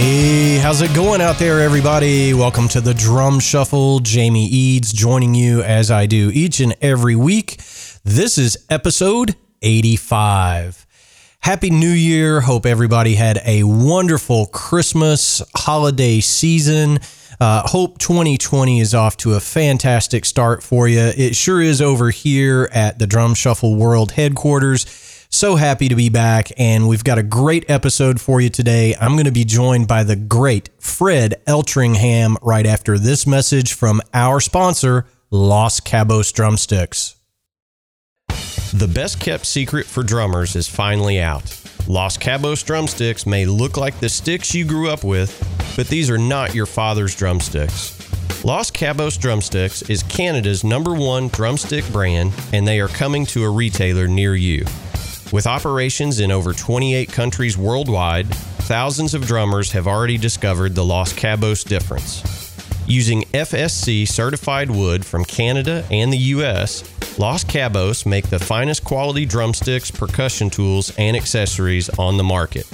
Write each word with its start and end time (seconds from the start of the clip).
Hey, 0.00 0.56
how's 0.56 0.80
it 0.80 0.94
going 0.94 1.20
out 1.20 1.38
there, 1.38 1.60
everybody? 1.60 2.32
Welcome 2.32 2.68
to 2.68 2.80
the 2.80 2.94
Drum 2.94 3.38
Shuffle. 3.38 4.00
Jamie 4.00 4.46
Eads 4.46 4.94
joining 4.94 5.34
you 5.34 5.60
as 5.60 5.90
I 5.90 6.06
do 6.06 6.30
each 6.32 6.58
and 6.60 6.74
every 6.80 7.14
week. 7.14 7.60
This 8.02 8.38
is 8.38 8.64
episode 8.70 9.36
85. 9.60 10.86
Happy 11.40 11.68
New 11.68 11.90
Year. 11.90 12.40
Hope 12.40 12.64
everybody 12.64 13.14
had 13.14 13.42
a 13.44 13.64
wonderful 13.64 14.46
Christmas 14.46 15.42
holiday 15.54 16.20
season. 16.20 17.00
Uh, 17.38 17.68
hope 17.68 17.98
2020 17.98 18.80
is 18.80 18.94
off 18.94 19.18
to 19.18 19.34
a 19.34 19.40
fantastic 19.40 20.24
start 20.24 20.62
for 20.62 20.88
you. 20.88 21.12
It 21.14 21.36
sure 21.36 21.60
is 21.60 21.82
over 21.82 22.08
here 22.08 22.70
at 22.72 22.98
the 22.98 23.06
Drum 23.06 23.34
Shuffle 23.34 23.76
World 23.76 24.12
headquarters. 24.12 25.09
So 25.32 25.54
happy 25.54 25.88
to 25.88 25.94
be 25.94 26.08
back, 26.08 26.48
and 26.58 26.88
we've 26.88 27.04
got 27.04 27.16
a 27.16 27.22
great 27.22 27.70
episode 27.70 28.20
for 28.20 28.40
you 28.40 28.50
today. 28.50 28.96
I'm 29.00 29.12
going 29.12 29.26
to 29.26 29.30
be 29.30 29.44
joined 29.44 29.86
by 29.86 30.02
the 30.02 30.16
great 30.16 30.70
Fred 30.80 31.40
Eltringham 31.46 32.36
right 32.42 32.66
after 32.66 32.98
this 32.98 33.28
message 33.28 33.74
from 33.74 34.02
our 34.12 34.40
sponsor, 34.40 35.06
Los 35.30 35.78
Cabos 35.78 36.32
Drumsticks. 36.32 37.14
The 38.74 38.90
best 38.92 39.20
kept 39.20 39.46
secret 39.46 39.86
for 39.86 40.02
drummers 40.02 40.56
is 40.56 40.68
finally 40.68 41.20
out. 41.20 41.44
Los 41.86 42.18
Cabos 42.18 42.66
drumsticks 42.66 43.24
may 43.24 43.46
look 43.46 43.76
like 43.76 44.00
the 44.00 44.08
sticks 44.08 44.52
you 44.52 44.64
grew 44.64 44.90
up 44.90 45.04
with, 45.04 45.38
but 45.76 45.86
these 45.86 46.10
are 46.10 46.18
not 46.18 46.56
your 46.56 46.66
father's 46.66 47.14
drumsticks. 47.14 47.96
Los 48.44 48.70
Cabos 48.72 49.16
Drumsticks 49.18 49.82
is 49.82 50.02
Canada's 50.02 50.64
number 50.64 50.92
one 50.92 51.28
drumstick 51.28 51.88
brand, 51.92 52.32
and 52.52 52.66
they 52.66 52.80
are 52.80 52.88
coming 52.88 53.24
to 53.26 53.44
a 53.44 53.50
retailer 53.50 54.08
near 54.08 54.34
you. 54.34 54.64
With 55.32 55.46
operations 55.46 56.18
in 56.18 56.32
over 56.32 56.52
28 56.52 57.12
countries 57.12 57.56
worldwide, 57.56 58.28
thousands 58.34 59.14
of 59.14 59.26
drummers 59.26 59.70
have 59.70 59.86
already 59.86 60.18
discovered 60.18 60.74
the 60.74 60.84
Los 60.84 61.12
Cabos 61.12 61.64
difference. 61.64 62.24
Using 62.88 63.22
FSC 63.32 64.08
certified 64.08 64.72
wood 64.72 65.06
from 65.06 65.24
Canada 65.24 65.86
and 65.88 66.12
the 66.12 66.18
US, 66.18 66.82
Los 67.16 67.44
Cabos 67.44 68.04
make 68.06 68.28
the 68.28 68.40
finest 68.40 68.82
quality 68.82 69.24
drumsticks, 69.24 69.92
percussion 69.92 70.50
tools, 70.50 70.92
and 70.98 71.16
accessories 71.16 71.88
on 71.90 72.16
the 72.16 72.24
market. 72.24 72.66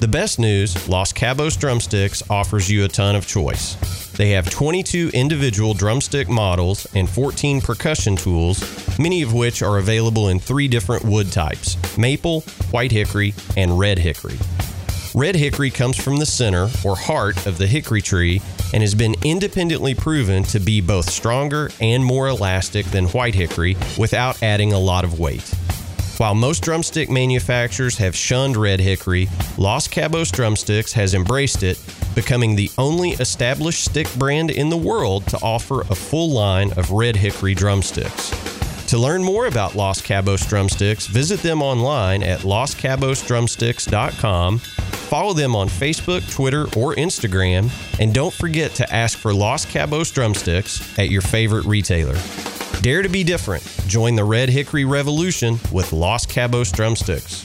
The 0.00 0.08
best 0.08 0.40
news 0.40 0.88
Los 0.88 1.12
Cabos 1.12 1.56
Drumsticks 1.56 2.28
offers 2.28 2.68
you 2.68 2.84
a 2.84 2.88
ton 2.88 3.14
of 3.14 3.24
choice. 3.24 4.09
They 4.20 4.32
have 4.32 4.50
22 4.50 5.12
individual 5.14 5.72
drumstick 5.72 6.28
models 6.28 6.86
and 6.94 7.08
14 7.08 7.62
percussion 7.62 8.16
tools, 8.16 8.98
many 8.98 9.22
of 9.22 9.32
which 9.32 9.62
are 9.62 9.78
available 9.78 10.28
in 10.28 10.38
three 10.38 10.68
different 10.68 11.06
wood 11.06 11.32
types 11.32 11.78
maple, 11.96 12.42
white 12.70 12.92
hickory, 12.92 13.32
and 13.56 13.78
red 13.78 13.98
hickory. 13.98 14.36
Red 15.14 15.36
hickory 15.36 15.70
comes 15.70 15.96
from 15.96 16.18
the 16.18 16.26
center 16.26 16.68
or 16.84 16.96
heart 16.96 17.46
of 17.46 17.56
the 17.56 17.66
hickory 17.66 18.02
tree 18.02 18.42
and 18.74 18.82
has 18.82 18.94
been 18.94 19.14
independently 19.24 19.94
proven 19.94 20.42
to 20.42 20.60
be 20.60 20.82
both 20.82 21.08
stronger 21.08 21.70
and 21.80 22.04
more 22.04 22.28
elastic 22.28 22.84
than 22.88 23.06
white 23.06 23.34
hickory 23.34 23.74
without 23.96 24.42
adding 24.42 24.74
a 24.74 24.78
lot 24.78 25.02
of 25.02 25.18
weight. 25.18 25.50
While 26.20 26.34
most 26.34 26.62
drumstick 26.62 27.08
manufacturers 27.08 27.96
have 27.96 28.14
shunned 28.14 28.58
red 28.58 28.78
hickory, 28.78 29.30
Los 29.56 29.88
Cabos 29.88 30.30
Drumsticks 30.30 30.92
has 30.92 31.14
embraced 31.14 31.62
it, 31.62 31.82
becoming 32.14 32.54
the 32.54 32.70
only 32.76 33.12
established 33.12 33.82
stick 33.82 34.06
brand 34.16 34.50
in 34.50 34.68
the 34.68 34.76
world 34.76 35.26
to 35.28 35.38
offer 35.38 35.80
a 35.80 35.94
full 35.94 36.30
line 36.30 36.72
of 36.72 36.90
red 36.90 37.16
hickory 37.16 37.54
drumsticks. 37.54 38.28
To 38.88 38.98
learn 38.98 39.24
more 39.24 39.46
about 39.46 39.76
Los 39.76 40.02
Cabos 40.02 40.46
Drumsticks, 40.46 41.06
visit 41.06 41.40
them 41.40 41.62
online 41.62 42.22
at 42.22 42.40
loscabosdrumsticks.com, 42.40 44.58
follow 44.58 45.32
them 45.32 45.56
on 45.56 45.70
Facebook, 45.70 46.30
Twitter, 46.30 46.64
or 46.76 46.94
Instagram, 46.96 47.70
and 47.98 48.12
don't 48.12 48.34
forget 48.34 48.72
to 48.72 48.94
ask 48.94 49.16
for 49.16 49.32
Los 49.32 49.64
Cabos 49.64 50.12
Drumsticks 50.12 50.98
at 50.98 51.08
your 51.08 51.22
favorite 51.22 51.64
retailer. 51.64 52.18
Dare 52.82 53.00
to 53.00 53.08
be 53.08 53.24
different. 53.24 53.79
Join 53.90 54.14
the 54.14 54.22
Red 54.22 54.50
Hickory 54.50 54.84
Revolution 54.84 55.58
with 55.72 55.92
Los 55.92 56.24
Cabos 56.24 56.72
Drumsticks. 56.72 57.44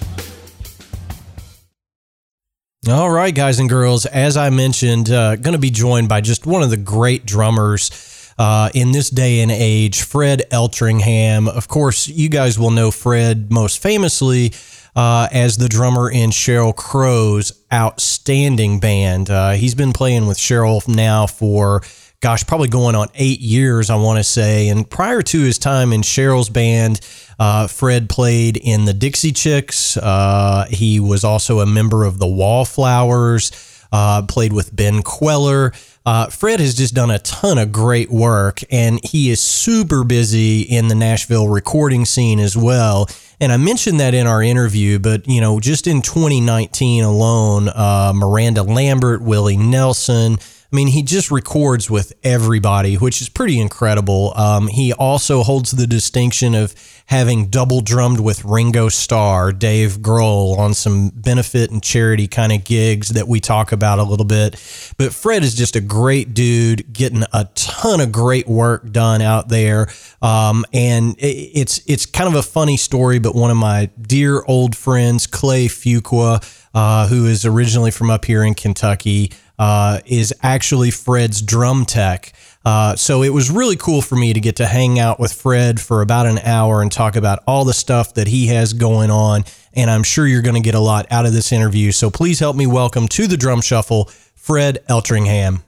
All 2.87 3.09
right, 3.09 3.33
guys 3.33 3.57
and 3.57 3.67
girls, 3.67 4.05
as 4.05 4.37
I 4.37 4.51
mentioned, 4.51 5.09
uh, 5.09 5.37
going 5.37 5.53
to 5.55 5.59
be 5.59 5.71
joined 5.71 6.07
by 6.07 6.21
just 6.21 6.45
one 6.45 6.61
of 6.61 6.69
the 6.69 6.77
great 6.77 7.25
drummers 7.25 8.31
uh, 8.37 8.69
in 8.75 8.91
this 8.91 9.09
day 9.09 9.39
and 9.39 9.49
age, 9.49 10.03
Fred 10.03 10.43
Eltringham. 10.51 11.47
Of 11.47 11.67
course, 11.67 12.07
you 12.07 12.29
guys 12.29 12.59
will 12.59 12.69
know 12.69 12.91
Fred 12.91 13.51
most 13.51 13.81
famously 13.81 14.53
uh, 14.95 15.27
as 15.31 15.57
the 15.57 15.67
drummer 15.67 16.11
in 16.11 16.29
Sheryl 16.29 16.75
Crow's 16.75 17.59
outstanding 17.73 18.79
band. 18.79 19.31
Uh, 19.31 19.53
he's 19.53 19.73
been 19.73 19.93
playing 19.93 20.27
with 20.27 20.37
Sheryl 20.37 20.87
now 20.87 21.25
for 21.25 21.81
gosh, 22.25 22.47
probably 22.47 22.67
going 22.67 22.95
on 22.95 23.07
eight 23.13 23.39
years, 23.39 23.91
I 23.91 23.97
want 23.97 24.17
to 24.17 24.23
say. 24.23 24.69
And 24.69 24.89
prior 24.89 25.21
to 25.21 25.41
his 25.43 25.59
time 25.59 25.93
in 25.93 26.01
Sheryl's 26.01 26.49
band, 26.49 26.99
uh, 27.37 27.67
Fred 27.67 28.09
played 28.09 28.57
in 28.57 28.85
the 28.85 28.95
Dixie 28.95 29.31
Chicks. 29.31 29.95
Uh, 29.95 30.65
he 30.67 30.99
was 30.99 31.23
also 31.23 31.59
a 31.59 31.67
member 31.67 32.03
of 32.03 32.17
the 32.17 32.25
Wallflowers, 32.25 33.51
uh, 33.91 34.23
played 34.23 34.53
with 34.53 34.75
Ben 34.75 35.03
Kweller. 35.03 35.71
Uh, 36.03 36.25
Fred 36.25 36.59
has 36.59 36.73
just 36.73 36.95
done 36.95 37.11
a 37.11 37.19
ton 37.19 37.59
of 37.59 37.71
great 37.71 38.09
work, 38.09 38.61
and 38.71 38.99
he 39.05 39.29
is 39.29 39.39
super 39.39 40.03
busy 40.03 40.61
in 40.61 40.87
the 40.87 40.95
Nashville 40.95 41.47
recording 41.47 42.05
scene 42.05 42.39
as 42.39 42.57
well. 42.57 43.07
And 43.39 43.51
I 43.51 43.57
mentioned 43.57 43.99
that 43.99 44.15
in 44.15 44.25
our 44.25 44.41
interview, 44.41 44.97
but 44.97 45.27
you 45.27 45.41
know, 45.41 45.59
just 45.59 45.85
in 45.85 46.01
2019 46.01 47.03
alone, 47.03 47.69
uh, 47.69 48.13
Miranda 48.15 48.63
Lambert, 48.63 49.21
Willie 49.21 49.57
Nelson, 49.57 50.39
I 50.75 50.77
mean, 50.77 50.87
he 50.89 51.03
just 51.03 51.31
records 51.31 51.89
with 51.89 52.11
everybody, 52.21 52.95
which 52.95 53.21
is 53.21 53.29
pretty 53.29 53.61
incredible. 53.61 54.33
Um, 54.35 54.67
he 54.67 54.91
also 54.91 55.41
holds 55.41 55.71
the 55.71 55.87
distinction 55.87 56.53
of 56.53 56.75
having 57.05 57.45
double 57.45 57.79
drummed 57.79 58.19
with 58.19 58.43
Ringo 58.43 58.89
Starr, 58.89 59.53
Dave 59.53 59.99
Grohl 59.99 60.57
on 60.57 60.73
some 60.73 61.11
benefit 61.15 61.71
and 61.71 61.81
charity 61.81 62.27
kind 62.27 62.51
of 62.51 62.65
gigs 62.65 63.07
that 63.09 63.25
we 63.25 63.39
talk 63.39 63.71
about 63.71 63.99
a 63.99 64.03
little 64.03 64.25
bit. 64.25 64.61
But 64.97 65.13
Fred 65.13 65.43
is 65.43 65.55
just 65.55 65.77
a 65.77 65.81
great 65.81 66.33
dude, 66.33 66.91
getting 66.91 67.23
a 67.31 67.45
ton 67.55 68.01
of 68.01 68.11
great 68.11 68.45
work 68.45 68.91
done 68.91 69.21
out 69.21 69.47
there. 69.47 69.87
Um, 70.21 70.65
and 70.73 71.15
it's 71.19 71.79
it's 71.87 72.05
kind 72.05 72.27
of 72.27 72.35
a 72.35 72.43
funny 72.43 72.75
story, 72.75 73.19
but 73.19 73.33
one 73.33 73.49
of 73.49 73.55
my 73.55 73.91
dear 74.01 74.43
old 74.45 74.75
friends, 74.75 75.25
Clay 75.25 75.67
Fuqua, 75.67 76.43
uh, 76.73 77.07
who 77.07 77.27
is 77.27 77.45
originally 77.45 77.91
from 77.91 78.09
up 78.09 78.25
here 78.25 78.43
in 78.43 78.55
Kentucky 78.55 79.31
uh, 79.59 79.99
is 80.05 80.33
actually 80.41 80.91
Fred's 80.91 81.41
drum 81.41 81.85
tech. 81.85 82.33
Uh, 82.65 82.95
so 82.95 83.21
it 83.21 83.29
was 83.29 83.51
really 83.51 83.75
cool 83.75 84.01
for 84.01 84.15
me 84.15 84.33
to 84.33 84.39
get 84.39 84.55
to 84.55 84.65
hang 84.65 84.97
out 84.97 85.19
with 85.19 85.31
Fred 85.31 85.79
for 85.79 86.01
about 86.01 86.25
an 86.25 86.39
hour 86.39 86.81
and 86.81 86.91
talk 86.91 87.15
about 87.15 87.43
all 87.45 87.63
the 87.63 87.73
stuff 87.73 88.15
that 88.15 88.27
he 88.27 88.47
has 88.47 88.73
going 88.73 89.11
on. 89.11 89.43
And 89.73 89.89
I'm 89.91 90.03
sure 90.03 90.25
you're 90.25 90.41
going 90.41 90.55
to 90.55 90.61
get 90.61 90.73
a 90.73 90.79
lot 90.79 91.05
out 91.11 91.25
of 91.25 91.33
this 91.33 91.51
interview. 91.51 91.91
So 91.91 92.09
please 92.09 92.39
help 92.39 92.55
me 92.55 92.65
welcome 92.65 93.07
to 93.09 93.27
the 93.27 93.37
drum 93.37 93.61
shuffle, 93.61 94.05
Fred 94.35 94.79
Eltringham. 94.89 95.61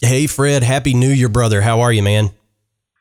Hey, 0.00 0.26
Fred. 0.26 0.62
Happy 0.62 0.94
New 0.94 1.08
Year, 1.10 1.28
brother. 1.28 1.62
How 1.62 1.80
are 1.80 1.92
you, 1.92 2.02
man? 2.02 2.30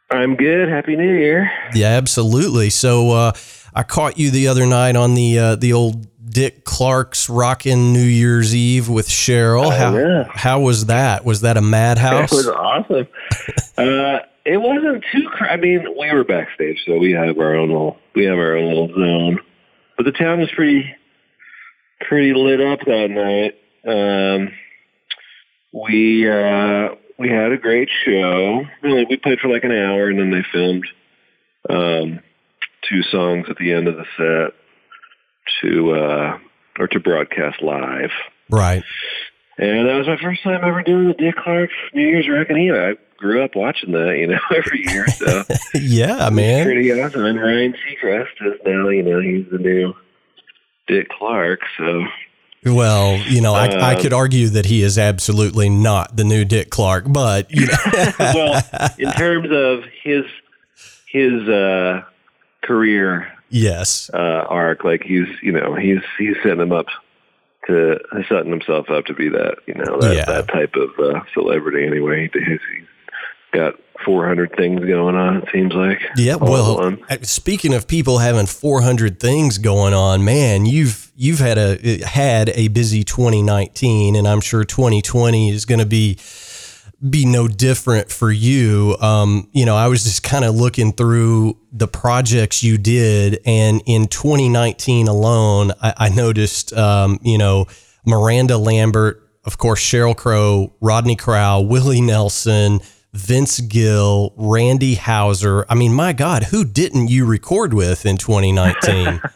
I'm 0.09 0.35
good. 0.35 0.69
Happy 0.69 0.95
New 0.95 1.13
Year. 1.13 1.51
Yeah, 1.73 1.89
absolutely. 1.89 2.69
So 2.69 3.11
uh, 3.11 3.31
I 3.73 3.83
caught 3.83 4.17
you 4.17 4.31
the 4.31 4.47
other 4.47 4.65
night 4.65 4.95
on 4.95 5.13
the 5.13 5.37
uh, 5.37 5.55
the 5.55 5.73
old 5.73 6.07
Dick 6.35 6.65
Clark's 6.65 7.29
rocking 7.29 7.93
New 7.93 8.03
Year's 8.03 8.53
Eve 8.53 8.89
with 8.89 9.07
Sheryl. 9.07 9.67
Oh, 9.67 9.69
how, 9.69 9.95
yeah. 9.95 10.25
how 10.27 10.59
was 10.59 10.87
that? 10.87 11.23
Was 11.23 11.39
that 11.41 11.55
a 11.55 11.61
madhouse? 11.61 12.29
That 12.29 12.35
was 12.35 12.47
awesome. 12.49 13.07
uh, 13.77 14.19
it 14.43 14.57
wasn't 14.57 15.05
too. 15.13 15.29
Cr- 15.29 15.45
I 15.45 15.55
mean, 15.55 15.87
we 15.97 16.11
were 16.11 16.25
backstage, 16.25 16.83
so 16.85 16.97
we 16.97 17.13
have 17.13 17.39
our 17.39 17.55
own 17.55 17.69
little 17.69 17.97
we 18.15 18.25
have 18.25 18.37
our 18.37 18.57
own 18.57 18.67
little 18.67 18.89
zone. 18.89 19.39
But 19.95 20.03
the 20.03 20.11
town 20.11 20.41
was 20.41 20.51
pretty 20.51 20.93
pretty 22.01 22.33
lit 22.33 22.59
up 22.59 22.79
that 22.85 23.09
night. 23.09 23.55
Um, 23.89 24.51
we 25.71 26.29
uh, 26.29 26.95
we 27.17 27.29
had 27.29 27.53
a 27.53 27.57
great 27.57 27.87
show. 28.03 28.65
Really, 28.83 29.05
we 29.09 29.15
played 29.15 29.39
for 29.39 29.47
like 29.47 29.63
an 29.63 29.71
hour, 29.71 30.09
and 30.09 30.19
then 30.19 30.31
they 30.31 30.43
filmed 30.51 30.85
um, 31.69 32.19
two 32.89 33.03
songs 33.03 33.47
at 33.49 33.55
the 33.55 33.71
end 33.71 33.87
of 33.87 33.95
the 33.95 34.05
set 34.17 34.64
to 35.61 35.91
uh, 35.93 36.37
or 36.79 36.87
to 36.87 36.99
broadcast 36.99 37.61
live. 37.61 38.11
Right. 38.49 38.83
And 39.57 39.87
that 39.87 39.95
was 39.95 40.07
my 40.07 40.17
first 40.21 40.43
time 40.43 40.61
ever 40.63 40.83
doing 40.83 41.07
the 41.07 41.13
Dick 41.13 41.35
Clark 41.37 41.69
New 41.93 42.05
Year's 42.05 42.27
Reckoning. 42.27 42.71
I 42.71 42.95
grew 43.17 43.41
up 43.43 43.55
watching 43.55 43.93
that, 43.93 44.17
you 44.17 44.27
know, 44.27 44.39
every 44.55 44.83
year. 44.85 45.07
So 45.07 45.43
yeah, 45.75 46.29
man. 46.29 46.65
pretty 46.65 46.91
awesome. 46.91 47.23
And 47.25 47.39
Ryan 47.41 47.73
Seacrest 47.73 48.27
is 48.41 48.59
now, 48.65 48.89
you 48.89 49.03
know, 49.03 49.19
he's 49.21 49.45
the 49.49 49.57
new 49.57 49.93
Dick 50.87 51.07
Clark. 51.09 51.61
So 51.77 52.03
Well, 52.65 53.17
you 53.29 53.39
know, 53.41 53.53
I, 53.53 53.67
I 53.67 53.95
Um, 53.95 54.01
could 54.01 54.11
argue 54.13 54.49
that 54.49 54.65
he 54.65 54.81
is 54.81 54.97
absolutely 54.97 55.69
not 55.69 56.17
the 56.17 56.25
new 56.25 56.43
Dick 56.43 56.69
Clark, 56.69 57.05
but 57.07 57.49
you 57.49 57.67
know, 57.67 58.11
well, 58.19 58.61
in 58.99 59.11
terms 59.13 59.47
of 59.51 59.85
his 60.03 60.25
his 61.07 61.47
uh, 61.47 62.01
career 62.61 63.31
yes, 63.49 64.09
uh, 64.13 64.17
arc, 64.49 64.83
like 64.83 65.03
he's 65.03 65.27
you 65.41 65.51
know 65.51 65.75
he's 65.75 65.99
he's 66.17 66.35
setting 66.43 66.61
him 66.61 66.71
up 66.71 66.87
to 67.67 67.97
setting 68.29 68.51
himself 68.51 68.89
up 68.89 69.05
to 69.05 69.13
be 69.13 69.29
that 69.29 69.55
you 69.67 69.73
know 69.73 69.99
that, 69.99 70.15
Yeah. 70.15 70.25
that 70.25 70.47
type 70.47 70.75
of 70.75 70.89
uh, 70.99 71.21
celebrity. 71.33 71.85
Anyway, 71.85 72.29
he's, 72.33 72.43
he's 72.45 72.59
got 73.53 73.73
400 74.03 74.55
things 74.55 74.81
going 74.81 75.15
on. 75.15 75.37
It 75.37 75.49
seems 75.51 75.73
like 75.73 75.99
yeah. 76.17 76.35
Well, 76.35 76.95
uh, 77.09 77.17
speaking 77.23 77.73
of 77.73 77.87
people 77.87 78.19
having 78.19 78.45
400 78.45 79.19
things 79.19 79.57
going 79.57 79.93
on, 79.93 80.23
man, 80.25 80.65
you've 80.65 81.11
you've 81.15 81.39
had 81.39 81.57
a 81.57 82.03
had 82.05 82.49
a 82.49 82.67
busy 82.67 83.03
2019, 83.03 84.15
and 84.15 84.27
I'm 84.27 84.41
sure 84.41 84.63
2020 84.63 85.49
is 85.49 85.65
going 85.65 85.79
to 85.79 85.85
be 85.85 86.17
be 87.09 87.25
no 87.25 87.47
different 87.47 88.11
for 88.11 88.31
you. 88.31 88.95
Um, 88.99 89.49
you 89.51 89.65
know, 89.65 89.75
I 89.75 89.87
was 89.87 90.03
just 90.03 90.23
kind 90.23 90.45
of 90.45 90.55
looking 90.55 90.93
through 90.93 91.57
the 91.71 91.87
projects 91.87 92.63
you 92.63 92.77
did, 92.77 93.39
and 93.45 93.81
in 93.85 94.07
2019 94.07 95.07
alone, 95.07 95.71
I, 95.81 95.93
I 95.97 96.09
noticed, 96.09 96.73
um, 96.73 97.19
you 97.21 97.37
know, 97.37 97.67
Miranda 98.05 98.57
Lambert, 98.57 99.21
of 99.43 99.57
course, 99.57 99.81
Sheryl 99.81 100.15
Crow, 100.15 100.73
Rodney 100.79 101.15
Crowell, 101.15 101.65
Willie 101.67 102.01
Nelson, 102.01 102.79
Vince 103.13 103.59
Gill, 103.61 104.33
Randy 104.35 104.95
Houser. 104.95 105.65
I 105.69 105.75
mean, 105.75 105.93
my 105.93 106.13
God, 106.13 106.43
who 106.43 106.65
didn't 106.65 107.07
you 107.07 107.25
record 107.25 107.73
with 107.73 108.05
in 108.05 108.17
2019? 108.17 109.21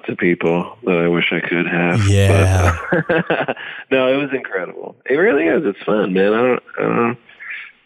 Lots 0.00 0.12
of 0.12 0.16
people 0.18 0.78
that 0.84 0.96
I 0.96 1.08
wish 1.08 1.30
I 1.30 1.40
could 1.40 1.66
have. 1.66 2.08
Yeah. 2.08 2.78
But, 2.90 3.56
no, 3.90 4.10
it 4.10 4.16
was 4.16 4.30
incredible. 4.32 4.96
It 5.04 5.16
really 5.16 5.44
is. 5.44 5.62
It's 5.66 5.82
fun, 5.84 6.14
man. 6.14 6.32
I 6.32 6.40
don't. 6.40 6.62
I 6.78 6.82
don't 6.82 7.18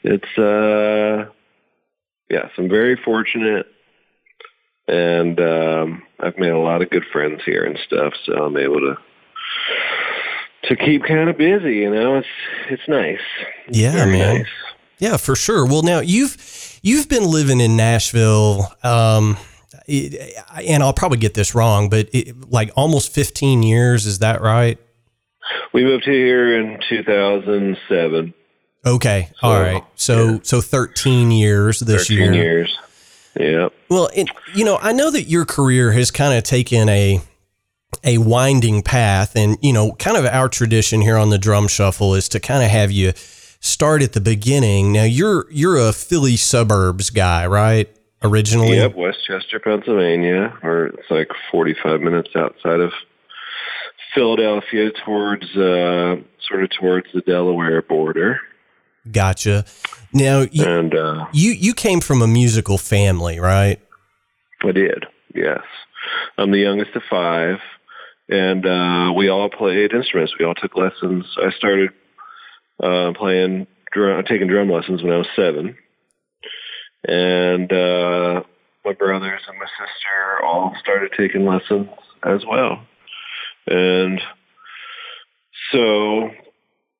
it's 0.04 0.38
uh, 0.38 1.30
yes, 2.28 2.50
I'm 2.58 2.68
very 2.68 2.96
fortunate, 3.02 3.66
and 4.86 5.40
um, 5.40 6.02
I've 6.20 6.36
made 6.38 6.52
a 6.52 6.58
lot 6.58 6.82
of 6.82 6.90
good 6.90 7.04
friends 7.10 7.40
here 7.44 7.64
and 7.64 7.78
stuff. 7.86 8.12
So 8.26 8.34
I'm 8.34 8.56
able 8.58 8.80
to 8.80 8.96
to 10.68 10.76
keep 10.76 11.04
kind 11.04 11.30
of 11.30 11.38
busy. 11.38 11.76
You 11.76 11.90
know, 11.90 12.18
it's 12.18 12.28
it's 12.68 12.86
nice. 12.86 13.18
yeah, 13.70 13.92
Very 13.92 14.12
man. 14.12 14.36
nice. 14.36 14.46
Yeah, 14.98 15.16
for 15.16 15.34
sure. 15.34 15.66
Well, 15.66 15.82
now 15.82 16.00
you've 16.00 16.36
you've 16.82 17.08
been 17.08 17.24
living 17.24 17.60
in 17.60 17.74
Nashville, 17.76 18.72
um, 18.82 19.38
it- 19.86 20.34
and 20.66 20.82
I'll 20.82 20.92
probably 20.92 21.18
get 21.18 21.34
this 21.34 21.54
wrong, 21.54 21.88
but 21.88 22.08
it, 22.12 22.50
like 22.50 22.70
almost 22.76 23.12
15 23.12 23.62
years. 23.62 24.06
Is 24.06 24.18
that 24.20 24.40
right? 24.40 24.78
We 25.72 25.84
moved 25.84 26.04
here 26.04 26.58
in 26.58 26.78
2007. 26.88 28.34
Okay, 28.86 29.28
all 29.42 29.52
So, 29.54 29.62
right. 29.62 29.84
So 29.94 30.28
yeah. 30.34 30.38
so 30.42 30.60
13 30.60 31.30
years 31.30 31.80
this 31.80 32.08
13 32.08 32.18
year. 32.18 32.34
years. 32.34 32.78
Yep. 33.38 33.72
Well, 33.88 34.08
it, 34.14 34.28
you 34.54 34.64
know, 34.64 34.78
I 34.80 34.92
know 34.92 35.10
that 35.10 35.22
your 35.24 35.44
career 35.44 35.92
has 35.92 36.10
kind 36.10 36.36
of 36.36 36.44
taken 36.44 36.88
a 36.88 37.20
a 38.02 38.18
winding 38.18 38.82
path, 38.82 39.34
and 39.36 39.56
you 39.62 39.72
know, 39.72 39.92
kind 39.92 40.16
of 40.16 40.26
our 40.26 40.48
tradition 40.48 41.00
here 41.00 41.16
on 41.16 41.30
the 41.30 41.38
Drum 41.38 41.66
Shuffle 41.68 42.14
is 42.14 42.28
to 42.30 42.40
kind 42.40 42.62
of 42.62 42.70
have 42.70 42.90
you 42.92 43.12
start 43.60 44.02
at 44.02 44.12
the 44.12 44.20
beginning. 44.20 44.92
Now, 44.92 45.04
you're 45.04 45.46
you're 45.50 45.78
a 45.78 45.92
Philly 45.92 46.36
suburbs 46.36 47.10
guy, 47.10 47.46
right? 47.46 47.88
Originally, 48.24 48.76
Yep, 48.78 48.94
Westchester, 48.96 49.60
Pennsylvania, 49.60 50.56
or 50.62 50.86
it's 50.86 51.10
like 51.10 51.28
45 51.52 52.00
minutes 52.00 52.30
outside 52.34 52.80
of 52.80 52.90
Philadelphia 54.14 54.90
towards, 55.04 55.44
uh, 55.56 56.16
sort 56.48 56.64
of 56.64 56.70
towards 56.70 57.06
the 57.12 57.20
Delaware 57.20 57.82
border. 57.82 58.40
Gotcha. 59.12 59.66
Now, 60.14 60.46
you, 60.50 60.64
And, 60.64 60.94
uh, 60.94 61.26
you 61.34 61.52
you 61.52 61.74
came 61.74 62.00
from 62.00 62.22
a 62.22 62.26
musical 62.26 62.78
family, 62.78 63.38
right? 63.38 63.78
I 64.62 64.72
did, 64.72 65.04
yes. 65.34 65.60
I'm 66.38 66.50
the 66.50 66.60
youngest 66.60 66.96
of 66.96 67.02
five, 67.10 67.58
and, 68.30 68.64
uh, 68.64 69.12
we 69.14 69.28
all 69.28 69.50
played 69.50 69.92
instruments. 69.92 70.32
We 70.38 70.46
all 70.46 70.54
took 70.54 70.74
lessons. 70.76 71.26
I 71.36 71.50
started, 71.50 71.90
uh, 72.82 73.12
playing, 73.12 73.66
drum, 73.92 74.24
taking 74.24 74.46
drum 74.46 74.70
lessons 74.70 75.02
when 75.02 75.12
I 75.12 75.18
was 75.18 75.28
seven. 75.36 75.76
And, 77.06 77.72
uh, 77.72 78.42
my 78.84 78.92
brothers 78.92 79.40
and 79.48 79.58
my 79.58 79.66
sister 79.66 80.44
all 80.44 80.74
started 80.80 81.12
taking 81.16 81.46
lessons 81.46 81.88
as 82.22 82.44
well. 82.46 82.80
And 83.66 84.20
so 85.72 86.30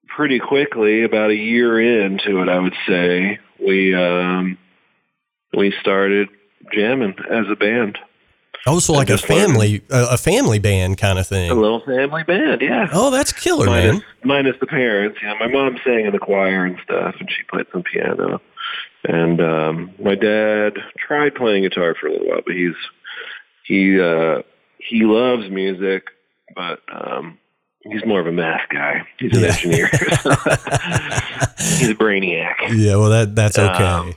pretty 0.09 0.39
quickly, 0.39 1.03
about 1.03 1.31
a 1.31 1.37
year 1.37 1.81
into 2.05 2.41
it, 2.41 2.49
I 2.49 2.59
would 2.59 2.75
say, 2.89 3.39
we, 3.65 3.95
um, 3.95 4.57
we 5.57 5.75
started 5.81 6.29
jamming 6.73 7.15
as 7.31 7.47
a 7.51 7.57
band. 7.57 7.99
Oh, 8.67 8.79
so 8.79 8.95
like 8.95 9.09
a 9.09 9.13
learned. 9.13 9.23
family 9.23 9.83
a, 9.91 10.07
a 10.13 10.17
family 10.17 10.59
band 10.59 10.97
kind 10.97 11.19
of 11.19 11.27
thing. 11.27 11.51
A 11.51 11.55
little 11.55 11.85
family 11.85 12.23
band, 12.23 12.63
yeah. 12.63 12.89
Oh, 12.93 13.11
that's 13.11 13.31
killer, 13.31 13.67
minus, 13.67 13.93
man. 13.93 14.05
minus 14.25 14.57
the 14.59 14.67
parents. 14.67 15.19
yeah. 15.23 15.35
my 15.39 15.49
mom 15.49 15.77
sang 15.85 16.07
in 16.07 16.13
the 16.13 16.19
choir 16.19 16.65
and 16.65 16.79
stuff, 16.83 17.15
and 17.21 17.29
she 17.29 17.43
played 17.51 17.67
some 17.73 17.83
piano. 17.83 18.41
And 19.07 19.41
um, 19.41 19.95
my 20.03 20.15
dad 20.15 20.75
tried 20.99 21.35
playing 21.35 21.63
guitar 21.65 21.95
for 22.01 22.07
a 22.07 22.13
little 22.13 22.29
while, 22.29 22.41
but 22.47 22.55
he's 22.55 22.75
he 23.67 24.01
uh, 24.01 24.43
he 24.79 25.03
loves 25.05 25.49
music, 25.51 26.05
but 26.57 26.81
um, 26.93 27.39
he's 27.83 28.05
more 28.07 28.21
of 28.21 28.27
a 28.27 28.33
math 28.33 28.69
guy. 28.71 29.07
He's 29.19 29.33
an 29.37 29.41
Yeah. 29.43 29.49
engineer. 29.49 29.87
he's 31.59 31.91
a 31.91 31.95
brainiac. 31.95 32.55
Yeah, 32.75 32.97
well, 32.97 33.11
that 33.11 33.35
that's 33.35 33.59
okay. 33.59 33.85
Um, 33.85 34.15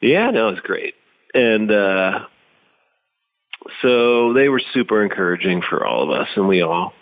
Yeah, 0.00 0.30
no, 0.30 0.48
it's 0.48 0.60
great. 0.60 0.94
And 1.34 1.70
uh, 1.70 2.26
so 3.80 4.32
they 4.34 4.48
were 4.48 4.60
super 4.74 5.02
encouraging 5.02 5.62
for 5.62 5.86
all 5.86 6.02
of 6.02 6.10
us, 6.10 6.28
and 6.36 6.48
we 6.48 6.60
all 6.62 6.92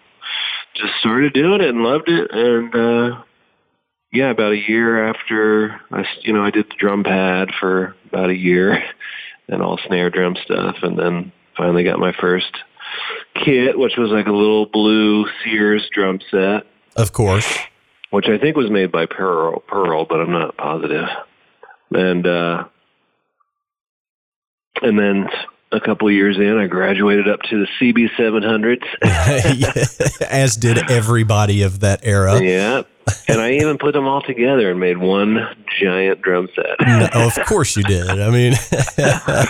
just 0.77 0.93
started 1.01 1.33
doing 1.33 1.61
it 1.61 1.69
and 1.71 1.83
loved 1.83 2.09
it. 2.09 2.31
And 2.31 2.75
uh, 2.75 3.23
yeah, 4.13 4.31
about 4.31 4.53
a 4.53 4.69
year 4.69 5.09
after, 5.09 5.81
I, 5.91 6.05
you 6.23 6.33
know, 6.33 6.45
I 6.45 6.51
did 6.51 6.67
the 6.67 6.75
drum 6.79 7.05
pad 7.05 7.51
for 7.59 7.95
about 8.09 8.31
a 8.31 8.37
year 8.37 8.83
and 9.49 9.63
all 9.63 9.79
snare 9.87 10.11
drum 10.11 10.37
stuff, 10.45 10.77
and 10.83 10.99
then 10.99 11.33
finally 11.57 11.85
got 11.85 11.99
my 11.99 12.13
first 12.21 12.53
kit, 13.35 13.79
which 13.79 13.97
was 13.97 14.11
like 14.11 14.27
a 14.27 14.33
little 14.33 14.67
blue 14.67 15.27
Sears 15.45 15.89
drum 15.93 16.21
set, 16.31 16.67
of 16.97 17.13
course. 17.13 17.59
which 18.11 18.27
I 18.29 18.39
think 18.39 18.57
was 18.57 18.71
made 18.71 18.91
by 18.91 19.07
Pearl, 19.07 19.61
Pearl, 19.61 20.05
but 20.05 20.21
I'm 20.21 20.33
not 20.33 20.57
positive. 20.57 21.07
And 21.93 22.27
uh, 22.27 22.65
and 24.83 24.99
then 24.99 25.29
a 25.73 25.81
couple 25.81 26.09
of 26.09 26.15
years 26.15 26.37
in, 26.39 26.59
I 26.59 26.67
graduated 26.67 27.29
up 27.29 27.41
to 27.43 27.65
the 27.65 27.69
CB 27.81 28.11
700s. 28.19 28.83
As 30.31 30.57
did 30.57 30.91
everybody 30.91 31.63
of 31.63 31.81
that 31.81 32.01
era. 32.03 32.43
yeah, 32.43 32.83
and 33.29 33.41
I 33.41 33.53
even 33.53 33.79
put 33.79 33.93
them 33.93 34.07
all 34.07 34.23
together 34.23 34.71
and 34.71 34.81
made 34.81 34.99
one 34.99 35.39
giant 35.81 36.23
drum 36.23 36.49
set. 36.55 36.87
No, 36.87 37.09
of 37.15 37.47
course 37.47 37.77
you 37.77 37.83
did. 37.85 38.09
I 38.09 38.31
mean, 38.31 38.53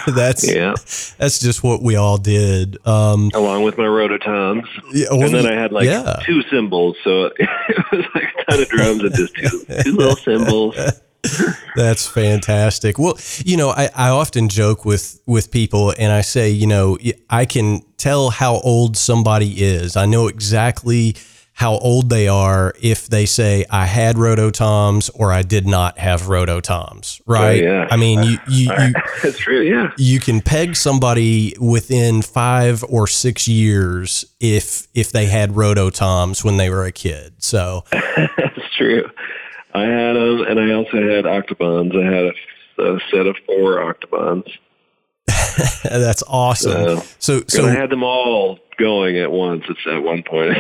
that's 0.07 0.53
yeah, 0.53 0.75
that's 1.19 1.41
just 1.41 1.63
what 1.63 1.83
we 1.83 1.97
all 1.97 2.19
did. 2.19 2.77
Um, 2.87 3.31
along 3.35 3.65
with 3.65 3.79
my 3.79 3.85
rototoms. 3.85 4.67
yeah, 4.93 5.07
well, 5.11 5.25
And 5.25 5.35
then 5.35 5.47
I 5.47 5.53
had 5.53 5.73
like 5.73 5.87
yeah. 5.87 6.21
two 6.25 6.43
cymbals, 6.51 6.97
so 7.03 7.27
it 7.37 7.49
was 7.93 8.05
like 8.15 8.25
a 8.39 8.51
ton 8.51 8.63
of 8.63 8.69
drums 8.69 9.03
and 9.03 9.15
just 9.15 9.35
two, 9.35 9.65
two 9.83 9.93
little 9.93 10.17
cymbals. 10.17 10.77
That's 11.77 12.07
fantastic. 12.07 12.99
Well, 12.99 13.19
you 13.45 13.57
know, 13.57 13.71
I, 13.71 13.91
I 13.95 14.09
often 14.09 14.49
joke 14.49 14.85
with 14.85 15.21
with 15.27 15.51
people 15.51 15.95
and 15.99 16.13
I 16.13 16.21
say, 16.23 16.51
you 16.51 16.67
know, 16.67 16.99
I 17.29 17.45
can 17.45 17.83
tell 17.97 18.31
how 18.31 18.61
old 18.61 18.97
somebody 18.97 19.63
is. 19.63 19.97
I 19.97 20.07
know 20.07 20.29
exactly 20.29 21.17
how 21.61 21.77
old 21.77 22.09
they 22.09 22.27
are 22.27 22.73
if 22.81 23.09
they 23.09 23.27
say 23.27 23.67
I 23.69 23.85
had 23.85 24.17
rototoms 24.17 25.11
or 25.15 25.31
I 25.31 25.43
did 25.43 25.67
not 25.67 25.99
have 25.99 26.23
rototoms, 26.23 27.21
oh, 27.21 27.35
right? 27.35 27.63
Oh, 27.63 27.67
yeah. 27.67 27.89
I 27.91 27.99
mean, 27.99 28.23
you 28.23 28.39
you, 28.49 28.73
you 28.79 28.93
That's 29.23 29.37
true. 29.37 29.61
Yeah, 29.61 29.91
you 29.99 30.21
can 30.21 30.41
peg 30.41 30.75
somebody 30.75 31.55
within 31.61 32.23
5 32.23 32.85
or 32.89 33.07
6 33.07 33.47
years 33.47 34.25
if 34.41 34.89
if 34.95 35.13
they 35.13 35.27
had 35.27 35.51
rototoms 35.51 36.43
when 36.43 36.57
they 36.57 36.71
were 36.71 36.87
a 36.87 36.93
kid. 36.93 37.35
So, 37.39 37.85
that's 37.93 38.75
true. 38.79 39.11
I 39.75 39.83
had 39.83 40.17
them, 40.17 40.43
and 40.43 40.59
I 40.61 40.73
also 40.73 40.97
had 40.97 41.25
octobans. 41.25 41.97
I 41.97 42.05
had 42.05 42.33
a, 42.79 42.95
a 42.95 43.01
set 43.11 43.27
of 43.27 43.37
four 43.47 43.77
octobans. 43.77 44.51
That's 45.85 46.23
awesome. 46.27 47.01
So, 47.19 47.43
so, 47.47 47.67
I 47.67 47.71
had 47.71 47.91
them 47.91 48.03
all 48.03 48.59
going 48.79 49.19
at 49.19 49.31
once. 49.31 49.65
It's 49.69 49.81
at 49.87 50.03
one 50.03 50.23
point. 50.23 50.59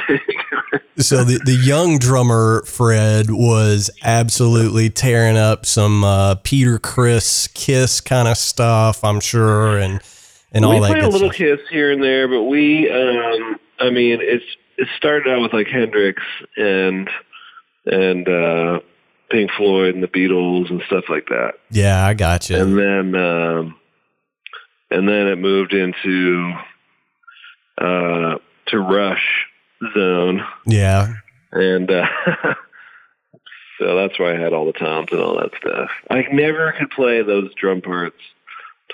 so 0.98 1.24
the 1.24 1.40
the 1.44 1.54
young 1.54 1.98
drummer 1.98 2.62
Fred 2.66 3.30
was 3.30 3.90
absolutely 4.02 4.90
tearing 4.90 5.36
up 5.36 5.66
some 5.66 6.04
uh, 6.04 6.36
Peter 6.36 6.78
Criss 6.78 7.48
Kiss 7.54 8.00
kind 8.00 8.28
of 8.28 8.36
stuff. 8.36 9.02
I'm 9.02 9.20
sure, 9.20 9.78
and 9.78 10.00
and 10.52 10.64
we 10.64 10.74
all 10.74 10.80
that. 10.82 10.94
We 10.94 11.00
a 11.00 11.08
little 11.08 11.30
stuff. 11.30 11.36
Kiss 11.36 11.60
here 11.70 11.90
and 11.90 12.02
there, 12.02 12.28
but 12.28 12.44
we, 12.44 12.90
um, 12.90 13.58
I 13.80 13.90
mean, 13.90 14.20
it's 14.20 14.44
it 14.76 14.88
started 14.96 15.32
out 15.32 15.42
with 15.42 15.52
like 15.52 15.66
Hendrix 15.66 16.22
and 16.56 17.08
and 17.86 18.28
uh, 18.28 18.80
Pink 19.30 19.50
Floyd 19.52 19.94
and 19.94 20.02
the 20.02 20.08
Beatles 20.08 20.70
and 20.70 20.82
stuff 20.86 21.04
like 21.08 21.26
that. 21.28 21.54
Yeah, 21.70 22.04
I 22.04 22.14
got 22.14 22.50
you. 22.50 22.56
And 22.56 22.78
then 22.78 23.14
um, 23.14 23.76
and 24.90 25.08
then 25.08 25.28
it 25.28 25.36
moved 25.36 25.72
into 25.72 26.52
uh, 27.78 28.38
to 28.66 28.78
Rush 28.78 29.46
Zone. 29.94 30.44
Yeah. 30.66 31.14
And 31.52 31.90
uh, 31.90 32.06
so 33.78 33.96
that's 33.96 34.18
why 34.18 34.34
I 34.34 34.38
had 34.38 34.52
all 34.52 34.66
the 34.66 34.72
toms 34.72 35.08
and 35.12 35.20
all 35.20 35.38
that 35.38 35.50
stuff. 35.58 35.90
I 36.10 36.26
never 36.32 36.72
could 36.72 36.90
play 36.90 37.22
those 37.22 37.52
drum 37.54 37.80
parts 37.80 38.18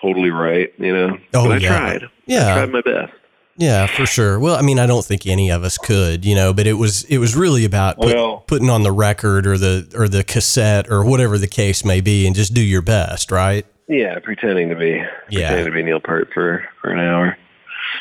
totally 0.01 0.31
right, 0.31 0.73
you 0.79 0.95
know. 0.95 1.19
Oh, 1.35 1.49
but 1.49 1.53
I 1.53 1.57
yeah. 1.57 1.69
tried. 1.69 2.03
Yeah. 2.27 2.53
I 2.53 2.55
tried 2.57 2.73
my 2.73 2.81
best. 2.83 3.13
Yeah, 3.59 3.87
for 3.87 4.05
sure. 4.05 4.39
Well, 4.39 4.57
I 4.57 4.63
mean, 4.63 4.79
I 4.79 4.87
don't 4.87 5.05
think 5.05 5.27
any 5.27 5.51
of 5.51 5.65
us 5.65 5.79
could, 5.79 6.25
you 6.27 6.35
know, 6.35 6.53
but 6.53 6.67
it 6.67 6.75
was 6.75 7.05
it 7.05 7.19
was 7.19 7.35
really 7.35 7.65
about 7.65 7.97
put, 7.97 8.15
Well- 8.15 8.45
putting 8.47 8.69
on 8.71 8.83
the 8.83 8.93
record 8.93 9.47
or 9.47 9.57
the 9.57 9.91
or 9.97 10.09
the 10.09 10.23
cassette 10.25 10.91
or 10.91 11.05
whatever 11.05 11.39
the 11.39 11.47
case 11.49 11.85
may 11.85 12.01
be, 12.01 12.27
and 12.27 12.37
just 12.37 12.53
do 12.55 12.61
your 12.61 12.83
best, 12.83 13.31
right? 13.31 13.65
Yeah, 13.89 14.19
pretending 14.19 14.69
to 14.69 14.77
be 14.77 15.03
Yeah. 15.31 15.49
pretending 15.49 15.65
to 15.67 15.71
be 15.73 15.83
Neil 15.85 16.01
Peart 16.01 16.29
for 16.35 16.65
for 16.83 16.91
an 16.91 17.01
hour. 17.01 17.39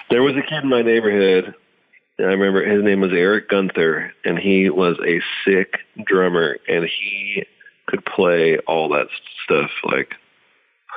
There 0.10 0.24
was 0.24 0.36
a 0.36 0.42
kid 0.42 0.64
in 0.64 0.70
my 0.70 0.82
neighborhood. 0.82 1.54
I 2.20 2.24
remember 2.24 2.66
his 2.66 2.84
name 2.84 3.02
was 3.02 3.12
Eric 3.14 3.50
Gunther, 3.50 4.12
and 4.24 4.38
he 4.40 4.70
was 4.70 4.98
a 5.06 5.22
sick 5.46 5.80
drummer, 6.06 6.58
and 6.68 6.86
he 6.86 7.44
could 7.88 8.04
play 8.06 8.58
all 8.68 8.90
that 8.90 9.08
stuff 9.44 9.70
like 9.84 10.16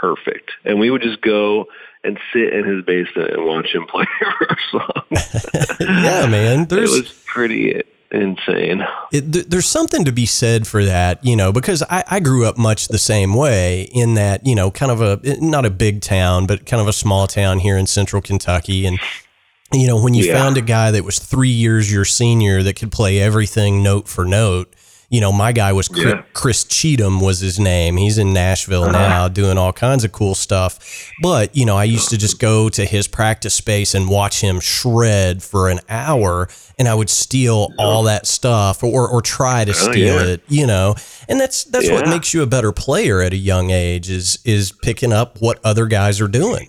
perfect. 0.01 0.53
And 0.65 0.79
we 0.79 0.91
would 0.91 1.03
just 1.03 1.21
go 1.21 1.67
and 2.05 2.19
sit 2.33 2.53
in 2.53 2.65
his 2.65 2.85
basement 2.85 3.31
and 3.33 3.45
watch 3.45 3.67
him 3.75 3.87
play 3.87 4.07
our 4.49 4.57
songs. 4.71 5.77
yeah, 5.81 6.27
man. 6.27 6.63
it 6.71 6.71
was 6.71 7.13
pretty 7.27 7.83
insane. 8.11 8.83
it, 9.13 9.51
there's 9.51 9.67
something 9.67 10.05
to 10.05 10.13
be 10.13 10.25
said 10.25 10.67
for 10.67 10.85
that, 10.85 11.23
you 11.25 11.37
know, 11.37 11.53
because 11.53 11.83
I, 11.91 12.05
I 12.11 12.21
grew 12.21 12.47
up 12.47 12.57
much 12.57 12.89
the 12.89 12.99
same 12.99 13.35
way 13.35 13.83
in 13.93 14.15
that, 14.15 14.47
you 14.47 14.55
know, 14.55 14.71
kind 14.71 14.91
of 14.91 15.03
a 15.03 15.21
not 15.41 15.67
a 15.67 15.71
big 15.71 16.01
town, 16.01 16.47
but 16.47 16.65
kind 16.67 16.81
of 16.81 16.89
a 16.89 16.93
small 16.93 17.27
town 17.27 17.59
here 17.59 17.77
in 17.77 17.87
central 17.87 18.23
Kentucky. 18.23 18.87
And, 18.87 18.99
you 19.73 19.87
know, 19.87 20.01
when 20.03 20.15
you 20.15 20.25
Yeah. 20.25 20.35
found 20.39 20.57
a 20.57 20.63
guy 20.63 20.91
that 20.91 21.05
was 21.05 21.19
three 21.19 21.51
years 21.51 21.93
your 21.93 22.07
senior 22.07 22.63
that 22.63 22.77
could 22.77 22.91
play 22.93 23.21
everything 23.21 23.83
note 23.83 24.09
for 24.09 24.25
note, 24.25 24.73
you 25.11 25.21
know, 25.21 25.33
my 25.33 25.53
guy 25.53 25.73
was 25.73 25.89
Chris, 25.89 26.05
Yeah. 26.05 26.23
Chris 26.35 26.65
Cheatham 26.65 27.21
was 27.21 27.41
his 27.41 27.59
name. 27.59 27.97
He's 27.97 28.19
in 28.19 28.33
Nashville 28.35 28.85
uh-huh. 28.85 28.93
now 28.93 29.29
doing 29.29 29.57
all 29.57 29.73
kinds 29.73 30.05
of 30.05 30.13
cool 30.13 30.35
stuff. 30.35 31.11
But, 31.23 31.57
you 31.57 31.65
know, 31.65 31.77
I 31.77 31.85
used 31.85 32.11
to 32.11 32.19
just 32.19 32.39
go 32.39 32.69
to 32.69 32.85
his 32.85 33.09
practice 33.09 33.55
space 33.55 33.95
and 33.95 34.09
watch 34.09 34.43
him 34.43 34.61
shred 34.61 35.43
for 35.43 35.71
an 35.71 35.81
hour 35.89 36.49
and 36.79 36.87
I 36.87 36.95
would 36.95 37.11
steal 37.11 37.73
all 37.79 38.05
that 38.05 38.27
stuff 38.27 38.85
or, 38.85 39.09
or 39.09 39.21
try 39.21 39.65
to 39.65 39.73
oh, 39.73 39.75
steal 39.75 40.17
yeah. 40.17 40.33
it, 40.35 40.43
you 40.47 40.67
know. 40.67 40.95
And 41.29 41.41
that's 41.41 41.65
that's 41.65 41.91
what 41.91 42.07
makes 42.09 42.33
you 42.33 42.43
a 42.43 42.47
better 42.47 42.71
player 42.71 43.21
at 43.21 43.33
a 43.33 43.37
young 43.37 43.71
age 43.71 44.09
is 44.09 44.39
is 44.45 44.73
picking 44.73 45.13
up 45.13 45.41
what 45.41 45.59
other 45.65 45.87
guys 45.87 46.21
are 46.21 46.29
doing. 46.29 46.69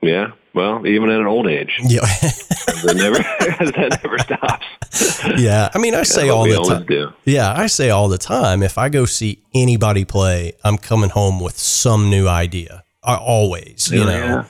Yeah. 0.00 0.32
Well, 0.58 0.84
even 0.88 1.08
at 1.08 1.20
an 1.20 1.26
old 1.28 1.46
age, 1.46 1.78
Yeah. 1.84 2.00
that 2.00 2.94
never 2.96 3.18
that 3.72 4.00
never 4.02 4.18
stops. 4.18 5.40
yeah. 5.40 5.68
I 5.72 5.78
mean, 5.78 5.94
I 5.94 6.02
say 6.02 6.28
all 6.30 6.44
the 6.48 6.60
time. 6.68 6.84
do. 6.84 7.12
Yeah, 7.24 7.52
I 7.56 7.68
say 7.68 7.90
all 7.90 8.08
the 8.08 8.18
time. 8.18 8.64
If 8.64 8.76
I 8.76 8.88
go 8.88 9.04
see 9.04 9.44
anybody 9.54 10.04
play, 10.04 10.54
I'm 10.64 10.76
coming 10.76 11.10
home 11.10 11.38
with 11.38 11.56
some 11.56 12.10
new 12.10 12.26
idea. 12.26 12.82
I 13.04 13.14
always, 13.16 13.88
you 13.92 14.00
Hell 14.00 14.06
know, 14.08 14.18
yeah. 14.18 14.44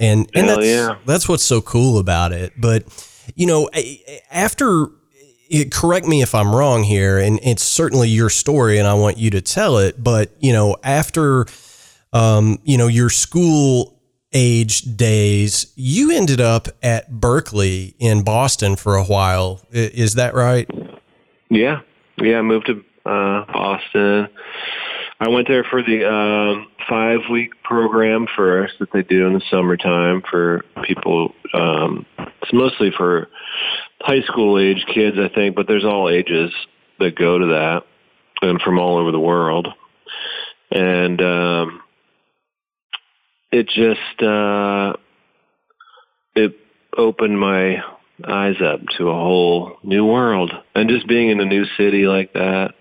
and 0.00 0.28
and 0.34 0.46
Hell 0.46 0.56
that's 0.56 0.66
yeah. 0.66 0.96
that's 1.06 1.28
what's 1.28 1.44
so 1.44 1.60
cool 1.60 1.98
about 2.00 2.32
it. 2.32 2.52
But 2.58 2.82
you 3.36 3.46
know, 3.46 3.70
after 4.32 4.88
it, 5.48 5.70
correct 5.70 6.06
me 6.06 6.20
if 6.20 6.34
I'm 6.34 6.52
wrong 6.52 6.82
here, 6.82 7.18
and 7.18 7.38
it's 7.44 7.62
certainly 7.62 8.08
your 8.08 8.28
story, 8.28 8.78
and 8.78 8.88
I 8.88 8.94
want 8.94 9.18
you 9.18 9.30
to 9.30 9.40
tell 9.40 9.78
it. 9.78 10.02
But 10.02 10.32
you 10.40 10.52
know, 10.52 10.76
after 10.82 11.46
um, 12.12 12.58
you 12.64 12.76
know 12.76 12.88
your 12.88 13.08
school 13.08 13.93
age 14.34 14.96
days, 14.96 15.72
you 15.76 16.10
ended 16.10 16.40
up 16.40 16.68
at 16.82 17.10
Berklee 17.10 17.94
in 17.98 18.24
Boston 18.24 18.76
for 18.76 18.96
a 18.96 19.04
while. 19.04 19.60
Is 19.70 20.14
that 20.14 20.34
right? 20.34 20.68
Yeah, 21.48 21.80
yeah. 22.18 22.38
I 22.38 22.42
moved 22.42 22.66
to 22.66 22.84
uh, 23.08 23.44
Boston. 23.52 24.28
I 25.20 25.28
went 25.28 25.46
there 25.46 25.64
for 25.64 25.82
the 25.82 26.04
um, 26.10 26.66
five 26.88 27.20
week 27.30 27.52
program 27.62 28.26
first 28.36 28.74
that 28.80 28.92
they 28.92 29.02
do 29.02 29.26
in 29.26 29.34
the 29.34 29.42
summertime 29.50 30.22
for 30.28 30.64
people. 30.82 31.32
Um, 31.52 32.04
it's 32.42 32.52
mostly 32.52 32.90
for 32.96 33.28
high 34.00 34.22
school 34.22 34.58
age 34.58 34.84
kids, 34.92 35.16
I 35.18 35.28
think, 35.32 35.54
but 35.54 35.66
there's 35.66 35.84
all 35.84 36.10
ages 36.10 36.52
that 36.98 37.16
go 37.16 37.38
to 37.38 37.46
that 37.46 37.82
and 38.42 38.60
from 38.60 38.78
all 38.78 38.98
over 38.98 39.12
the 39.12 39.20
world. 39.20 39.68
And 40.70 41.20
um, 41.22 41.80
it 43.54 43.68
just 43.68 44.20
uh, 44.20 44.94
it 46.34 46.58
opened 46.96 47.38
my 47.38 47.84
eyes 48.26 48.56
up 48.60 48.80
to 48.98 49.08
a 49.08 49.14
whole 49.14 49.76
new 49.84 50.04
world. 50.04 50.52
And 50.74 50.88
just 50.88 51.06
being 51.06 51.28
in 51.28 51.38
a 51.38 51.44
new 51.44 51.64
city 51.76 52.08
like 52.08 52.32
that, 52.32 52.74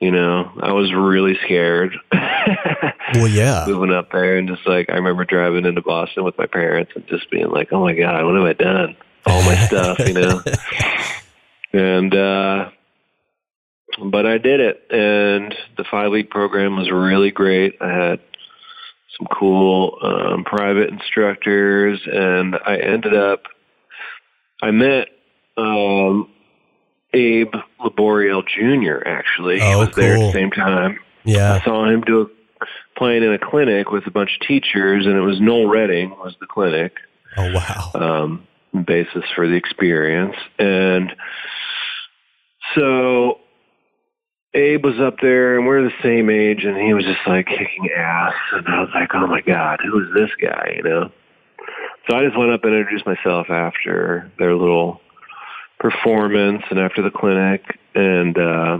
you 0.00 0.12
know, 0.12 0.52
I 0.62 0.72
was 0.72 0.94
really 0.94 1.36
scared. 1.44 1.96
Well, 2.12 3.26
yeah. 3.28 3.64
Moving 3.66 3.92
up 3.92 4.12
there 4.12 4.38
and 4.38 4.46
just 4.46 4.64
like 4.68 4.88
I 4.88 4.94
remember 4.94 5.24
driving 5.24 5.64
into 5.64 5.82
Boston 5.82 6.22
with 6.22 6.38
my 6.38 6.46
parents 6.46 6.92
and 6.94 7.04
just 7.08 7.28
being 7.32 7.50
like, 7.50 7.72
"Oh 7.72 7.80
my 7.80 7.94
god, 7.94 8.24
what 8.24 8.36
have 8.36 8.44
I 8.44 8.52
done? 8.52 8.96
All 9.26 9.42
my 9.42 9.56
stuff, 9.66 9.98
you 9.98 10.14
know." 10.14 10.42
and 11.72 12.14
uh 12.14 12.70
but 14.12 14.26
I 14.26 14.38
did 14.38 14.60
it 14.60 14.86
and 14.90 15.54
the 15.76 15.84
5 15.90 16.10
week 16.12 16.30
program 16.30 16.76
was 16.76 16.90
really 16.90 17.30
great. 17.30 17.78
I 17.80 17.88
had 17.88 18.20
some 19.18 19.26
cool 19.38 19.98
um 20.02 20.44
private 20.44 20.90
instructors 20.90 22.00
and 22.06 22.56
I 22.66 22.76
ended 22.78 23.14
up 23.14 23.42
I 24.62 24.70
met 24.72 25.08
um 25.56 26.28
Abe 27.12 27.54
Laboriel 27.80 28.42
Jr. 28.46 29.06
actually. 29.06 29.58
he 29.60 29.64
Oh, 29.64 29.78
was 29.78 29.94
there 29.96 30.14
at 30.14 30.18
the 30.18 30.32
same 30.32 30.50
time. 30.50 30.98
Yeah. 31.24 31.54
I 31.54 31.64
saw 31.64 31.88
him 31.88 32.02
do 32.02 32.22
a 32.22 32.26
playing 32.98 33.22
in 33.22 33.32
a 33.32 33.38
clinic 33.38 33.90
with 33.90 34.06
a 34.06 34.10
bunch 34.10 34.38
of 34.40 34.46
teachers, 34.46 35.06
and 35.06 35.14
it 35.16 35.20
was 35.20 35.40
Noel 35.40 35.66
Redding 35.66 36.10
was 36.10 36.34
the 36.40 36.46
clinic 36.46 36.94
Oh, 37.36 37.52
wow. 37.52 37.90
um, 37.94 38.46
basis 38.86 39.24
for 39.34 39.46
the 39.46 39.54
experience, 39.54 40.34
and 40.58 41.14
so 42.74 43.38
Abe 44.56 44.84
was 44.84 44.98
up 44.98 45.20
there, 45.20 45.58
and 45.58 45.66
we're 45.66 45.82
the 45.82 45.92
same 46.02 46.30
age, 46.30 46.64
and 46.64 46.78
he 46.78 46.94
was 46.94 47.04
just 47.04 47.20
like 47.26 47.46
kicking 47.46 47.90
ass, 47.94 48.32
and 48.52 48.66
I 48.66 48.80
was 48.80 48.88
like, 48.94 49.10
oh 49.12 49.26
my 49.26 49.42
god, 49.42 49.80
who 49.84 50.02
is 50.02 50.14
this 50.14 50.30
guy? 50.40 50.76
You 50.76 50.82
know. 50.82 51.12
So 52.08 52.16
I 52.16 52.24
just 52.24 52.38
went 52.38 52.52
up 52.52 52.64
and 52.64 52.74
introduced 52.74 53.04
myself 53.04 53.50
after 53.50 54.30
their 54.38 54.54
little 54.54 55.00
performance 55.78 56.62
and 56.70 56.78
after 56.78 57.02
the 57.02 57.10
clinic, 57.10 57.78
and 57.94 58.38
uh, 58.38 58.78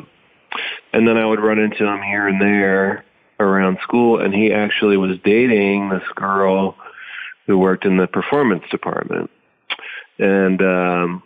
and 0.94 1.06
then 1.06 1.18
I 1.18 1.26
would 1.26 1.40
run 1.40 1.58
into 1.58 1.84
him 1.84 2.00
here 2.02 2.26
and 2.26 2.40
there 2.40 3.04
around 3.38 3.78
school, 3.82 4.18
and 4.18 4.32
he 4.32 4.54
actually 4.54 4.96
was 4.96 5.18
dating 5.24 5.90
this 5.90 6.08
girl 6.14 6.74
who 7.46 7.58
worked 7.58 7.84
in 7.84 7.98
the 7.98 8.06
performance 8.06 8.64
department, 8.70 9.30
and 10.18 10.62
um, 10.62 11.22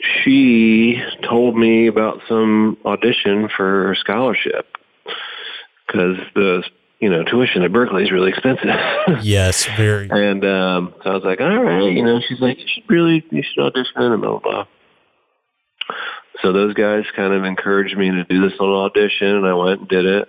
she 0.00 1.00
told 1.28 1.56
me 1.56 1.86
about 1.86 2.20
some 2.28 2.76
audition 2.84 3.48
for 3.56 3.88
her 3.88 3.94
scholarship 3.94 4.66
because 5.86 6.16
the 6.34 6.62
you 7.00 7.10
know 7.10 7.22
tuition 7.24 7.62
at 7.62 7.70
Berklee 7.70 8.04
is 8.04 8.12
really 8.12 8.30
expensive. 8.30 8.68
Yes, 9.22 9.66
very. 9.76 10.08
And 10.10 10.44
um, 10.44 10.94
so 11.02 11.10
I 11.10 11.14
was 11.14 11.24
like, 11.24 11.40
all 11.40 11.62
right, 11.62 11.92
you 11.92 12.02
know, 12.02 12.20
she's 12.26 12.40
like, 12.40 12.58
you 12.58 12.66
should 12.66 12.84
really, 12.88 13.24
you 13.30 13.42
should 13.42 13.62
audition 13.62 14.02
and 14.02 14.20
blah, 14.20 14.38
blah, 14.38 14.40
blah. 14.40 14.64
So 16.42 16.52
those 16.52 16.74
guys 16.74 17.04
kind 17.14 17.32
of 17.32 17.44
encouraged 17.44 17.96
me 17.96 18.10
to 18.10 18.24
do 18.24 18.40
this 18.40 18.58
little 18.58 18.82
audition, 18.82 19.28
and 19.28 19.46
I 19.46 19.54
went 19.54 19.80
and 19.80 19.88
did 19.88 20.04
it. 20.06 20.28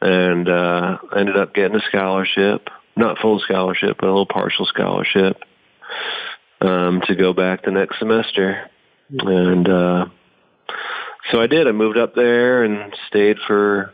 And 0.00 0.48
uh, 0.48 0.98
ended 1.16 1.36
up 1.36 1.54
getting 1.54 1.76
a 1.76 1.82
scholarship, 1.88 2.68
not 2.96 3.18
full 3.18 3.38
scholarship, 3.40 3.96
but 3.98 4.06
a 4.06 4.12
little 4.12 4.26
partial 4.26 4.66
scholarship 4.66 5.36
um, 6.60 7.00
to 7.06 7.14
go 7.14 7.32
back 7.32 7.64
the 7.64 7.70
next 7.70 7.98
semester. 7.98 8.70
And 9.10 9.68
uh, 9.68 10.06
so 11.30 11.40
I 11.40 11.46
did. 11.46 11.68
I 11.68 11.72
moved 11.72 11.98
up 11.98 12.14
there 12.14 12.64
and 12.64 12.94
stayed 13.08 13.38
for 13.46 13.92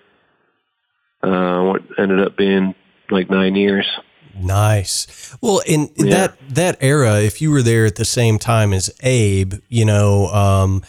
uh, 1.23 1.63
what 1.63 1.83
ended 1.99 2.21
up 2.21 2.37
being 2.37 2.75
like 3.11 3.31
nine 3.31 3.55
years. 3.55 3.87
Nice. 4.35 5.37
Well, 5.41 5.61
in 5.67 5.91
yeah. 5.97 6.15
that 6.15 6.39
that 6.51 6.77
era, 6.81 7.21
if 7.21 7.43
you 7.43 7.51
were 7.51 7.63
there 7.63 7.85
at 7.85 7.97
the 7.97 8.05
same 8.05 8.39
time 8.39 8.73
as 8.73 8.91
Abe, 9.03 9.55
you 9.69 9.85
know, 9.85 10.29
um, 10.29 10.83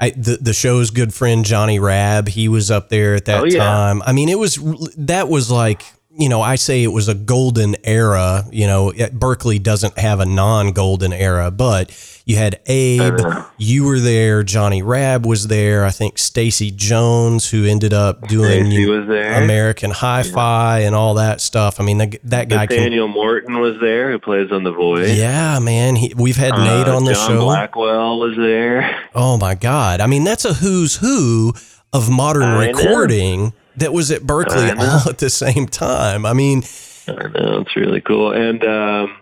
I, 0.00 0.10
the 0.10 0.38
the 0.40 0.52
show's 0.52 0.90
good 0.90 1.12
friend 1.12 1.44
Johnny 1.44 1.78
Rabb, 1.78 2.28
he 2.28 2.48
was 2.48 2.70
up 2.70 2.88
there 2.88 3.14
at 3.14 3.24
that 3.26 3.42
oh, 3.42 3.44
yeah. 3.44 3.58
time. 3.58 4.02
I 4.02 4.12
mean, 4.12 4.28
it 4.28 4.38
was 4.38 4.56
that 4.96 5.28
was 5.28 5.50
like 5.50 5.82
you 6.16 6.28
know, 6.28 6.40
I 6.40 6.54
say 6.54 6.82
it 6.82 6.88
was 6.88 7.08
a 7.08 7.14
golden 7.14 7.76
era. 7.84 8.44
You 8.50 8.66
know, 8.66 8.92
Berklee 8.92 9.62
doesn't 9.62 9.98
have 9.98 10.20
a 10.20 10.26
non 10.26 10.72
golden 10.72 11.12
era, 11.12 11.50
but 11.50 11.90
you 12.24 12.36
had 12.36 12.60
Abe, 12.66 13.20
you 13.58 13.84
were 13.84 13.98
there, 13.98 14.42
Johnny 14.42 14.82
Rabb 14.82 15.26
was 15.26 15.48
there. 15.48 15.84
I 15.84 15.90
think 15.90 16.18
Stacy 16.18 16.70
Jones, 16.70 17.50
who 17.50 17.64
ended 17.64 17.92
up 17.92 18.28
doing 18.28 18.72
American 18.72 19.90
Hi-Fi 19.90 20.80
yeah. 20.80 20.86
and 20.86 20.94
all 20.94 21.14
that 21.14 21.40
stuff. 21.40 21.80
I 21.80 21.84
mean, 21.84 21.98
the, 21.98 22.20
that 22.24 22.48
guy. 22.48 22.66
Daniel 22.66 23.08
Morton 23.08 23.60
was 23.60 23.78
there, 23.80 24.10
who 24.12 24.18
plays 24.18 24.52
on 24.52 24.62
The 24.62 24.72
Voice. 24.72 25.16
Yeah, 25.16 25.58
man, 25.58 25.96
he, 25.96 26.14
we've 26.16 26.36
had 26.36 26.52
uh, 26.52 26.64
Nate 26.64 26.88
on 26.88 27.04
the 27.04 27.14
John 27.14 27.28
show. 27.28 27.40
Blackwell 27.40 28.20
was 28.20 28.36
there. 28.36 29.04
Oh 29.14 29.36
my 29.36 29.54
God! 29.54 30.00
I 30.00 30.06
mean, 30.06 30.24
that's 30.24 30.44
a 30.44 30.54
who's 30.54 30.96
who 30.96 31.52
of 31.92 32.08
modern 32.08 32.42
I 32.42 32.68
recording. 32.68 33.44
Know 33.44 33.52
that 33.76 33.92
was 33.92 34.10
at 34.10 34.22
Berklee 34.22 34.76
all 34.76 35.08
at 35.08 35.18
the 35.18 35.30
same 35.30 35.66
time. 35.66 36.26
I 36.26 36.32
mean, 36.32 36.62
I 37.08 37.12
know 37.28 37.60
it's 37.60 37.76
really 37.76 38.00
cool. 38.00 38.32
And 38.32 38.64
um, 38.64 39.16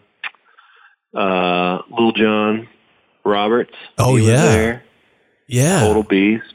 uh, 1.14 1.78
Little 1.90 2.12
John 2.12 2.68
Roberts. 3.24 3.74
Oh 3.98 4.16
yeah, 4.16 4.80
yeah, 5.46 5.80
total 5.80 6.02
beast. 6.02 6.54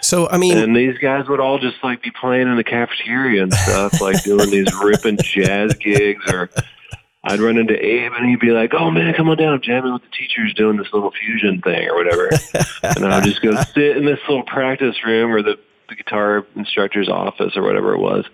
So 0.00 0.28
I 0.28 0.38
mean, 0.38 0.56
and 0.56 0.76
these 0.76 0.98
guys 0.98 1.28
would 1.28 1.40
all 1.40 1.58
just 1.58 1.76
like 1.82 2.02
be 2.02 2.10
playing 2.10 2.48
in 2.48 2.56
the 2.56 2.64
cafeteria 2.64 3.42
and 3.42 3.52
stuff, 3.52 4.00
like 4.00 4.22
doing 4.22 4.50
these 4.50 4.72
ripping 4.82 5.18
jazz 5.22 5.74
gigs. 5.74 6.22
Or 6.32 6.50
I'd 7.24 7.40
run 7.40 7.58
into 7.58 7.74
Abe 7.74 8.12
and 8.12 8.28
he'd 8.28 8.40
be 8.40 8.50
like, 8.50 8.74
"Oh 8.74 8.90
man, 8.90 9.12
come 9.14 9.28
on 9.28 9.36
down, 9.36 9.54
I'm 9.54 9.60
jamming 9.60 9.92
with 9.92 10.02
the 10.02 10.16
teachers 10.16 10.54
doing 10.54 10.76
this 10.76 10.88
little 10.92 11.10
fusion 11.10 11.60
thing 11.60 11.88
or 11.88 11.96
whatever." 11.96 12.30
and 12.82 13.04
I 13.04 13.16
would 13.16 13.24
just 13.24 13.42
go 13.42 13.54
sit 13.74 13.96
in 13.96 14.04
this 14.04 14.20
little 14.28 14.44
practice 14.44 14.96
room 15.04 15.32
or 15.32 15.42
the 15.42 15.58
the 15.88 15.96
guitar 15.96 16.46
instructor's 16.56 17.08
office 17.08 17.56
or 17.56 17.62
whatever 17.62 17.94
it 17.94 17.98
was 17.98 18.24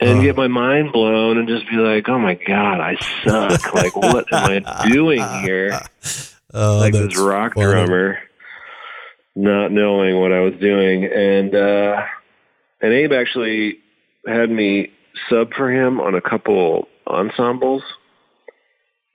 and 0.00 0.22
get 0.22 0.36
my 0.36 0.48
mind 0.48 0.92
blown 0.92 1.38
and 1.38 1.48
just 1.48 1.68
be 1.68 1.76
like, 1.76 2.08
"Oh 2.08 2.18
my 2.18 2.34
god, 2.34 2.80
I 2.80 2.96
suck! 3.24 3.74
like, 3.74 3.96
what 3.96 4.32
am 4.32 4.62
I 4.64 4.88
doing 4.88 5.22
here?" 5.42 5.80
Oh, 6.56 6.78
like 6.78 6.92
this 6.92 7.18
rock 7.18 7.54
funny. 7.54 7.66
drummer, 7.66 8.20
not 9.34 9.72
knowing 9.72 10.20
what 10.20 10.30
I 10.30 10.38
was 10.38 10.54
doing, 10.60 11.04
and 11.04 11.52
uh, 11.52 12.00
and 12.80 12.92
Abe 12.92 13.10
actually 13.12 13.78
had 14.24 14.50
me 14.50 14.92
sub 15.28 15.52
for 15.54 15.68
him 15.68 16.00
on 16.00 16.14
a 16.14 16.20
couple 16.20 16.86
ensembles, 17.08 17.82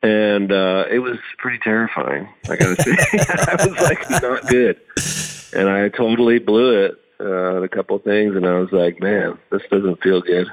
and 0.04 0.52
uh, 0.52 0.84
it 0.92 1.00
was 1.00 1.18
pretty 1.38 1.60
terrifying. 1.60 2.28
I 2.50 2.58
gotta 2.58 2.84
say, 2.84 2.92
I 3.48 3.66
was 3.66 3.80
like 3.80 4.22
not 4.22 4.48
good, 4.50 4.82
and 5.54 5.70
I 5.70 5.88
totally 5.88 6.40
blew 6.40 6.84
it 6.84 7.00
uh, 7.20 7.62
a 7.62 7.70
couple 7.70 7.96
of 7.96 8.04
things, 8.04 8.36
and 8.36 8.46
I 8.46 8.60
was 8.60 8.72
like, 8.72 9.00
man, 9.00 9.38
this 9.52 9.62
doesn't 9.70 10.02
feel 10.02 10.22
good. 10.22 10.48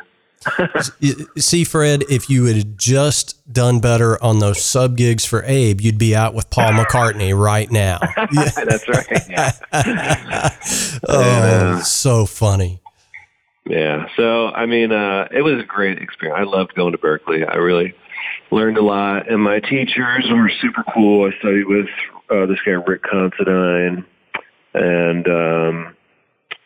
See, 1.38 1.64
Fred, 1.64 2.04
if 2.08 2.28
you 2.30 2.44
had 2.44 2.78
just 2.78 3.52
done 3.52 3.80
better 3.80 4.22
on 4.22 4.38
those 4.38 4.62
sub 4.62 4.96
gigs 4.96 5.24
for 5.24 5.42
Abe, 5.44 5.80
you'd 5.80 5.98
be 5.98 6.14
out 6.14 6.34
with 6.34 6.50
Paul 6.50 6.72
McCartney 6.72 7.36
right 7.36 7.70
now. 7.70 7.98
That's 8.32 8.88
right. 8.88 9.22
Yeah. 9.28 9.52
oh, 11.08 11.80
so 11.84 12.26
funny. 12.26 12.80
Yeah. 13.64 14.06
So, 14.16 14.48
I 14.48 14.66
mean, 14.66 14.92
uh, 14.92 15.28
it 15.32 15.42
was 15.42 15.60
a 15.60 15.66
great 15.66 15.98
experience. 15.98 16.38
I 16.38 16.44
loved 16.44 16.74
going 16.74 16.92
to 16.92 16.98
Berklee. 16.98 17.48
I 17.48 17.56
really 17.56 17.94
learned 18.50 18.78
a 18.78 18.82
lot, 18.82 19.30
and 19.30 19.42
my 19.42 19.60
teachers 19.60 20.26
were 20.30 20.50
super 20.60 20.84
cool. 20.94 21.26
I 21.26 21.36
studied 21.38 21.66
with 21.66 21.88
uh, 22.30 22.46
this 22.46 22.58
guy 22.64 22.72
Rick 22.72 23.02
Considine, 23.02 24.04
and 24.74 25.28
um, 25.28 25.95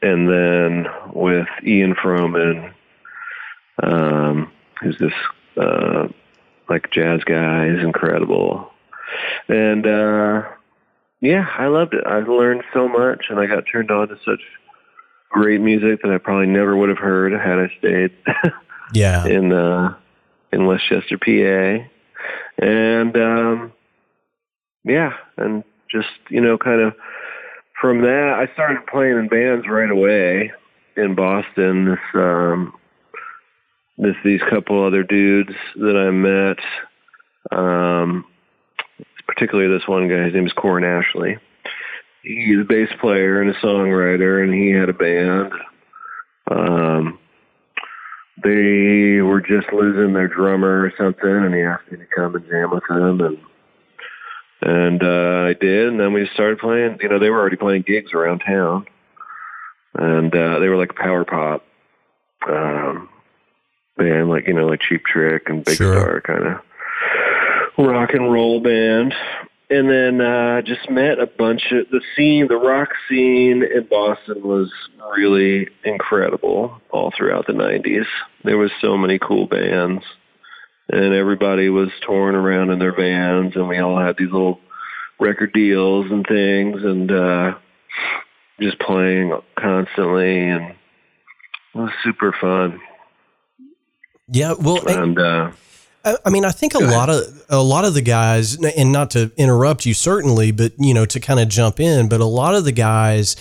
and 0.02 0.28
then 0.28 0.86
with 1.12 1.48
Ian 1.64 1.94
Froman, 1.94 2.72
um, 3.82 4.52
who's 4.80 4.98
this 4.98 5.12
uh, 5.56 6.08
like 6.68 6.90
jazz 6.90 7.22
guy, 7.24 7.70
he's 7.70 7.82
incredible, 7.82 8.70
and 9.48 9.86
uh, 9.86 10.42
yeah, 11.20 11.46
I 11.58 11.66
loved 11.66 11.94
it. 11.94 12.04
I 12.06 12.20
learned 12.20 12.62
so 12.72 12.88
much, 12.88 13.26
and 13.28 13.38
I 13.38 13.46
got 13.46 13.64
turned 13.70 13.90
on 13.90 14.08
to 14.08 14.16
such 14.24 14.40
great 15.30 15.60
music 15.60 16.02
that 16.02 16.12
I 16.12 16.18
probably 16.18 16.46
never 16.46 16.76
would 16.76 16.88
have 16.88 16.98
heard 16.98 17.32
had 17.32 17.58
I 17.58 17.70
stayed. 17.78 18.12
yeah, 18.94 19.26
in 19.26 19.52
uh, 19.52 19.96
in 20.52 20.66
Westchester, 20.66 21.18
PA, 21.18 21.84
and 22.58 23.16
um, 23.16 23.72
yeah, 24.84 25.12
and 25.36 25.64
just 25.90 26.08
you 26.28 26.40
know, 26.40 26.56
kind 26.56 26.80
of 26.80 26.94
from 27.80 28.02
that, 28.02 28.34
I 28.38 28.52
started 28.52 28.86
playing 28.86 29.18
in 29.18 29.28
bands 29.28 29.66
right 29.68 29.90
away 29.90 30.52
in 30.96 31.14
Boston. 31.14 31.86
This, 31.86 31.98
um, 32.14 32.74
this 33.98 34.16
these 34.24 34.40
couple 34.50 34.84
other 34.84 35.02
dudes 35.02 35.54
that 35.76 35.96
I 35.96 36.10
met. 36.10 36.58
Um, 37.58 38.26
particularly 39.26 39.72
this 39.72 39.88
one 39.88 40.08
guy. 40.08 40.24
His 40.24 40.34
name 40.34 40.46
is 40.46 40.52
Corin 40.52 40.84
Ashley. 40.84 41.38
He's 42.22 42.60
a 42.60 42.64
bass 42.64 42.90
player 43.00 43.40
and 43.40 43.50
a 43.50 43.58
songwriter, 43.60 44.42
and 44.42 44.52
he 44.52 44.70
had 44.70 44.88
a 44.88 44.92
band. 44.92 45.52
Um, 46.50 47.18
they 48.42 49.20
were 49.22 49.40
just 49.40 49.72
losing 49.72 50.12
their 50.12 50.28
drummer 50.28 50.84
or 50.84 50.92
something, 50.98 51.30
and 51.30 51.54
he 51.54 51.62
asked 51.62 51.90
me 51.90 51.98
to 51.98 52.06
come 52.14 52.34
and 52.34 52.46
jam 52.46 52.70
with 52.70 52.82
them, 52.88 53.20
and 53.20 53.38
and 54.62 55.02
uh, 55.02 55.48
I 55.48 55.54
did, 55.54 55.88
and 55.88 56.00
then 56.00 56.12
we 56.12 56.28
started 56.34 56.58
playing. 56.58 56.98
You 57.00 57.08
know, 57.08 57.18
they 57.18 57.30
were 57.30 57.38
already 57.38 57.56
playing 57.56 57.82
gigs 57.82 58.12
around 58.12 58.40
town, 58.40 58.86
and 59.94 60.34
uh, 60.34 60.58
they 60.58 60.68
were 60.68 60.76
like 60.76 60.94
power 60.94 61.24
pop 61.24 61.64
um, 62.48 63.08
band, 63.96 64.28
like 64.28 64.46
you 64.46 64.54
know, 64.54 64.66
like 64.66 64.80
Cheap 64.80 65.04
Trick 65.04 65.48
and 65.48 65.64
Big 65.64 65.76
sure. 65.76 65.98
Star 65.98 66.20
kind 66.20 66.46
of 66.46 67.86
rock 67.86 68.10
and 68.12 68.32
roll 68.32 68.60
band. 68.60 69.14
And 69.72 69.88
then 69.88 70.20
uh, 70.20 70.62
just 70.62 70.90
met 70.90 71.20
a 71.20 71.28
bunch 71.28 71.70
of 71.70 71.88
the 71.90 72.00
scene, 72.16 72.48
the 72.48 72.56
rock 72.56 72.88
scene 73.08 73.62
in 73.62 73.86
Boston 73.88 74.42
was 74.42 74.68
really 75.16 75.68
incredible 75.84 76.80
all 76.90 77.12
throughout 77.16 77.46
the 77.46 77.52
'90s. 77.52 78.06
There 78.42 78.58
was 78.58 78.72
so 78.80 78.98
many 78.98 79.20
cool 79.20 79.46
bands 79.46 80.02
and 80.92 81.14
everybody 81.14 81.68
was 81.68 81.90
touring 82.06 82.36
around 82.36 82.70
in 82.70 82.78
their 82.78 82.94
vans, 82.94 83.54
and 83.54 83.68
we 83.68 83.78
all 83.78 83.98
had 83.98 84.16
these 84.16 84.30
little 84.30 84.60
record 85.18 85.52
deals 85.52 86.10
and 86.10 86.26
things, 86.26 86.82
and 86.82 87.10
uh, 87.12 87.54
just 88.60 88.78
playing 88.80 89.38
constantly, 89.58 90.48
and 90.48 90.70
it 90.70 90.76
was 91.74 91.90
super 92.02 92.34
fun. 92.40 92.80
Yeah, 94.28 94.54
well, 94.58 94.86
and. 94.86 95.18
Uh, 95.18 95.52
I 96.02 96.30
mean, 96.30 96.46
I 96.46 96.50
think 96.50 96.72
a 96.72 96.78
lot 96.78 97.10
of 97.10 97.44
a 97.50 97.62
lot 97.62 97.84
of 97.84 97.92
the 97.92 98.00
guys, 98.00 98.56
and 98.56 98.90
not 98.90 99.10
to 99.10 99.30
interrupt 99.36 99.84
you, 99.84 99.92
certainly, 99.92 100.50
but 100.50 100.72
you 100.78 100.94
know, 100.94 101.04
to 101.04 101.20
kind 101.20 101.38
of 101.38 101.48
jump 101.48 101.78
in, 101.78 102.08
but 102.08 102.22
a 102.22 102.24
lot 102.24 102.54
of 102.54 102.64
the 102.64 102.72
guys 102.72 103.36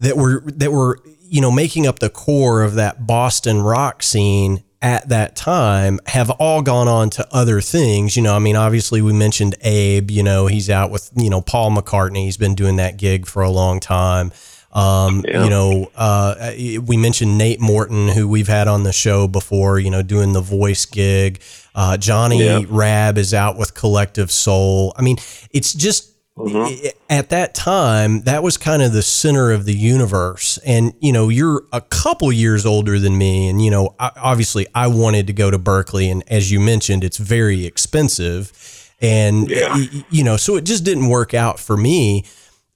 that 0.00 0.14
were 0.14 0.42
that 0.46 0.70
were 0.70 1.00
you 1.22 1.40
know 1.40 1.50
making 1.50 1.86
up 1.86 2.00
the 2.00 2.10
core 2.10 2.62
of 2.62 2.74
that 2.74 3.06
Boston 3.06 3.62
rock 3.62 4.02
scene 4.02 4.62
at 4.84 5.08
that 5.08 5.34
time 5.34 5.98
have 6.04 6.28
all 6.32 6.60
gone 6.60 6.88
on 6.88 7.08
to 7.08 7.26
other 7.32 7.62
things. 7.62 8.16
You 8.18 8.22
know, 8.22 8.36
I 8.36 8.38
mean, 8.38 8.54
obviously 8.54 9.00
we 9.00 9.14
mentioned 9.14 9.56
Abe, 9.62 10.10
you 10.10 10.22
know, 10.22 10.46
he's 10.46 10.68
out 10.68 10.90
with, 10.90 11.10
you 11.16 11.30
know, 11.30 11.40
Paul 11.40 11.70
McCartney. 11.70 12.24
He's 12.24 12.36
been 12.36 12.54
doing 12.54 12.76
that 12.76 12.98
gig 12.98 13.26
for 13.26 13.42
a 13.42 13.50
long 13.50 13.80
time. 13.80 14.30
Um, 14.72 15.24
yeah. 15.26 15.44
You 15.44 15.50
know, 15.50 15.90
uh, 15.96 16.52
we 16.84 16.98
mentioned 16.98 17.38
Nate 17.38 17.60
Morton, 17.60 18.08
who 18.08 18.28
we've 18.28 18.48
had 18.48 18.68
on 18.68 18.82
the 18.82 18.92
show 18.92 19.26
before, 19.26 19.78
you 19.78 19.88
know, 19.88 20.02
doing 20.02 20.34
the 20.34 20.42
voice 20.42 20.84
gig. 20.84 21.40
Uh, 21.74 21.96
Johnny 21.96 22.44
yeah. 22.44 22.60
Rabb 22.68 23.16
is 23.16 23.32
out 23.32 23.56
with 23.56 23.74
Collective 23.74 24.30
Soul. 24.30 24.92
I 24.96 25.02
mean, 25.02 25.16
it's 25.50 25.72
just 25.72 26.13
Mm-hmm. 26.36 26.88
At 27.08 27.28
that 27.30 27.54
time, 27.54 28.22
that 28.22 28.42
was 28.42 28.56
kind 28.56 28.82
of 28.82 28.92
the 28.92 29.02
center 29.02 29.52
of 29.52 29.66
the 29.66 29.74
universe. 29.74 30.58
And, 30.66 30.92
you 31.00 31.12
know, 31.12 31.28
you're 31.28 31.62
a 31.72 31.80
couple 31.80 32.32
years 32.32 32.66
older 32.66 32.98
than 32.98 33.16
me. 33.16 33.48
And, 33.48 33.64
you 33.64 33.70
know, 33.70 33.94
obviously 34.00 34.66
I 34.74 34.88
wanted 34.88 35.28
to 35.28 35.32
go 35.32 35.50
to 35.50 35.58
Berklee. 35.58 36.10
And 36.10 36.24
as 36.28 36.50
you 36.50 36.58
mentioned, 36.58 37.04
it's 37.04 37.18
very 37.18 37.64
expensive. 37.64 38.90
And, 39.00 39.48
yeah. 39.48 39.76
you 40.10 40.24
know, 40.24 40.36
so 40.36 40.56
it 40.56 40.64
just 40.64 40.82
didn't 40.84 41.08
work 41.08 41.34
out 41.34 41.60
for 41.60 41.76
me. 41.76 42.24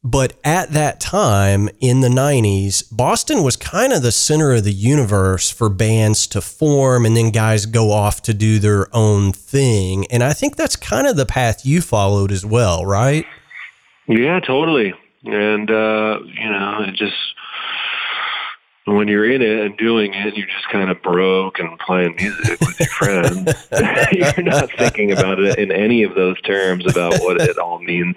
But 0.05 0.35
at 0.45 0.71
that 0.71 1.01
time 1.01 1.69
in 1.81 2.01
the 2.01 2.09
90s, 2.09 2.85
Boston 2.97 3.43
was 3.43 3.57
kind 3.57 3.93
of 3.93 4.03
the 4.03 4.13
center 4.13 4.53
of 4.53 4.63
the 4.63 4.73
universe 4.73 5.51
for 5.51 5.69
bands 5.69 6.29
to 6.29 6.41
form 6.41 7.05
and 7.05 7.17
then 7.17 7.33
guys 7.33 7.67
go 7.67 7.91
off 7.91 8.23
to 8.23 8.33
do 8.33 8.61
their 8.61 8.87
own 8.95 9.33
thing. 9.33 10.07
And 10.07 10.23
I 10.23 10.33
think 10.33 10.55
that's 10.55 10.77
kind 10.77 11.09
of 11.09 11.17
the 11.17 11.27
path 11.27 11.67
you 11.67 11.81
followed 11.81 12.31
as 12.31 12.47
well, 12.47 12.87
right? 12.87 13.27
Yeah, 14.09 14.41
totally. 14.41 14.95
And 15.25 15.71
uh, 15.71 16.21
you 16.25 16.51
know, 16.51 16.85
it 16.87 16.95
just 16.95 17.15
when 18.87 19.09
you're 19.09 19.31
in 19.31 19.43
it 19.43 19.67
and 19.67 19.77
doing 19.77 20.15
it, 20.15 20.37
you're 20.37 20.47
just 20.47 20.69
kind 20.71 20.91
of 20.91 21.03
broke 21.03 21.59
and 21.59 21.79
playing 21.79 22.17
music 22.17 22.59
with 22.61 22.81
your 22.81 22.89
friends. 22.89 23.69
you're 24.13 24.45
not 24.45 24.71
thinking 24.79 25.13
about 25.13 25.39
it 25.39 25.59
in 25.59 25.71
any 25.71 26.03
of 26.03 26.15
those 26.15 26.41
terms 26.43 26.87
about 26.91 27.19
what 27.21 27.41
it 27.41 27.59
all 27.59 27.81
means 27.81 28.17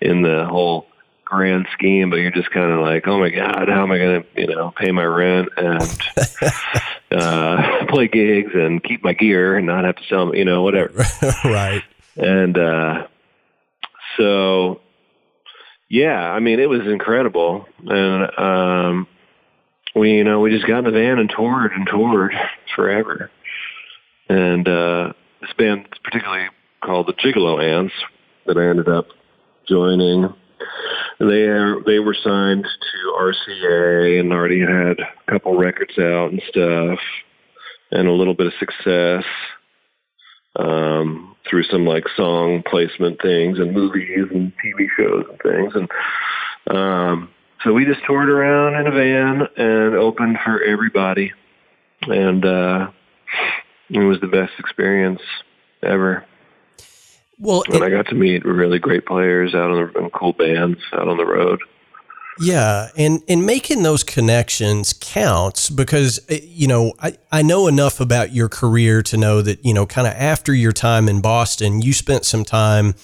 in 0.00 0.22
the 0.22 0.44
whole 0.46 0.86
grand 1.24 1.66
scheme, 1.72 2.10
but 2.10 2.16
you're 2.16 2.30
just 2.30 2.50
kind 2.50 2.70
of 2.70 2.80
like, 2.80 3.08
oh 3.08 3.18
my 3.18 3.30
god, 3.30 3.68
how 3.68 3.82
am 3.82 3.90
I 3.90 3.98
going 3.98 4.22
to, 4.22 4.40
you 4.40 4.46
know, 4.46 4.72
pay 4.76 4.92
my 4.92 5.04
rent 5.04 5.48
and 5.56 6.00
uh, 7.10 7.86
play 7.88 8.08
gigs 8.08 8.52
and 8.54 8.82
keep 8.82 9.02
my 9.02 9.14
gear 9.14 9.56
and 9.56 9.66
not 9.66 9.84
have 9.84 9.96
to 9.96 10.04
sell, 10.08 10.34
you 10.34 10.44
know, 10.44 10.62
whatever. 10.62 11.04
right. 11.44 11.82
And 12.16 12.58
uh, 12.58 13.06
so, 14.16 14.80
yeah, 15.88 16.30
I 16.30 16.40
mean, 16.40 16.60
it 16.60 16.68
was 16.68 16.86
incredible, 16.86 17.66
and 17.86 18.38
um, 18.38 19.06
we, 19.94 20.12
you 20.12 20.24
know, 20.24 20.40
we 20.40 20.50
just 20.50 20.66
got 20.66 20.78
in 20.78 20.84
the 20.84 20.90
van 20.90 21.18
and 21.18 21.30
toured 21.34 21.72
and 21.72 21.86
toured 21.86 22.32
forever. 22.74 23.30
And 24.28 24.66
uh, 24.66 25.12
this 25.40 25.52
band, 25.58 25.88
particularly 26.02 26.48
called 26.82 27.06
the 27.06 27.12
Gigolo 27.12 27.62
Ants, 27.62 27.94
that 28.46 28.56
I 28.56 28.68
ended 28.68 28.88
up 28.88 29.08
joining. 29.68 30.32
They 31.20 31.44
are 31.46 31.82
they 31.84 31.98
were 31.98 32.16
signed 32.24 32.64
to 32.64 33.12
RCA 33.20 34.20
and 34.20 34.32
already 34.32 34.60
had 34.60 34.98
a 35.00 35.30
couple 35.30 35.56
records 35.56 35.98
out 35.98 36.32
and 36.32 36.42
stuff, 36.48 36.98
and 37.90 38.08
a 38.08 38.12
little 38.12 38.34
bit 38.34 38.46
of 38.46 38.52
success 38.58 39.24
um, 40.56 41.36
through 41.48 41.64
some 41.64 41.86
like 41.86 42.04
song 42.16 42.62
placement 42.68 43.20
things 43.20 43.58
and 43.58 43.72
movies 43.72 44.26
and 44.30 44.52
TV 44.64 44.86
shows 44.96 45.24
and 45.28 45.40
things, 45.40 45.74
and 45.74 46.76
um, 46.76 47.30
so 47.62 47.72
we 47.72 47.84
just 47.84 48.04
toured 48.04 48.28
around 48.28 48.74
in 48.74 48.86
a 48.86 48.90
van 48.90 49.48
and 49.56 49.94
opened 49.94 50.38
for 50.44 50.62
everybody, 50.62 51.32
and 52.02 52.44
uh, 52.44 52.90
it 53.90 54.00
was 54.00 54.20
the 54.20 54.26
best 54.26 54.52
experience 54.58 55.22
ever. 55.82 56.24
Well, 57.38 57.64
and 57.66 57.76
it, 57.76 57.82
I 57.82 57.90
got 57.90 58.06
to 58.08 58.14
meet 58.14 58.44
really 58.44 58.78
great 58.78 59.06
players 59.06 59.54
out 59.54 59.70
on 59.70 59.76
the 59.76 59.98
and 59.98 60.12
cool 60.12 60.32
bands 60.32 60.78
out 60.92 61.08
on 61.08 61.16
the 61.16 61.26
road. 61.26 61.60
Yeah, 62.40 62.88
and 62.96 63.22
and 63.28 63.46
making 63.46 63.82
those 63.82 64.02
connections 64.02 64.92
counts 64.92 65.70
because 65.70 66.20
eh, 66.28 66.40
you 66.42 66.66
know 66.66 66.92
I, 66.98 67.16
I 67.30 67.42
know 67.42 67.68
enough 67.68 68.00
about 68.00 68.32
your 68.32 68.48
career 68.48 69.02
to 69.04 69.16
know 69.16 69.40
that 69.42 69.64
you 69.64 69.72
know 69.72 69.86
kind 69.86 70.06
of 70.06 70.14
after 70.14 70.52
your 70.52 70.72
time 70.72 71.08
in 71.08 71.20
Boston, 71.20 71.80
you 71.80 71.92
spent 71.92 72.24
some 72.24 72.44
time, 72.44 72.94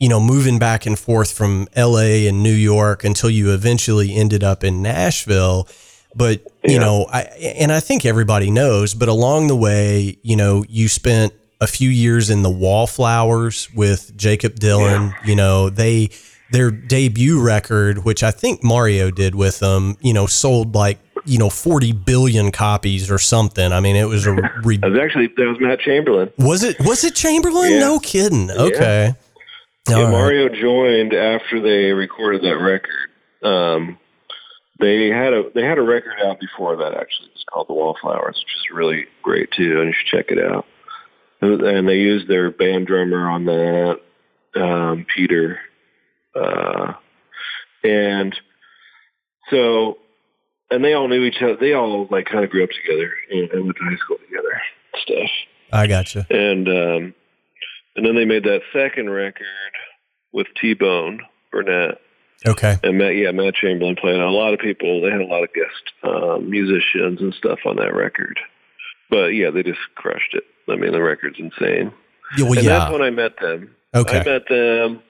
you 0.00 0.08
know, 0.08 0.20
moving 0.20 0.58
back 0.58 0.86
and 0.86 0.98
forth 0.98 1.32
from 1.32 1.68
L.A. 1.74 2.26
and 2.26 2.42
New 2.42 2.52
York 2.52 3.04
until 3.04 3.30
you 3.30 3.52
eventually 3.52 4.14
ended 4.14 4.42
up 4.42 4.64
in 4.64 4.82
Nashville. 4.82 5.68
But 6.16 6.42
you 6.64 6.74
yeah. 6.74 6.78
know, 6.78 7.06
I 7.12 7.22
and 7.22 7.70
I 7.72 7.80
think 7.80 8.04
everybody 8.04 8.50
knows, 8.50 8.94
but 8.94 9.08
along 9.08 9.46
the 9.46 9.56
way, 9.56 10.18
you 10.22 10.36
know, 10.36 10.64
you 10.68 10.88
spent 10.88 11.32
a 11.60 11.66
few 11.66 11.88
years 11.88 12.28
in 12.28 12.42
the 12.42 12.50
Wallflowers 12.50 13.72
with 13.72 14.16
Jakob 14.16 14.54
Dylan. 14.56 15.12
Yeah. 15.12 15.26
You 15.26 15.36
know, 15.36 15.70
they 15.70 16.10
their 16.54 16.70
debut 16.70 17.42
record, 17.42 18.04
which 18.04 18.22
I 18.22 18.30
think 18.30 18.62
Mario 18.62 19.10
did 19.10 19.34
with 19.34 19.58
them, 19.58 19.96
you 20.00 20.12
know, 20.12 20.26
sold 20.26 20.74
like 20.74 20.98
you 21.24 21.38
know 21.38 21.50
40 21.50 21.92
billion 21.92 22.52
copies 22.52 23.10
or 23.10 23.18
something. 23.18 23.72
I 23.72 23.80
mean, 23.80 23.96
it 23.96 24.04
was 24.04 24.26
a. 24.26 24.32
Re- 24.62 24.78
was 24.82 24.98
actually 24.98 25.28
that 25.36 25.46
was 25.46 25.58
Matt 25.60 25.80
Chamberlain. 25.80 26.30
Was 26.38 26.62
it? 26.62 26.76
Was 26.80 27.02
it 27.04 27.14
Chamberlain? 27.14 27.72
Yeah. 27.72 27.80
No 27.80 27.98
kidding. 27.98 28.50
Okay. 28.50 29.14
Yeah, 29.88 29.98
yeah 29.98 30.10
Mario 30.10 30.48
joined 30.48 31.12
after 31.12 31.60
they 31.60 31.92
recorded 31.92 32.42
that 32.42 32.56
record. 32.56 33.10
Um, 33.42 33.98
they 34.78 35.08
had 35.08 35.32
a 35.32 35.50
they 35.54 35.64
had 35.64 35.78
a 35.78 35.82
record 35.82 36.20
out 36.24 36.38
before 36.40 36.76
that 36.76 36.94
actually. 36.94 37.30
It's 37.34 37.44
called 37.52 37.68
The 37.68 37.74
Wallflowers, 37.74 38.36
which 38.36 38.54
is 38.54 38.64
really 38.72 39.06
great 39.22 39.50
too, 39.50 39.80
and 39.80 39.88
you 39.88 39.92
should 39.92 40.16
check 40.18 40.30
it 40.30 40.38
out 40.38 40.66
and 41.44 41.88
they 41.88 41.96
used 41.96 42.28
their 42.28 42.50
band 42.50 42.86
drummer 42.86 43.28
on 43.28 43.44
that, 43.44 44.00
um, 44.56 45.06
Peter, 45.14 45.58
uh, 46.34 46.92
and 47.82 48.34
so, 49.50 49.98
and 50.70 50.84
they 50.84 50.94
all 50.94 51.08
knew 51.08 51.24
each 51.24 51.42
other. 51.42 51.56
They 51.56 51.74
all 51.74 52.06
like 52.10 52.26
kind 52.26 52.44
of 52.44 52.50
grew 52.50 52.64
up 52.64 52.70
together 52.70 53.10
and, 53.30 53.50
and 53.50 53.64
went 53.64 53.76
to 53.76 53.84
high 53.84 53.96
school 53.96 54.16
together, 54.18 54.60
stuff. 55.02 55.30
I 55.72 55.86
gotcha. 55.86 56.26
And 56.30 56.68
um, 56.68 57.14
and 57.96 58.06
then 58.06 58.14
they 58.16 58.24
made 58.24 58.44
that 58.44 58.62
second 58.72 59.10
record 59.10 59.46
with 60.32 60.46
T 60.60 60.74
Bone 60.74 61.20
Burnett. 61.52 62.00
Okay. 62.46 62.76
And 62.82 62.98
Matt, 62.98 63.16
yeah, 63.16 63.30
Matt 63.30 63.54
Chamberlain 63.54 63.96
played. 63.96 64.16
A 64.16 64.28
lot 64.28 64.52
of 64.52 64.60
people. 64.60 65.00
They 65.00 65.10
had 65.10 65.20
a 65.20 65.26
lot 65.26 65.44
of 65.44 65.50
guest 65.54 65.92
um, 66.02 66.50
musicians 66.50 67.20
and 67.20 67.32
stuff 67.34 67.60
on 67.64 67.76
that 67.76 67.94
record. 67.94 68.38
But 69.08 69.28
yeah, 69.28 69.50
they 69.50 69.62
just 69.62 69.78
crushed 69.94 70.34
it. 70.34 70.44
I 70.68 70.76
mean, 70.76 70.92
the 70.92 71.02
record's 71.02 71.38
insane. 71.38 71.92
Yeah, 72.36 72.44
well, 72.44 72.58
and 72.58 72.64
yeah. 72.64 72.78
that's 72.78 72.92
when 72.92 73.02
I 73.02 73.10
met 73.10 73.38
them. 73.40 73.74
Okay. 73.94 74.20
I 74.20 74.24
met 74.24 74.48
them 74.48 75.02